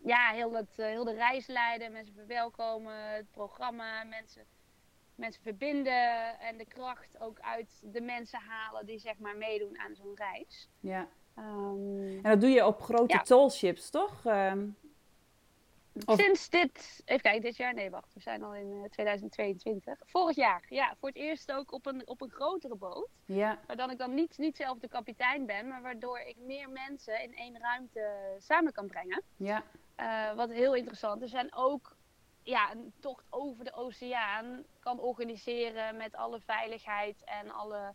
ja, 0.10 0.30
heel, 0.32 0.54
het, 0.54 0.80
eh, 0.80 0.86
heel 0.86 1.04
de 1.04 1.14
reis 1.14 1.47
leiden, 1.47 1.91
mensen 1.91 2.14
verwelkomen, 2.16 3.14
het 3.14 3.32
programma, 3.32 4.04
mensen, 4.04 4.45
mensen 5.16 5.41
verbinden 5.43 6.39
en 6.39 6.58
de 6.58 6.66
kracht 6.66 7.20
ook 7.20 7.39
uit 7.39 7.82
de 7.84 8.02
mensen 8.02 8.39
halen 8.39 8.86
die 8.86 8.99
zeg 8.99 9.18
maar 9.20 9.38
meedoen 9.38 9.80
aan 9.80 9.95
zo'n 9.95 10.16
reis. 10.16 10.70
ja. 10.80 11.08
Ehm, 11.36 12.08
En 12.08 12.22
dat 12.22 12.41
doe 12.41 12.49
je 12.49 12.66
op 12.66 12.82
grote 12.82 13.14
Ja. 13.14 13.22
tollships, 13.22 13.89
toch? 13.89 14.26
Ehm, 14.26 14.68
Of- 16.06 16.20
Sinds 16.20 16.50
dit, 16.50 17.02
even 17.06 17.22
kijken, 17.22 17.42
dit 17.42 17.56
jaar, 17.56 17.74
nee 17.74 17.89
wacht, 17.89 18.14
we 18.14 18.20
zijn 18.20 18.44
al 18.44 18.54
in 18.56 18.82
eh, 18.84 18.89
2022. 18.89 20.00
Vorig 20.06 20.36
jaar, 20.36 20.66
ja, 20.70 20.96
voor 21.00 21.10
het 21.10 21.18
eerst 21.18 21.52
ook 21.52 21.72
op 21.72 21.86
een, 21.86 22.08
op 22.08 22.22
een 22.22 22.30
grotere 22.30 22.76
boot. 22.76 23.10
ja. 23.26 23.60
Waardoor 23.68 23.92
ik 23.92 23.98
dan 23.98 24.14
niet, 24.14 24.38
niet 24.38 24.56
zelf 24.56 24.78
de 24.80 24.88
kapitein 24.88 25.46
ben, 25.46 25.68
maar 25.68 25.82
waardoor 25.82 26.20
ik 26.20 26.36
meer 26.38 26.70
mensen 26.70 27.22
in 27.24 27.36
één 27.36 27.60
ruimte 27.60 28.36
samen 28.39 28.72
kan 28.72 28.88
brengen. 28.88 29.22
Ja. 29.38 29.64
Eh, 29.96 30.34
wat 30.34 30.50
heel 30.52 30.76
interessant 30.76 31.22
is. 31.22 31.34
En 31.34 31.54
ook 31.54 31.96
ja, 32.44 32.72
een 32.72 32.94
tocht 33.00 33.26
over 33.30 33.64
de 33.64 33.74
oceaan 33.74 34.64
kan 34.80 35.00
organiseren 35.00 35.98
met 35.98 36.16
alle 36.16 36.39
veiligheid 36.39 37.24
en 37.26 37.52
alle 37.52 37.94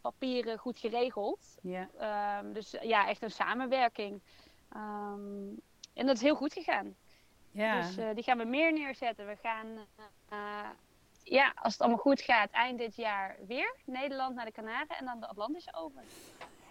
papieren 0.00 0.58
goed 0.58 0.78
geregeld. 0.78 1.56
Ja. 1.62 1.88
Ehm, 1.98 2.52
dus 2.52 2.76
ja, 2.80 3.08
echt 3.08 3.22
een 3.22 3.30
samenwerking. 3.30 4.20
Ehm, 4.72 5.48
en 5.94 6.06
dat 6.06 6.16
is 6.16 6.22
heel 6.22 6.36
goed 6.36 6.52
gegaan. 6.52 6.96
Ja. 7.58 7.80
Dus 7.80 7.96
eh, 7.96 8.06
die 8.14 8.24
gaan 8.24 8.38
we 8.38 8.44
meer 8.44 8.72
neerzetten. 8.72 9.26
We 9.26 9.36
gaan, 9.42 9.66
eh, 10.28 10.38
ja, 11.22 11.52
als 11.54 11.72
het 11.72 11.82
allemaal 11.82 12.00
goed 12.00 12.20
gaat, 12.20 12.50
eind 12.50 12.78
dit 12.78 12.96
jaar 12.96 13.36
weer 13.46 13.74
Nederland 13.84 14.34
naar 14.34 14.44
de 14.44 14.52
Canaren 14.52 14.96
en 14.98 15.04
dan 15.04 15.20
de 15.20 15.28
Atlantische 15.28 15.74
over. 15.74 16.02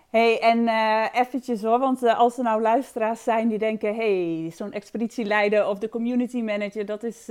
hey, 0.10 0.42
en 0.42 0.68
eh 0.68 1.08
eventjes 1.14 1.62
hoor, 1.62 1.80
want 1.80 2.04
als 2.04 2.38
er 2.38 2.44
nou 2.44 2.62
luisteraars 2.62 3.24
zijn 3.24 3.48
die 3.48 3.58
denken... 3.58 3.96
hey, 3.96 4.52
zo'n 4.52 4.72
expeditieleider 4.72 5.68
of 5.68 5.80
de 5.80 5.90
community 5.90 6.42
manager, 6.42 6.86
dat 6.86 7.04
is, 7.04 7.26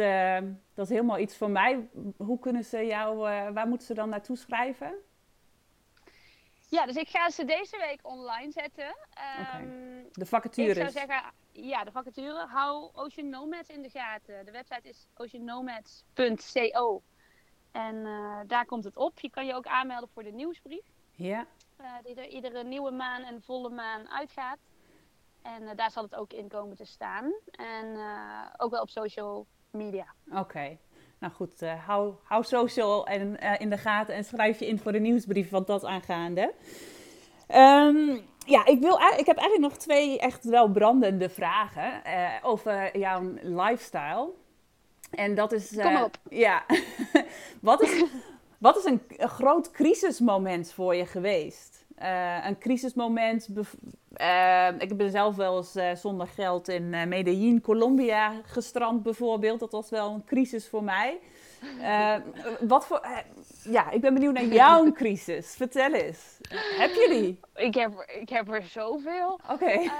dat 0.74 0.84
is 0.84 0.88
helemaal 0.88 1.18
iets 1.18 1.36
voor 1.36 1.50
mij. 1.50 1.88
Hoe 2.16 2.38
kunnen 2.38 2.64
ze 2.64 2.86
jou, 2.86 3.16
waar 3.52 3.68
moeten 3.68 3.86
ze 3.86 3.94
dan 3.94 4.08
naartoe 4.08 4.36
schrijven? 4.36 4.94
Ja, 6.68 6.86
dus 6.86 6.96
ik 6.96 7.08
ga 7.08 7.30
ze 7.30 7.44
deze 7.44 7.76
week 7.76 7.98
online 8.02 8.52
zetten. 8.52 8.96
Ehm, 9.10 9.68
De 10.12 10.20
Ik 10.20 10.26
vacatures. 10.26 10.76
zou 10.76 10.90
zeggen, 10.90 11.22
ja, 11.52 11.84
de 11.84 11.90
vacature. 11.92 12.46
Hou 12.46 12.90
Ocean 12.92 13.28
Nomads 13.28 13.68
in 13.68 13.82
de 13.82 13.90
gaten. 13.90 14.44
De 14.44 14.50
website 14.50 14.88
is 14.88 15.08
oceannomads.co. 15.16 17.02
En 17.72 18.06
eh, 18.06 18.38
daar 18.46 18.64
komt 18.66 18.84
het 18.84 18.96
op. 18.96 19.20
Je 19.20 19.30
kan 19.30 19.46
je 19.46 19.54
ook 19.54 19.66
aanmelden 19.66 20.08
voor 20.08 20.22
de 20.22 20.30
nieuwsbrief. 20.32 20.84
Ja. 21.10 21.46
eh, 21.76 21.92
die 22.04 22.14
er 22.14 22.28
iedere 22.28 22.64
nieuwe 22.64 22.90
maan 22.90 23.22
en 23.22 23.42
volle 23.42 23.70
maan 23.70 24.10
uitgaat. 24.10 24.58
En 25.42 25.68
eh, 25.68 25.76
daar 25.76 25.90
zal 25.90 26.02
het 26.02 26.14
ook 26.14 26.32
in 26.32 26.48
komen 26.48 26.76
te 26.76 26.84
staan. 26.84 27.32
En 27.50 27.96
ook 28.56 28.70
wel 28.70 28.82
op 28.82 28.90
social 28.90 29.46
media. 29.70 30.14
Oké. 30.32 30.78
Nou 31.18 31.32
goed, 31.32 31.62
eh, 31.62 31.86
hou, 31.86 32.14
hou 32.22 32.44
social 32.44 33.06
en, 33.06 33.40
eh, 33.40 33.60
in 33.60 33.70
de 33.70 33.78
gaten 33.78 34.14
en 34.14 34.24
schrijf 34.24 34.58
je 34.58 34.66
in 34.66 34.78
voor 34.78 34.92
de 34.92 34.98
nieuwsbrief 34.98 35.50
wat 35.50 35.66
dat 35.66 35.84
aangaande. 35.84 36.52
Ehm, 37.46 38.16
ja, 38.46 38.66
ik, 38.66 38.80
wil, 38.80 39.00
ik 39.16 39.26
heb 39.26 39.36
eigenlijk 39.36 39.72
nog 39.72 39.76
twee 39.76 40.18
echt 40.18 40.44
wel 40.44 40.70
brandende 40.70 41.28
vragen 41.28 42.04
eh, 42.04 42.28
over 42.42 42.98
jouw 42.98 43.32
lifestyle. 43.42 44.30
En 45.10 45.34
dat 45.34 45.52
is... 45.52 45.76
Kom 45.80 45.96
op. 45.96 46.16
Ja. 46.28 46.64
wat 47.60 47.82
is, 47.82 48.04
wat 48.58 48.76
is 48.76 48.84
een, 48.84 49.02
een 49.08 49.28
groot 49.28 49.70
crisismoment 49.70 50.72
voor 50.72 50.94
je 50.94 51.06
geweest? 51.06 51.84
Een 52.44 52.58
crisismoment... 52.58 53.48
bev- 54.16 54.26
eh, 54.26 54.68
ik 54.88 54.96
ben 54.96 55.10
zelf 55.10 55.36
wel 55.36 55.56
eens 55.56 55.74
eh, 55.74 55.94
zonder 55.94 56.26
geld 56.26 56.68
in 56.68 56.94
eh, 56.94 57.06
Medellin, 57.06 57.60
Colombia 57.60 58.32
gestrand 58.44 59.02
bijvoorbeeld. 59.02 59.60
Dat 59.60 59.72
was 59.72 59.90
wel 59.90 60.10
een 60.14 60.24
crisis 60.24 60.68
voor 60.68 60.82
mij. 60.84 61.18
Eh, 61.80 62.14
wat 62.60 62.86
voor... 62.86 62.98
eh, 62.98 63.16
ja, 63.64 63.90
ik 63.90 64.00
ben 64.00 64.14
benieuwd 64.14 64.34
naar 64.34 64.44
jouw 64.44 64.92
crisis. 65.00 65.54
Vertel 65.56 65.92
eens. 65.92 66.38
heb 66.78 66.90
je 66.90 67.06
die? 67.10 67.40
Ik 67.66 67.74
heb, 67.74 68.04
ik 68.20 68.28
heb 68.28 68.48
er 68.52 68.62
zoveel. 68.62 69.40
Oké. 69.50 69.64
Ehm, 69.64 69.90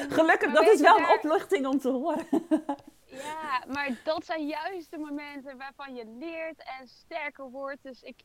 Gelukkig, 0.18 0.52
dat 0.52 0.68
is 0.68 0.80
wel 0.80 0.98
een 0.98 1.10
opluchting 1.16 1.66
om 1.66 1.78
te 1.78 1.88
horen. 1.90 2.26
Ja, 3.06 3.64
maar 3.72 4.00
dat 4.04 4.24
zijn 4.24 4.46
juist 4.46 4.90
de 4.90 4.98
momenten 4.98 5.56
waarvan 5.58 5.94
je 5.94 6.04
leert 6.18 6.62
en 6.80 6.86
sterker 6.88 7.50
wordt. 7.50 7.82
Dus 7.82 8.02
ik, 8.02 8.20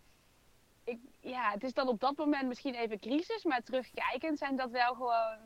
ik, 0.91 0.99
ja, 1.19 1.51
het 1.51 1.63
is 1.63 1.73
dan 1.73 1.87
op 1.87 1.99
dat 1.99 2.17
moment 2.17 2.47
misschien 2.47 2.73
even 2.75 2.99
crisis, 2.99 3.43
maar 3.43 3.61
terugkijkend 3.63 4.37
zijn 4.37 4.55
dat 4.55 4.69
wel 4.71 4.93
gewoon 4.93 5.37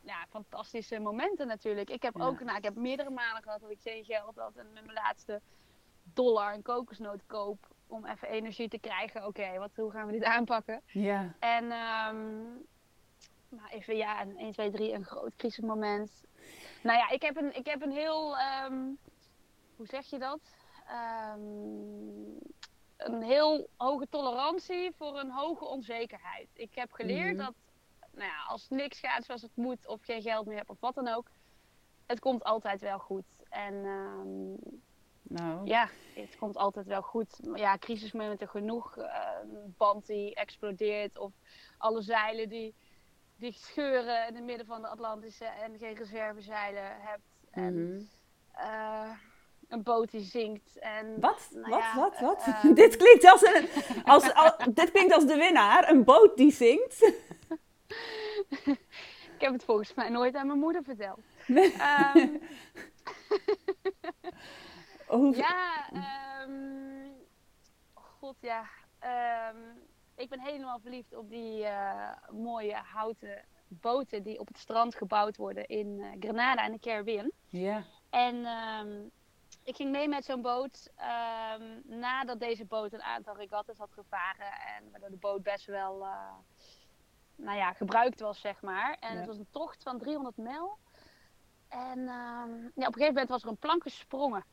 ja, 0.00 0.26
fantastische 0.30 0.98
momenten 0.98 1.46
natuurlijk. 1.46 1.90
Ik 1.90 2.02
heb 2.02 2.16
Ja. 2.16 2.24
ook, 2.26 2.40
nou, 2.40 2.56
ik 2.58 2.64
heb 2.64 2.74
meerdere 2.74 3.10
malen 3.10 3.42
gehad 3.42 3.60
dat 3.60 3.70
ik 3.70 3.80
geen 3.80 4.04
geld 4.04 4.36
had 4.36 4.56
en 4.56 4.72
met 4.72 4.82
mijn 4.84 4.92
laatste 4.98 5.40
dollar 6.02 6.54
een 6.54 6.62
kokosnoot 6.62 7.26
koop 7.26 7.68
om 7.86 8.06
even 8.06 8.28
energie 8.28 8.68
te 8.68 8.78
krijgen. 8.78 9.26
Oké, 9.26 9.58
wat 9.58 9.70
hoe 9.76 9.90
gaan 9.90 10.06
we 10.06 10.12
dit 10.12 10.24
aanpakken? 10.24 10.82
Ja. 10.86 11.34
En 11.38 11.70
ehm 11.70 12.42
nou, 13.48 13.68
even 13.70 13.96
ja, 13.96 14.20
een 14.22 14.36
1, 14.38 14.52
2, 14.52 14.70
3, 14.70 14.92
een 14.92 15.04
groot 15.04 15.32
crisismoment. 15.36 16.24
Nou 16.82 16.98
ja, 16.98 17.10
ik 17.10 17.22
heb 17.22 17.36
een, 17.36 17.56
ik 17.56 17.66
heb 17.66 17.82
een 17.82 17.92
heel, 17.92 18.36
ehm, 18.36 18.82
hoe 19.76 19.86
zeg 19.86 20.06
je 20.06 20.18
dat? 20.18 20.40
Ehm, 20.86 21.40
een 22.96 23.22
heel 23.22 23.68
hoge 23.76 24.06
tolerantie 24.10 24.92
voor 24.96 25.18
een 25.18 25.30
hoge 25.30 25.64
onzekerheid. 25.64 26.48
Ik 26.52 26.74
heb 26.74 26.92
geleerd 26.92 27.36
Mhm. 27.36 27.44
dat 27.44 27.54
nou 28.12 28.28
ja, 28.30 28.42
als 28.48 28.68
niks 28.68 28.98
gaat 28.98 29.24
zoals 29.24 29.42
het 29.42 29.56
moet, 29.56 29.86
of 29.86 30.02
geen 30.02 30.22
geld 30.22 30.46
meer 30.46 30.56
hebt 30.56 30.70
of 30.70 30.80
wat 30.80 30.94
dan 30.94 31.08
ook, 31.08 31.26
het 32.06 32.20
komt 32.20 32.44
altijd 32.44 32.80
wel 32.80 32.98
goed. 32.98 33.24
En 33.48 33.74
ehm, 33.84 34.52
Nou. 35.22 35.66
ja, 35.66 35.88
het 36.14 36.36
komt 36.36 36.56
altijd 36.56 36.86
wel 36.86 37.02
goed. 37.02 37.38
Ja, 37.54 37.78
crisismomenten 37.78 38.48
genoeg. 38.48 38.96
Eh, 38.96 39.30
een 39.42 39.74
band 39.76 40.06
die 40.06 40.34
explodeert 40.34 41.18
of 41.18 41.32
alle 41.78 42.02
zeilen 42.02 42.48
die, 42.48 42.74
die 43.36 43.52
scheuren 43.52 44.28
in 44.28 44.34
het 44.34 44.44
midden 44.44 44.66
van 44.66 44.80
de 44.82 44.88
Atlantische 44.88 45.44
en 45.44 45.78
geen 45.78 45.94
reservezeilen 45.94 47.00
hebt. 47.00 47.22
En 47.50 47.94
Mhm. 47.94 48.02
eh, 48.52 49.10
een 49.68 49.82
boot 49.82 50.10
die 50.10 50.20
zinkt. 50.20 50.78
En, 50.78 51.20
Wat? 51.20 51.48
nou 51.52 51.68
wat? 51.70 51.78
ja, 51.80 51.94
wat? 51.96 52.20
Wat? 52.20 52.42
ehm, 52.46 52.74
dit 52.82 52.96
klinkt 52.96 53.30
als 53.30 53.42
een. 53.42 53.68
Als, 54.04 54.32
al- 54.34 54.56
dit 54.72 54.90
klinkt 54.90 55.14
als 55.14 55.26
de 55.26 55.36
winnaar. 55.36 55.88
Een 55.90 56.04
boot 56.04 56.36
die 56.36 56.52
zingt. 56.52 57.00
Ik 59.34 59.40
heb 59.40 59.52
het 59.52 59.64
volgens 59.64 59.94
mij 59.94 60.08
nooit 60.08 60.34
aan 60.34 60.46
mijn 60.46 60.58
moeder 60.58 60.82
verteld. 60.84 61.20
Hoe- 65.06 65.36
Ja, 65.36 65.88
ehm 65.92 66.52
god 67.92 68.36
ja. 68.40 68.64
Ehm, 68.98 69.56
ik 70.16 70.28
ben 70.28 70.40
helemaal 70.40 70.78
verliefd 70.80 71.16
op 71.16 71.30
die 71.30 71.64
eh, 71.64 72.10
mooie 72.32 72.74
houten 72.74 73.44
boten 73.68 74.22
die 74.22 74.38
op 74.40 74.48
het 74.48 74.58
strand 74.58 74.94
gebouwd 74.94 75.36
worden 75.36 75.66
in 75.66 76.00
eh, 76.00 76.08
Grenada 76.20 76.64
en 76.64 76.72
de 76.72 76.78
Caribbean. 76.78 77.30
Ja. 77.48 77.82
En 78.10 78.44
ehm, 78.44 78.92
ik 79.64 79.76
ging 79.76 79.90
mee 79.90 80.08
met 80.08 80.24
zo'n 80.24 80.42
boot 80.42 80.90
ehm, 80.96 81.80
nadat 81.84 82.40
deze 82.40 82.64
boot 82.64 82.92
een 82.92 83.02
aantal 83.02 83.36
regattes 83.36 83.78
had 83.78 83.92
gevaren 83.92 84.52
en 84.76 84.90
waardoor 84.90 85.10
de 85.10 85.16
boot 85.16 85.42
best 85.42 85.66
wel 85.66 86.02
eh, 86.04 86.32
nou 87.36 87.56
ja, 87.58 87.72
gebruikt 87.72 88.20
was, 88.20 88.40
zeg 88.40 88.60
maar. 88.62 88.96
En 89.00 89.12
Ja. 89.12 89.16
het 89.18 89.26
was 89.26 89.38
een 89.38 89.48
tocht 89.50 89.82
van 89.82 89.98
300 89.98 90.36
mijl. 90.36 90.78
En 91.68 91.98
ehm, 91.98 92.52
ja, 92.62 92.66
op 92.66 92.74
een 92.74 92.92
gegeven 92.92 93.06
moment 93.06 93.28
was 93.28 93.42
er 93.42 93.48
een 93.48 93.56
plank 93.56 93.82
gesprongen. 93.82 94.44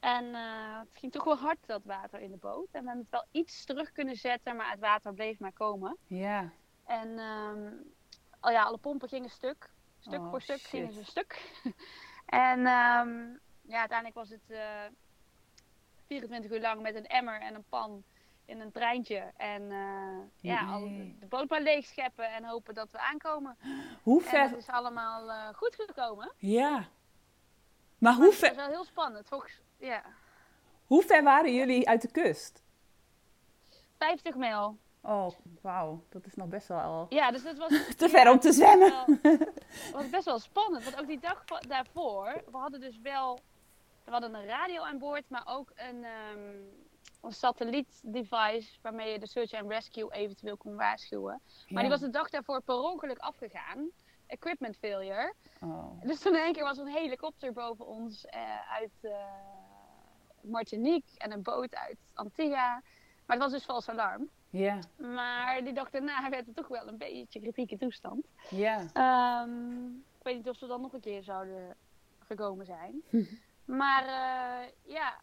En 0.00 0.34
eh, 0.34 0.78
het 0.78 0.88
ging 0.98 1.12
toch 1.12 1.24
wel 1.24 1.36
hard, 1.38 1.66
dat 1.66 1.84
water 1.84 2.20
in 2.20 2.30
de 2.30 2.36
boot. 2.36 2.66
En 2.70 2.80
we 2.82 2.86
hebben 2.88 2.98
het 2.98 3.10
wel 3.10 3.26
iets 3.30 3.64
terug 3.64 3.92
kunnen 3.92 4.16
zetten, 4.16 4.56
maar 4.56 4.70
het 4.70 4.80
water 4.80 5.14
bleef 5.14 5.38
maar 5.38 5.52
komen. 5.52 5.96
Ja. 6.06 6.50
En 6.86 7.18
ehm, 7.18 7.72
oh 8.40 8.50
ja, 8.52 8.62
alle 8.62 8.78
pompen 8.78 9.08
gingen 9.08 9.30
stuk. 9.30 9.70
Stuk 9.98 10.20
Oh, 10.20 10.30
voor 10.30 10.40
stuk 10.42 10.58
shit. 10.58 10.68
gingen 10.68 10.92
ze 10.92 11.04
stuk. 11.04 11.62
en 12.26 12.66
ja, 13.62 13.78
uiteindelijk 13.78 14.18
was 14.18 14.28
het 14.28 14.50
eh 14.50 14.84
24 16.06 16.50
uur 16.50 16.60
lang 16.60 16.82
met 16.82 16.94
een 16.94 17.06
emmer 17.06 17.40
en 17.40 17.54
een 17.54 17.64
pan 17.68 18.02
in 18.44 18.60
een 18.60 18.72
treintje. 18.72 19.32
En 19.36 19.70
eh, 19.72 20.18
ja, 20.40 20.66
al 20.72 20.80
de 21.20 21.26
boot 21.28 21.48
maar 21.48 21.60
leeg 21.60 21.86
scheppen 21.86 22.32
en 22.32 22.44
hopen 22.44 22.74
dat 22.74 22.90
we 22.90 22.98
aankomen. 22.98 23.56
Hoe 24.02 24.22
En 24.22 24.28
ver. 24.28 24.48
dat 24.50 24.58
is 24.58 24.68
allemaal 24.68 25.30
eh, 25.30 25.48
goed 25.54 25.74
gekomen. 25.74 26.32
Ja. 26.36 26.88
Maar 27.98 28.14
hoe 28.14 28.24
Het 28.24 28.40
was 28.40 28.48
ver, 28.48 28.56
wel 28.56 28.68
heel 28.68 28.84
spannend. 28.84 29.28
Volgens, 29.28 29.60
ja, 29.76 30.02
hoe 30.86 31.02
ver 31.02 31.22
waren 31.22 31.54
jullie 31.54 31.88
uit 31.88 32.02
de 32.02 32.10
kust? 32.10 32.62
50 33.98 34.34
mijl. 34.34 34.78
Oh, 35.00 35.30
wauw. 35.60 36.04
Dat 36.08 36.26
is 36.26 36.34
nog 36.34 36.48
best 36.48 36.68
wel 36.68 36.80
al. 36.80 37.06
Ja, 37.08 37.30
dus 37.30 37.42
dat 37.42 37.58
was... 37.58 37.70
Te 37.96 38.08
ver 38.08 38.30
om 38.30 38.38
te 38.38 38.52
zwemmen. 38.52 38.92
Het 39.22 39.90
was 39.92 40.10
best 40.10 40.24
wel 40.24 40.38
spannend, 40.38 40.84
want 40.84 41.00
ook 41.00 41.06
die 41.06 41.20
dag 41.20 41.44
daarvoor, 41.44 42.42
we 42.50 42.56
hadden 42.56 42.80
dus 42.80 43.00
wel, 43.00 43.40
we 44.04 44.10
hadden 44.10 44.34
een 44.34 44.46
radio 44.46 44.82
aan 44.82 44.98
boord, 44.98 45.28
maar 45.28 45.44
ook 45.46 45.72
een, 45.74 46.04
ehm 46.04 46.90
een 47.22 47.32
satelliet-device 47.32 48.78
waarmee 48.80 49.12
je 49.12 49.18
de 49.18 49.26
search 49.26 49.54
and 49.54 49.70
rescue 49.70 50.12
eventueel 50.12 50.56
kon 50.56 50.76
waarschuwen. 50.76 51.40
Maar 51.68 51.82
die 51.82 51.90
was 51.90 52.00
de 52.00 52.10
dag 52.10 52.28
daarvoor 52.30 52.62
per 52.62 52.74
ongeluk 52.74 53.18
afgegaan. 53.18 53.90
Equipment 54.26 54.76
failure. 54.76 55.34
Oh. 55.60 56.02
Dus 56.02 56.20
toen 56.20 56.34
in 56.34 56.42
één 56.42 56.52
keer 56.52 56.62
was 56.62 56.78
een 56.78 56.86
helikopter 56.86 57.52
boven 57.52 57.86
ons 57.86 58.24
eh, 58.24 58.72
uit 58.72 58.92
eh, 59.00 59.12
Martinique 60.40 61.18
en 61.18 61.32
een 61.32 61.42
boot 61.42 61.74
uit 61.74 61.96
Antigua. 62.14 62.82
Maar 63.26 63.36
het 63.36 63.38
was 63.38 63.52
dus 63.52 63.64
vals 63.64 63.88
alarm. 63.88 64.30
Ja. 64.50 64.78
Maar 64.96 65.64
die 65.64 65.72
dag 65.72 65.90
daarna 65.90 66.30
werd 66.30 66.46
het 66.46 66.56
toch 66.56 66.68
wel 66.68 66.88
een 66.88 66.98
beetje 66.98 67.40
kritieke 67.40 67.78
toestand. 67.78 68.26
Ja. 68.50 68.84
Ehm, 68.92 69.86
ik 69.86 70.22
weet 70.22 70.36
niet 70.36 70.48
of 70.48 70.56
ze 70.56 70.66
dan 70.66 70.80
nog 70.80 70.92
een 70.92 71.00
keer 71.00 71.22
zouden 71.22 71.76
gekomen 72.18 72.66
zijn. 72.66 73.02
maar 73.64 74.02
eh, 74.02 74.68
ja, 74.82 75.20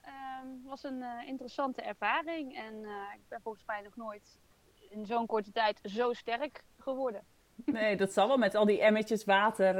het 0.00 0.64
was 0.64 0.82
een 0.82 1.02
eh, 1.02 1.28
interessante 1.28 1.82
ervaring. 1.82 2.56
En 2.56 2.84
eh, 2.84 3.14
ik 3.14 3.28
ben 3.28 3.40
volgens 3.42 3.64
mij 3.66 3.80
nog 3.80 3.96
nooit 3.96 4.38
in 4.90 5.06
zo'n 5.06 5.26
korte 5.26 5.52
tijd 5.52 5.80
zo 5.82 6.12
sterk 6.12 6.62
geworden. 6.78 7.22
Nee, 7.64 7.96
dat 7.96 8.12
zal 8.12 8.28
wel 8.28 8.36
met 8.36 8.54
al 8.54 8.64
die 8.64 8.80
emmertjes 8.80 9.24
water 9.24 9.74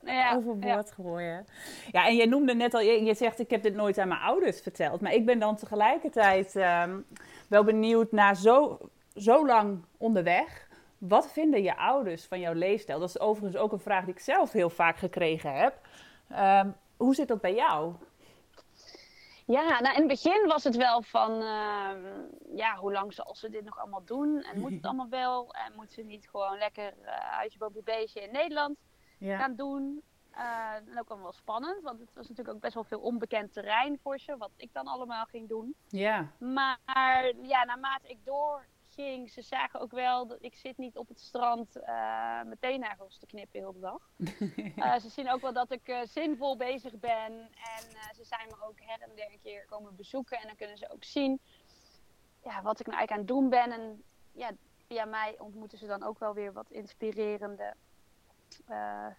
Nou 0.00 0.16
ja, 0.16 0.34
overboord 0.34 0.92
gooien. 0.92 1.46
Ja, 1.90 2.06
en 2.06 2.16
je 2.16 2.26
noemde 2.26 2.54
net 2.54 2.74
al, 2.74 2.80
je, 2.80 3.04
je 3.04 3.14
zegt 3.14 3.38
ik 3.38 3.50
heb 3.50 3.62
dit 3.62 3.74
nooit 3.74 3.98
aan 3.98 4.08
mijn 4.08 4.20
ouders 4.20 4.60
verteld. 4.60 5.00
Maar 5.00 5.12
ik 5.12 5.26
ben 5.26 5.38
dan 5.38 5.56
tegelijkertijd 5.56 6.56
ehm, 6.56 7.00
wel 7.48 7.64
benieuwd 7.64 8.12
na 8.12 8.34
zo, 8.34 8.78
zo 9.14 9.46
lang 9.46 9.84
onderweg. 9.96 10.68
Wat 10.98 11.32
vinden 11.32 11.62
je 11.62 11.76
ouders 11.76 12.24
van 12.24 12.40
jouw 12.40 12.52
leefstijl? 12.52 12.98
Dat 12.98 13.08
is 13.08 13.20
overigens 13.20 13.62
ook 13.62 13.72
een 13.72 13.80
vraag 13.80 14.04
die 14.04 14.14
ik 14.14 14.20
zelf 14.20 14.52
heel 14.52 14.70
vaak 14.70 14.96
gekregen 14.96 15.54
heb. 15.54 15.80
Ehm, 16.28 16.68
hoe 16.98 17.14
zit 17.14 17.28
dat 17.28 17.40
bij 17.40 17.54
jou? 17.54 17.94
Ja, 19.46 19.80
nou 19.80 19.94
in 19.94 20.08
het 20.08 20.22
begin 20.22 20.46
was 20.46 20.64
het 20.64 20.76
wel 20.76 21.02
van, 21.02 21.30
ehm, 21.42 22.06
ja, 22.56 22.76
hoe 22.76 22.92
lang 22.92 23.14
zal 23.14 23.34
ze 23.34 23.48
dit 23.50 23.64
nog 23.64 23.78
allemaal 23.78 24.04
doen? 24.04 24.42
En 24.42 24.60
moet 24.60 24.70
het 24.72 24.84
allemaal 24.86 25.08
wel? 25.08 25.54
En 25.54 25.72
moet 25.76 25.92
ze 25.92 26.02
niet 26.02 26.28
gewoon 26.28 26.58
lekker 26.58 26.94
uh, 27.02 27.08
huisje, 27.10 27.58
boompje, 27.58 27.82
beestje 27.82 28.20
in 28.20 28.32
Nederland 28.32 28.76
Ja. 29.18 29.38
gaan 29.38 29.54
doen? 29.54 30.02
Uh, 30.34 30.72
en 30.74 30.98
ook 30.98 31.08
wel 31.08 31.32
spannend, 31.32 31.82
want 31.82 32.00
het 32.00 32.14
was 32.14 32.28
natuurlijk 32.28 32.54
ook 32.56 32.62
best 32.62 32.74
wel 32.74 32.84
veel 32.84 33.00
onbekend 33.00 33.52
terrein 33.52 33.98
voor 34.02 34.18
ze, 34.18 34.36
wat 34.36 34.50
ik 34.56 34.72
dan 34.72 34.86
allemaal 34.86 35.24
ging 35.24 35.48
doen. 35.48 35.74
Ja. 35.88 36.26
Maar 36.38 36.78
ja, 37.42 37.64
naarmate 37.64 38.08
ik 38.08 38.18
ze 39.06 39.42
zagen 39.42 39.80
ook 39.80 39.90
wel 39.90 40.26
dat 40.26 40.38
ik 40.40 40.54
zit 40.54 40.78
niet 40.78 40.96
op 40.96 41.08
het 41.08 41.20
strand 41.20 41.76
uh, 41.76 41.84
mijn 42.42 42.56
teennagels 42.60 43.18
te 43.18 43.26
knippen 43.26 43.60
heel 43.60 43.72
de 43.72 43.80
dag. 43.80 44.10
Uh, 44.76 44.98
ze 45.04 45.08
zien 45.08 45.30
ook 45.30 45.40
wel 45.40 45.52
dat 45.52 45.70
ik 45.70 45.88
uh, 45.88 46.00
zinvol 46.04 46.56
bezig 46.56 46.98
ben. 46.98 47.32
En 47.52 48.14
ze 48.14 48.24
zijn 48.24 48.48
me 48.48 48.66
ook 48.66 48.80
her 48.80 49.00
en 49.00 49.10
der 49.14 49.32
een 49.32 49.40
keer 49.42 49.64
komen 49.66 49.96
bezoeken. 49.96 50.38
En 50.38 50.46
dan 50.46 50.56
kunnen 50.56 50.78
ze 50.78 50.92
ook 50.92 51.04
zien 51.04 51.40
ja, 52.42 52.62
wat 52.62 52.80
ik 52.80 52.86
nou 52.86 52.98
eigenlijk 52.98 53.10
aan 53.10 53.18
het 53.18 53.28
doen 53.28 53.48
ben. 53.48 53.72
En 53.72 54.02
ja, 54.32 54.50
via 54.86 55.04
mij 55.04 55.38
ontmoeten 55.38 55.78
ze 55.78 55.86
dan 55.86 56.02
ook 56.02 56.18
wel 56.18 56.34
weer 56.34 56.52
wat 56.52 56.70
inspirerende 56.70 57.74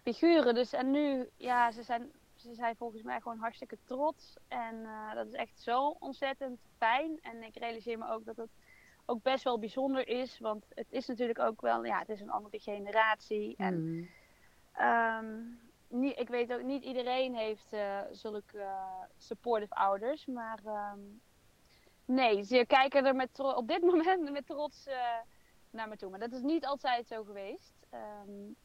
figuren. 0.02 0.54
Dus 0.54 0.72
en 0.72 0.90
nu, 0.90 1.28
ja, 1.36 1.70
ze 1.70 1.82
zijn, 1.82 2.12
ze 2.34 2.54
zijn 2.54 2.76
volgens 2.76 3.02
mij 3.02 3.20
gewoon 3.20 3.38
hartstikke 3.38 3.78
trots. 3.84 4.36
En 4.48 4.74
uh, 4.74 5.14
dat 5.14 5.26
is 5.26 5.34
echt 5.34 5.60
zo 5.60 5.96
ontzettend 5.98 6.60
fijn. 6.76 7.18
En 7.22 7.42
ik 7.42 7.56
realiseer 7.56 7.98
me 7.98 8.10
ook 8.10 8.24
dat 8.24 8.36
het 8.36 8.50
ook 9.10 9.22
best 9.22 9.44
wel 9.44 9.58
bijzonder 9.58 10.08
is. 10.08 10.38
Want 10.38 10.66
het 10.74 10.86
is 10.90 11.06
natuurlijk 11.06 11.38
ook 11.38 11.60
wel, 11.60 11.84
ja, 11.84 11.98
het 11.98 12.08
is 12.08 12.20
een 12.20 12.30
andere 12.30 12.58
generatie. 12.58 13.56
En 13.56 13.74
Mm. 13.74 14.08
um, 14.86 15.60
niet, 15.88 16.18
ik 16.18 16.28
weet 16.28 16.52
ook, 16.52 16.62
niet 16.62 16.84
iedereen 16.84 17.34
heeft 17.34 17.72
uh, 17.72 18.00
zulke 18.10 18.56
uh, 18.56 19.02
supportive 19.16 19.74
ouders. 19.74 20.26
Maar 20.26 20.58
um, 20.64 21.20
nee, 22.04 22.42
ze 22.42 22.64
kijken 22.66 23.06
er 23.06 23.14
met 23.14 23.38
op 23.40 23.68
dit 23.68 23.82
moment 23.92 24.30
met 24.30 24.46
trots 24.46 24.86
uh, 24.86 24.94
naar 25.70 25.88
me 25.88 25.96
toe. 25.96 26.10
Maar 26.10 26.18
dat 26.18 26.32
is 26.32 26.42
niet 26.42 26.66
altijd 26.66 27.06
zo 27.06 27.24
geweest. 27.24 27.74
Um, 27.94 28.56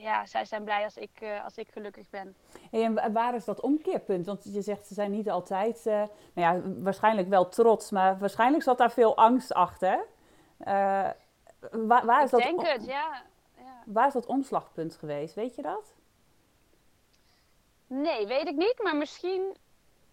ja, 0.00 0.26
zij 0.26 0.44
zijn 0.44 0.64
blij 0.64 0.84
als 0.84 0.96
ik, 0.96 1.20
uh, 1.20 1.44
als 1.44 1.56
ik 1.56 1.68
gelukkig 1.72 2.10
ben. 2.10 2.36
Hey, 2.70 2.82
en 2.82 3.12
waar 3.12 3.34
is 3.34 3.44
dat 3.44 3.60
omkeerpunt? 3.60 4.26
Want 4.26 4.44
je 4.44 4.62
zegt 4.62 4.86
ze 4.86 4.94
zijn 4.94 5.10
niet 5.10 5.30
altijd, 5.30 5.86
uh, 5.86 5.94
nou 5.94 6.08
ja, 6.32 6.60
waarschijnlijk 6.82 7.28
wel 7.28 7.48
trots, 7.48 7.90
maar 7.90 8.18
waarschijnlijk 8.18 8.62
zat 8.62 8.78
daar 8.78 8.90
veel 8.90 9.16
angst 9.16 9.52
achter. 9.52 10.06
Uh, 10.60 10.66
waar, 11.70 12.04
waar, 12.04 12.22
is 12.22 12.24
ik 12.24 12.30
dat 12.30 12.42
denk 12.42 12.66
het, 12.66 12.86
ja. 12.86 13.22
ja. 13.56 13.82
Waar 13.86 14.06
is 14.06 14.12
dat 14.12 14.26
omslagpunt 14.26 14.96
geweest? 14.96 15.34
Weet 15.34 15.54
je 15.54 15.62
dat? 15.62 15.94
Nee, 17.86 18.26
weet 18.26 18.48
ik 18.48 18.56
niet. 18.56 18.80
Maar 18.82 18.96
misschien 18.96 19.56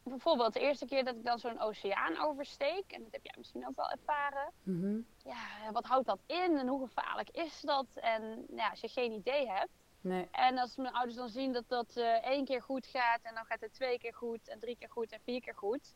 bijvoorbeeld 0.04 0.54
de 0.54 0.60
eerste 0.60 0.86
keer 0.86 1.04
dat 1.06 1.16
ik 1.16 1.24
dan 1.24 1.40
zo'n 1.40 1.60
oceaan 1.60 2.18
oversteek. 2.18 2.92
En 2.92 3.04
dat 3.04 3.12
heb 3.12 3.24
jij 3.24 3.36
misschien 3.38 3.68
ook 3.68 3.76
wel 3.76 3.90
ervaren. 3.90 4.52
Mm 4.64 4.82
-hmm. 4.82 5.06
Ja, 5.18 5.72
wat 5.72 5.86
houdt 5.86 6.08
dat 6.08 6.20
in 6.26 6.58
en 6.58 6.68
hoe 6.68 6.88
gevaarlijk 6.88 7.30
is 7.30 7.62
dat? 7.62 7.86
En 7.94 8.46
ja, 8.56 8.70
als 8.70 8.80
je 8.80 8.88
geen 8.88 9.12
idee 9.12 9.48
hebt. 9.50 9.82
Nee. 10.02 10.28
En 10.32 10.58
als 10.58 10.76
mijn 10.76 10.94
ouders 10.94 11.16
dan 11.16 11.30
zien 11.30 11.54
dat 11.54 11.64
dat 11.68 11.96
eh, 11.96 12.26
één 12.26 12.46
keer 12.46 12.62
goed 12.62 12.86
gaat 12.86 13.20
en 13.22 13.36
dan 13.36 13.46
gaat 13.46 13.62
het 13.62 13.74
twee 13.74 14.00
keer 14.00 14.14
goed 14.14 14.48
en 14.48 14.60
drie 14.60 14.78
keer 14.78 14.90
goed 14.90 15.12
en 15.12 15.20
vier 15.24 15.42
keer 15.42 15.56
goed. 15.56 15.96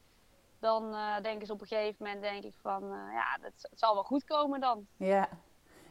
Dan 0.60 0.94
eh, 0.94 1.22
denken 1.22 1.48
ze 1.48 1.54
op 1.54 1.62
een 1.62 1.68
gegeven 1.68 2.06
moment, 2.06 2.22
denk 2.22 2.44
ik 2.44 2.56
van, 2.62 2.84
eh, 2.84 3.14
ja, 3.14 3.38
dat, 3.42 3.52
het 3.70 3.80
zal 3.80 3.94
wel 3.94 4.04
goed 4.04 4.24
komen 4.24 4.60
dan. 4.60 4.88
Ja. 4.98 5.30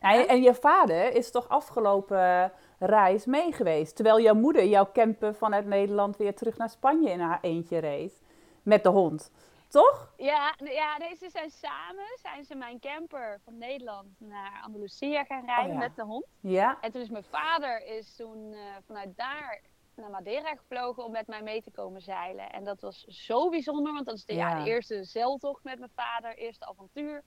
Ja, 0.00 0.26
en 0.26 0.42
je 0.42 0.54
vader 0.54 1.14
is 1.14 1.30
toch 1.30 1.48
afgelopen 1.48 2.52
reis 2.78 3.24
mee 3.24 3.52
geweest. 3.52 3.96
Terwijl 3.96 4.20
jouw 4.20 4.34
moeder 4.34 4.64
jouw 4.64 4.90
camper 4.92 5.34
vanuit 5.34 5.66
Nederland 5.66 6.16
weer 6.16 6.34
terug 6.34 6.56
naar 6.56 6.70
Spanje 6.70 7.10
in 7.10 7.20
haar 7.20 7.38
eentje 7.42 7.78
reed. 7.78 8.22
Met 8.62 8.82
de 8.82 8.88
hond. 8.88 9.30
Toch? 9.68 10.12
Ja, 10.16 10.54
ja 10.64 10.96
nee, 10.98 11.16
ze 11.16 11.30
zijn 11.30 11.50
samen, 11.50 12.04
zijn 12.22 12.44
ze 12.44 12.54
mijn 12.54 12.80
camper 12.80 13.40
van 13.44 13.58
Nederland 13.58 14.08
naar 14.18 14.60
Andalusia 14.64 15.24
gaan 15.24 15.44
rijden 15.44 15.66
Oh 15.66 15.72
ja. 15.72 15.78
met 15.78 15.96
de 15.96 16.02
hond. 16.02 16.26
Ja. 16.40 16.78
En 16.80 16.92
toen 16.92 17.00
is 17.00 17.10
mijn 17.10 17.24
vader 17.24 17.86
is 17.86 18.16
toen 18.16 18.52
eh, 18.52 18.60
vanuit 18.86 19.16
daar 19.16 19.62
naar 19.94 20.10
Madeira 20.10 20.54
gevlogen 20.54 21.04
om 21.04 21.12
met 21.12 21.26
mij 21.26 21.42
mee 21.42 21.62
te 21.62 21.70
komen 21.70 22.00
zeilen. 22.00 22.50
En 22.52 22.64
dat 22.64 22.80
was 22.80 23.04
zo 23.04 23.48
bijzonder, 23.48 23.92
want 23.92 24.06
dat 24.06 24.14
is 24.14 24.24
de, 24.24 24.34
ja. 24.34 24.48
Ja. 24.48 24.64
de 24.64 24.70
eerste 24.70 25.04
zeiltocht 25.04 25.64
met 25.64 25.78
mijn 25.78 25.90
vader, 25.94 26.36
eerste 26.36 26.66
avontuur 26.66 27.22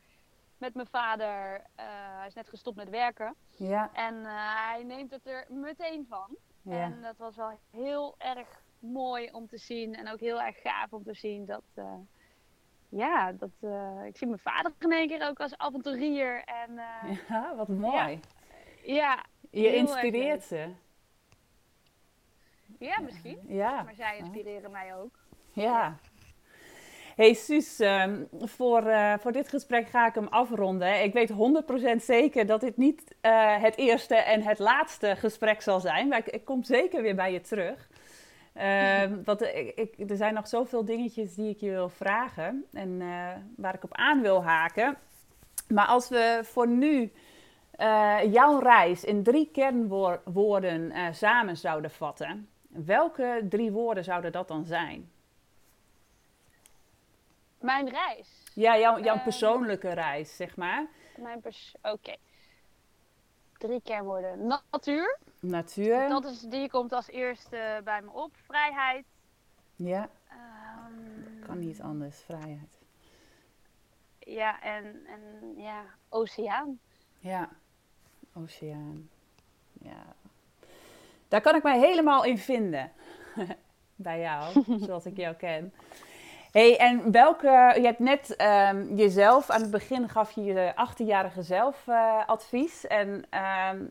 met 0.60 0.74
mijn 0.74 0.88
vader. 0.88 1.53
Eh, 1.76 1.86
hij 2.18 2.28
is 2.28 2.34
net 2.34 2.49
gestopt 2.49 2.78
met 2.78 2.89
werken 2.89 3.36
Ja. 3.49 3.89
en 3.93 4.26
eh, 4.26 4.32
hij 4.70 4.84
neemt 4.84 5.12
het 5.12 5.28
er 5.28 5.45
meteen 5.49 6.05
van. 6.10 6.38
Ja. 6.62 6.82
En 6.82 7.01
dat 7.01 7.18
was 7.18 7.36
wel 7.36 7.60
heel 7.72 8.16
erg 8.18 8.62
mooi 8.80 9.32
om 9.32 9.47
te 9.47 9.57
zien 9.57 9.95
en 9.95 10.10
ook 10.12 10.20
heel 10.20 10.41
erg 10.41 10.62
gaaf 10.62 10.93
om 10.93 11.03
te 11.03 11.14
zien 11.14 11.45
dat... 11.45 11.64
eh, 11.74 11.93
ja, 12.89 13.32
dat, 13.32 13.49
ik 14.05 14.18
zie 14.18 14.28
mijn 14.28 14.39
vader 14.39 14.74
in 14.80 14.91
één 14.91 15.07
keer 15.07 15.28
ook 15.28 15.39
als 15.39 15.57
avonturier. 15.57 16.43
En 16.43 16.74
Ja, 17.30 17.55
wat 17.55 17.68
mooi. 17.68 18.20
ja, 18.84 19.26
Je 19.51 19.60
heel 19.60 19.70
erg 19.72 19.76
inspireert 19.80 20.43
ze. 20.43 20.74
ja, 22.80 22.99
misschien. 23.01 23.39
Ja. 23.47 23.84
Maar 23.84 23.95
zij 23.95 24.18
inspireren 24.18 24.72
mij 24.72 24.95
ook. 24.95 25.20
Ja. 25.53 25.95
Hey 27.20 27.34
Suus, 27.34 27.80
ehm, 27.80 28.24
voor, 28.39 28.86
eh, 28.86 29.13
voor 29.20 29.32
dit 29.32 29.49
gesprek 29.49 29.88
ga 29.88 30.07
ik 30.07 30.15
hem 30.15 30.28
afronden. 30.28 31.03
Ik 31.03 31.13
weet 31.13 31.30
100% 31.30 32.03
zeker 32.03 32.45
dat 32.45 32.61
dit 32.61 32.78
niet 32.78 33.15
eh, 33.22 33.61
het 33.61 33.78
eerste 33.78 34.15
en 34.15 34.41
het 34.41 34.59
laatste 34.59 35.15
gesprek 35.15 35.61
zal 35.61 35.80
zijn. 35.80 36.07
Maar 36.07 36.17
ik, 36.17 36.28
ik 36.28 36.45
kom 36.45 36.63
zeker 36.63 37.01
weer 37.01 37.15
bij 37.15 37.32
je 37.34 37.41
terug. 37.41 37.89
Ehm, 38.53 39.15
want 39.26 39.41
ik, 39.41 39.72
ik- 39.76 40.09
er 40.09 40.15
zijn 40.15 40.34
nog 40.34 40.47
zoveel 40.47 40.86
dingetjes 40.86 41.36
die 41.36 41.49
ik 41.49 41.59
je 41.59 41.70
wil 41.70 41.89
vragen 41.89 42.65
en 42.74 43.01
eh, 43.01 43.07
waar 43.55 43.74
ik 43.74 43.84
op 43.84 43.93
aan 43.95 44.22
wil 44.22 44.43
haken. 44.43 44.97
Maar 45.67 45.86
als 45.88 46.09
we 46.09 46.39
voor 46.43 46.67
nu 46.67 47.11
jouw 48.32 48.59
reis 48.59 49.03
in 49.03 49.24
drie 49.24 49.49
kernwoorden 49.53 50.93
samen 51.11 51.57
zouden 51.57 51.91
vatten, 51.91 52.49
welke 52.67 53.45
drie 53.49 53.72
woorden 53.72 54.03
zouden 54.03 54.32
dat 54.32 54.47
dan 54.47 54.65
zijn? 54.65 55.09
Mijn 57.60 57.89
reis. 57.89 58.43
Ja, 58.53 58.78
jouw, 58.78 58.99
jouw 58.99 59.16
Ehm. 59.16 59.24
persoonlijke 59.24 59.89
reis, 59.93 60.36
zeg 60.36 60.55
maar. 60.55 60.88
Mijn 61.18 61.41
pers 61.41 61.76
Oké. 61.82 62.16
Drie 63.57 63.82
kernwoorden. 63.82 64.47
Natuur. 64.72 65.18
Natuur. 65.39 66.10
Dat 66.10 66.26
is, 66.26 66.39
die 66.39 66.70
komt 66.70 66.91
als 66.93 67.07
eerste 67.07 67.82
bij 67.84 68.01
me 68.01 68.12
op. 68.12 68.32
Vrijheid. 68.45 69.05
Ja, 69.76 70.10
Ehm, 70.30 71.45
kan 71.45 71.60
niet 71.60 71.82
anders. 71.82 72.18
Vrijheid. 72.22 72.78
Ja, 74.20 74.62
en, 74.62 75.05
en 75.07 75.53
ja, 75.57 75.84
oceaan. 76.10 76.80
Ja, 77.20 77.49
oceaan. 78.34 79.10
Ja. 79.82 80.03
Daar 81.28 81.41
kan 81.41 81.55
ik 81.55 81.64
mij 81.64 81.80
helemaal 81.80 82.24
in 82.24 82.38
vinden. 82.38 82.91
Bij 83.95 84.20
jou, 84.20 84.64
zoals 84.80 85.05
ik 85.05 85.18
jou 85.18 85.36
ken. 85.36 85.74
Hey, 86.52 86.78
en 86.78 87.12
welke... 87.12 87.74
Je 87.76 87.86
hebt 87.86 88.00
net 88.00 88.36
ehm, 88.36 88.95
jezelf... 88.95 89.50
Aan 89.50 89.62
het 89.62 89.72
begin 89.72 90.10
gaf 90.10 90.32
je 90.32 90.43
je 90.43 90.74
18-jarige 90.74 91.43
zelf 91.43 91.88
eh, 91.88 92.28
advies. 92.28 92.88
En 92.88 93.26
ehm, 93.30 93.84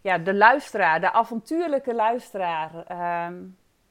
ja, 0.00 0.18
de 0.18 0.34
luisteraar, 0.34 1.00
de 1.00 1.12
avontuurlijke 1.12 1.94
luisteraar... 1.94 2.84
ehm, 2.86 3.44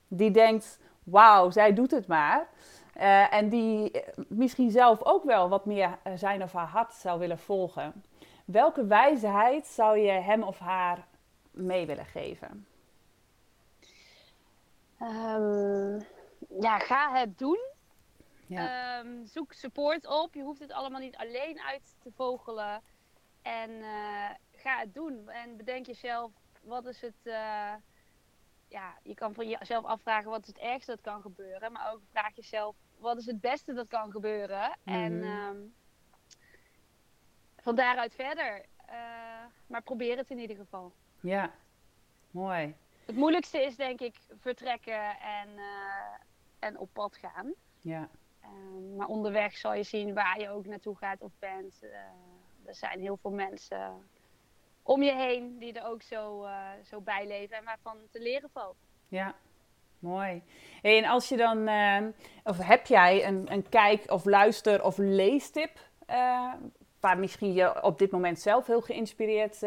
die 0.07 0.31
denkt, 0.31 0.79
wauw, 1.03 1.49
zij 1.49 1.73
doet 1.73 1.91
het 1.91 2.07
maar. 2.07 2.47
Eh, 2.93 3.33
en 3.33 3.49
die 3.49 3.91
eh, 3.91 4.23
misschien 4.27 4.71
zelf 4.71 5.03
ook 5.03 5.23
wel 5.23 5.49
wat 5.49 5.65
meer 5.65 5.97
zijn 6.15 6.43
of 6.43 6.53
haar 6.53 6.67
hart 6.67 6.93
zou 6.93 7.19
willen 7.19 7.39
volgen. 7.39 8.03
Welke 8.45 8.85
wijsheid 8.85 9.67
zou 9.67 9.97
je 9.97 10.11
hem 10.11 10.43
of 10.43 10.59
haar 10.59 11.05
mee 11.51 11.85
willen 11.85 12.05
geven? 12.05 12.67
Ja, 16.59 16.79
ga 16.79 17.11
het 17.13 17.37
doen. 17.37 17.73
Ja. 18.47 18.99
Ehm, 18.99 19.25
zoek 19.25 19.53
support 19.53 20.07
op. 20.07 20.33
Je 20.33 20.41
hoeft 20.41 20.59
het 20.59 20.71
allemaal 20.71 20.99
niet 20.99 21.15
alleen 21.15 21.61
uit 21.61 21.95
te 22.03 22.11
vogelen. 22.15 22.81
En 23.41 23.69
eh, 23.81 24.29
ga 24.51 24.79
het 24.79 24.93
doen. 24.93 25.29
En 25.29 25.57
bedenk 25.57 25.85
jezelf, 25.85 26.31
wat 26.61 26.85
is 26.85 27.01
het... 27.01 27.15
eh, 27.23 27.73
ja, 28.67 28.97
je 29.03 29.13
kan 29.13 29.33
van 29.33 29.47
jezelf 29.47 29.85
afvragen 29.85 30.29
wat 30.29 30.41
is 30.41 30.47
het 30.47 30.57
ergste 30.57 30.91
dat 30.91 31.01
kan 31.01 31.21
gebeuren. 31.21 31.71
Maar 31.71 31.91
ook 31.93 32.01
vraag 32.11 32.35
jezelf, 32.35 32.75
wat 32.97 33.17
is 33.17 33.25
het 33.25 33.41
beste 33.41 33.73
dat 33.73 33.87
kan 33.87 34.11
gebeuren? 34.11 34.77
En 34.83 35.23
ehm, 35.23 35.57
van 37.57 37.75
daaruit 37.75 38.13
verder. 38.15 38.65
Eh, 38.85 38.95
maar 39.67 39.81
probeer 39.81 40.17
het 40.17 40.29
in 40.29 40.39
ieder 40.39 40.55
geval. 40.55 40.93
ja, 41.19 41.51
mooi. 42.31 42.75
Het 43.05 43.15
moeilijkste 43.15 43.61
is 43.63 43.75
denk 43.75 43.99
ik 43.99 44.15
vertrekken 44.39 45.19
en, 45.19 45.49
en 46.59 46.77
op 46.77 46.89
pad 46.93 47.17
gaan. 47.17 47.53
Ja, 47.81 48.09
Ehm, 48.45 48.95
maar 48.95 49.07
onderweg 49.07 49.57
zal 49.57 49.73
je 49.73 49.83
zien 49.83 50.13
waar 50.13 50.39
je 50.39 50.49
ook 50.49 50.65
naartoe 50.65 50.95
gaat 50.97 51.21
of 51.21 51.31
bent. 51.39 51.79
Eh, 51.81 51.89
er 52.65 52.75
zijn 52.75 52.99
heel 52.99 53.17
veel 53.17 53.31
mensen 53.31 54.07
om 54.83 55.03
je 55.03 55.13
heen 55.13 55.57
die 55.59 55.73
er 55.73 55.87
ook 55.87 56.01
zo, 56.01 56.43
eh, 56.43 56.69
zo 56.83 57.01
bij 57.01 57.27
leven 57.27 57.57
en 57.57 57.63
waarvan 57.63 57.97
te 58.11 58.19
leren 58.21 58.49
valt. 58.49 58.75
ja, 59.07 59.35
mooi. 59.99 60.43
En 60.81 61.05
als 61.05 61.29
je 61.29 61.37
dan, 61.37 61.67
eh, 61.67 62.01
of 62.43 62.57
heb 62.57 62.85
jij 62.85 63.27
een, 63.27 63.51
een 63.51 63.69
kijk- 63.69 64.11
of 64.11 64.25
luister- 64.25 64.83
of 64.83 64.97
leestip, 64.97 65.79
eh, 66.05 66.53
waar 66.99 67.17
misschien 67.17 67.53
je 67.53 67.83
op 67.83 67.99
dit 67.99 68.11
moment 68.11 68.39
zelf 68.39 68.67
heel 68.67 68.81
geïnspireerd 68.81 69.59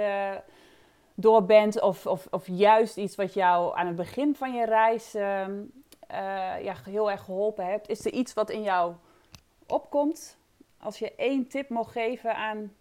door 1.15 1.45
bent, 1.45 1.81
of, 1.81 2.07
of, 2.07 2.27
of 2.31 2.47
juist 2.47 2.97
iets 2.97 3.17
wat 3.17 3.35
jou 3.35 3.77
aan 3.77 3.87
het 3.87 3.97
begin 3.97 4.35
van 4.35 4.55
je 4.55 4.65
reis 4.65 5.15
ehm, 5.15 5.51
eh, 5.51 5.65
ja, 6.65 6.75
heel 6.85 7.11
erg 7.11 7.25
geholpen 7.25 7.67
hebt? 7.67 7.89
Is 7.89 8.05
er 8.07 8.13
iets 8.13 8.35
wat 8.35 8.51
in 8.51 8.63
jou 8.63 8.95
opkomt? 9.67 10.39
Als 10.81 10.99
je 10.99 11.15
één 11.15 11.49
tip 11.49 11.69
mocht 11.69 11.93
geven 11.93 12.35
aan 12.37 12.73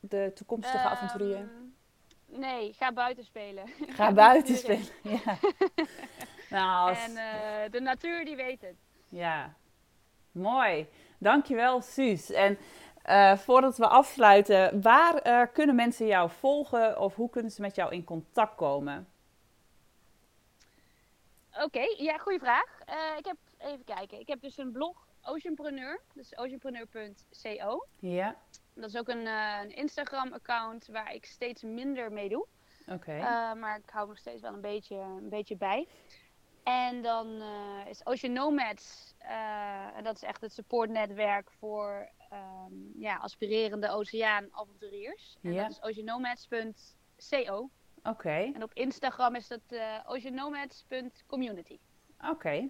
de 0.00 0.30
toekomstige 0.34 0.88
avonturier. 0.88 1.36
Ehm, 1.36 2.40
nee, 2.40 2.72
ga 2.72 2.92
buiten 2.92 3.24
spelen. 3.24 3.64
Ga 3.88 4.12
buiten 4.24 4.56
spelen. 4.56 4.84
Ja. 5.02 5.36
nou, 6.56 6.88
als- 6.88 7.04
En 7.04 7.16
eh, 7.16 7.70
de 7.70 7.80
natuur 7.80 8.24
die 8.24 8.36
weet 8.36 8.60
het. 8.60 8.76
ja. 9.08 9.54
Mooi. 10.32 10.86
Dankjewel, 11.18 11.80
Suus. 11.80 12.30
En 12.30 12.58
eh, 13.02 13.36
voordat 13.36 13.76
we 13.76 13.88
afsluiten, 13.88 14.82
waar 14.82 15.14
eh, 15.14 15.42
kunnen 15.52 15.74
mensen 15.74 16.06
jou 16.06 16.30
volgen 16.30 16.98
of 17.00 17.14
hoe 17.14 17.30
kunnen 17.30 17.50
ze 17.50 17.60
met 17.60 17.74
jou 17.74 17.92
in 17.92 18.04
contact 18.04 18.54
komen? 18.54 19.08
Oké, 21.64 21.80
ja, 21.96 22.18
goede 22.18 22.38
vraag. 22.38 22.80
Eh, 22.84 23.16
ik 23.18 23.24
heb, 23.24 23.36
even 23.58 23.84
kijken, 23.84 24.20
ik 24.20 24.28
heb 24.28 24.40
dus 24.40 24.56
een 24.58 24.72
blog, 24.72 25.08
Oceanpreneur, 25.22 26.00
dus 26.14 26.36
oceanpreneur.co. 26.36 27.86
Ja, 27.98 28.36
Dat 28.74 28.88
is 28.88 28.96
ook 28.96 29.08
een, 29.08 29.26
eh, 29.26 29.58
een 29.62 29.74
Instagram-account 29.76 30.86
waar 30.86 31.14
ik 31.14 31.24
steeds 31.24 31.62
minder 31.62 32.12
mee 32.12 32.28
doe. 32.28 32.46
oké. 32.86 33.16
Uh, 33.16 33.52
maar 33.52 33.76
ik 33.78 33.90
hou 33.90 34.08
nog 34.08 34.18
steeds 34.18 34.40
wel 34.42 34.52
een 34.52 34.60
beetje, 34.60 34.96
een 34.96 35.28
beetje 35.28 35.56
bij. 35.56 35.88
En 36.62 37.02
dan 37.02 37.42
is 37.88 38.06
Ocean 38.06 38.32
Nomads. 38.32 39.14
En 39.94 40.04
dat 40.04 40.14
is 40.14 40.22
echt 40.22 40.40
het 40.40 40.52
supportnetwerk 40.52 41.50
voor 41.50 42.10
um, 42.32 42.92
ja, 42.96 43.16
aspirerende 43.16 43.90
oceaanavonturiers. 43.90 45.36
En 45.42 45.52
Ja. 45.52 45.62
dat 45.62 45.70
is 45.70 45.82
oceannomads.co. 45.82 47.70
Oké, 48.02 48.50
En 48.54 48.62
op 48.62 48.70
Instagram 48.74 49.34
is 49.34 49.48
dat 49.48 49.60
uh, 49.68 49.80
oceannomads.community. 50.06 51.78
oké. 52.30 52.68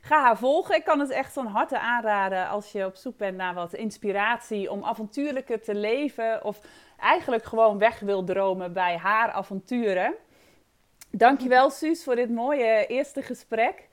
Ga 0.00 0.20
haar 0.22 0.38
volgen. 0.38 0.74
Ik 0.74 0.84
kan 0.84 1.00
het 1.00 1.10
echt 1.10 1.32
van 1.32 1.46
harte 1.46 1.78
aanraden 1.78 2.48
als 2.48 2.72
je 2.72 2.84
op 2.84 2.96
zoek 2.96 3.16
bent 3.16 3.36
naar 3.36 3.54
wat 3.54 3.74
inspiratie 3.74 4.70
om 4.70 4.84
avontuurlijker 4.84 5.62
te 5.62 5.74
leven. 5.74 6.44
Of 6.44 6.60
eigenlijk 6.98 7.44
gewoon 7.44 7.78
weg 7.78 8.00
wil 8.00 8.24
dromen 8.24 8.72
bij 8.72 8.96
haar 8.96 9.30
avonturen. 9.30 10.14
Dankjewel 11.10 11.70
Suus 11.70 12.04
voor 12.04 12.14
dit 12.14 12.30
mooie 12.30 12.86
eerste 12.86 13.22
gesprek. 13.22 13.88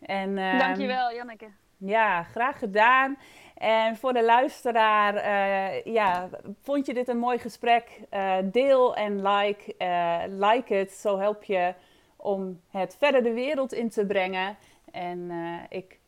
En, 0.00 0.36
uh, 0.36 0.58
Dankjewel 0.58 1.12
Janneke. 1.12 1.48
Ja, 1.76 2.22
graag 2.22 2.58
gedaan. 2.58 3.18
En 3.58 3.96
voor 3.96 4.12
de 4.12 4.24
luisteraar, 4.24 5.14
uh, 5.14 5.84
ja, 5.94 6.28
vond 6.62 6.86
je 6.86 6.94
dit 6.94 7.08
een 7.08 7.18
mooi 7.18 7.38
gesprek? 7.38 8.00
Uh, 8.14 8.36
deel 8.44 8.96
en 8.96 9.22
like. 9.22 9.74
Uh, 9.78 10.22
like 10.26 10.74
het, 10.74 10.92
zo 10.92 11.18
help 11.18 11.44
je 11.44 11.74
om 12.16 12.60
het 12.70 12.96
verder 12.98 13.22
de 13.22 13.32
wereld 13.32 13.72
in 13.72 13.88
te 13.88 14.06
brengen. 14.06 14.56
En 14.92 15.30
ik 15.68 15.98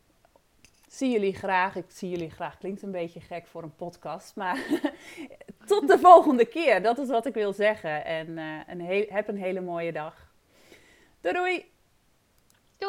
zie 0.89 1.11
jullie 1.11 1.35
graag. 1.35 1.77
Ik 1.77 1.85
zie 1.89 2.11
jullie 2.11 2.31
graag, 2.31 2.59
klinkt 2.59 2.83
een 2.83 2.91
beetje 2.91 3.21
gek 3.21 3.47
voor 3.47 3.63
een 3.63 3.77
podcast. 3.77 4.37
Maar 4.37 4.59
tot 5.67 5.89
de 5.89 5.99
volgende 5.99 6.45
keer, 6.45 6.83
dat 6.83 6.99
is 6.99 7.09
wat 7.09 7.27
ik 7.27 7.35
wil 7.35 7.53
zeggen. 7.53 8.05
En 8.05 8.39
een 8.67 9.07
heb 9.09 9.29
een 9.29 9.39
hele 9.39 9.61
mooie 9.61 9.93
dag. 9.93 10.33
Doei 11.21 11.35
doei! 11.35 11.80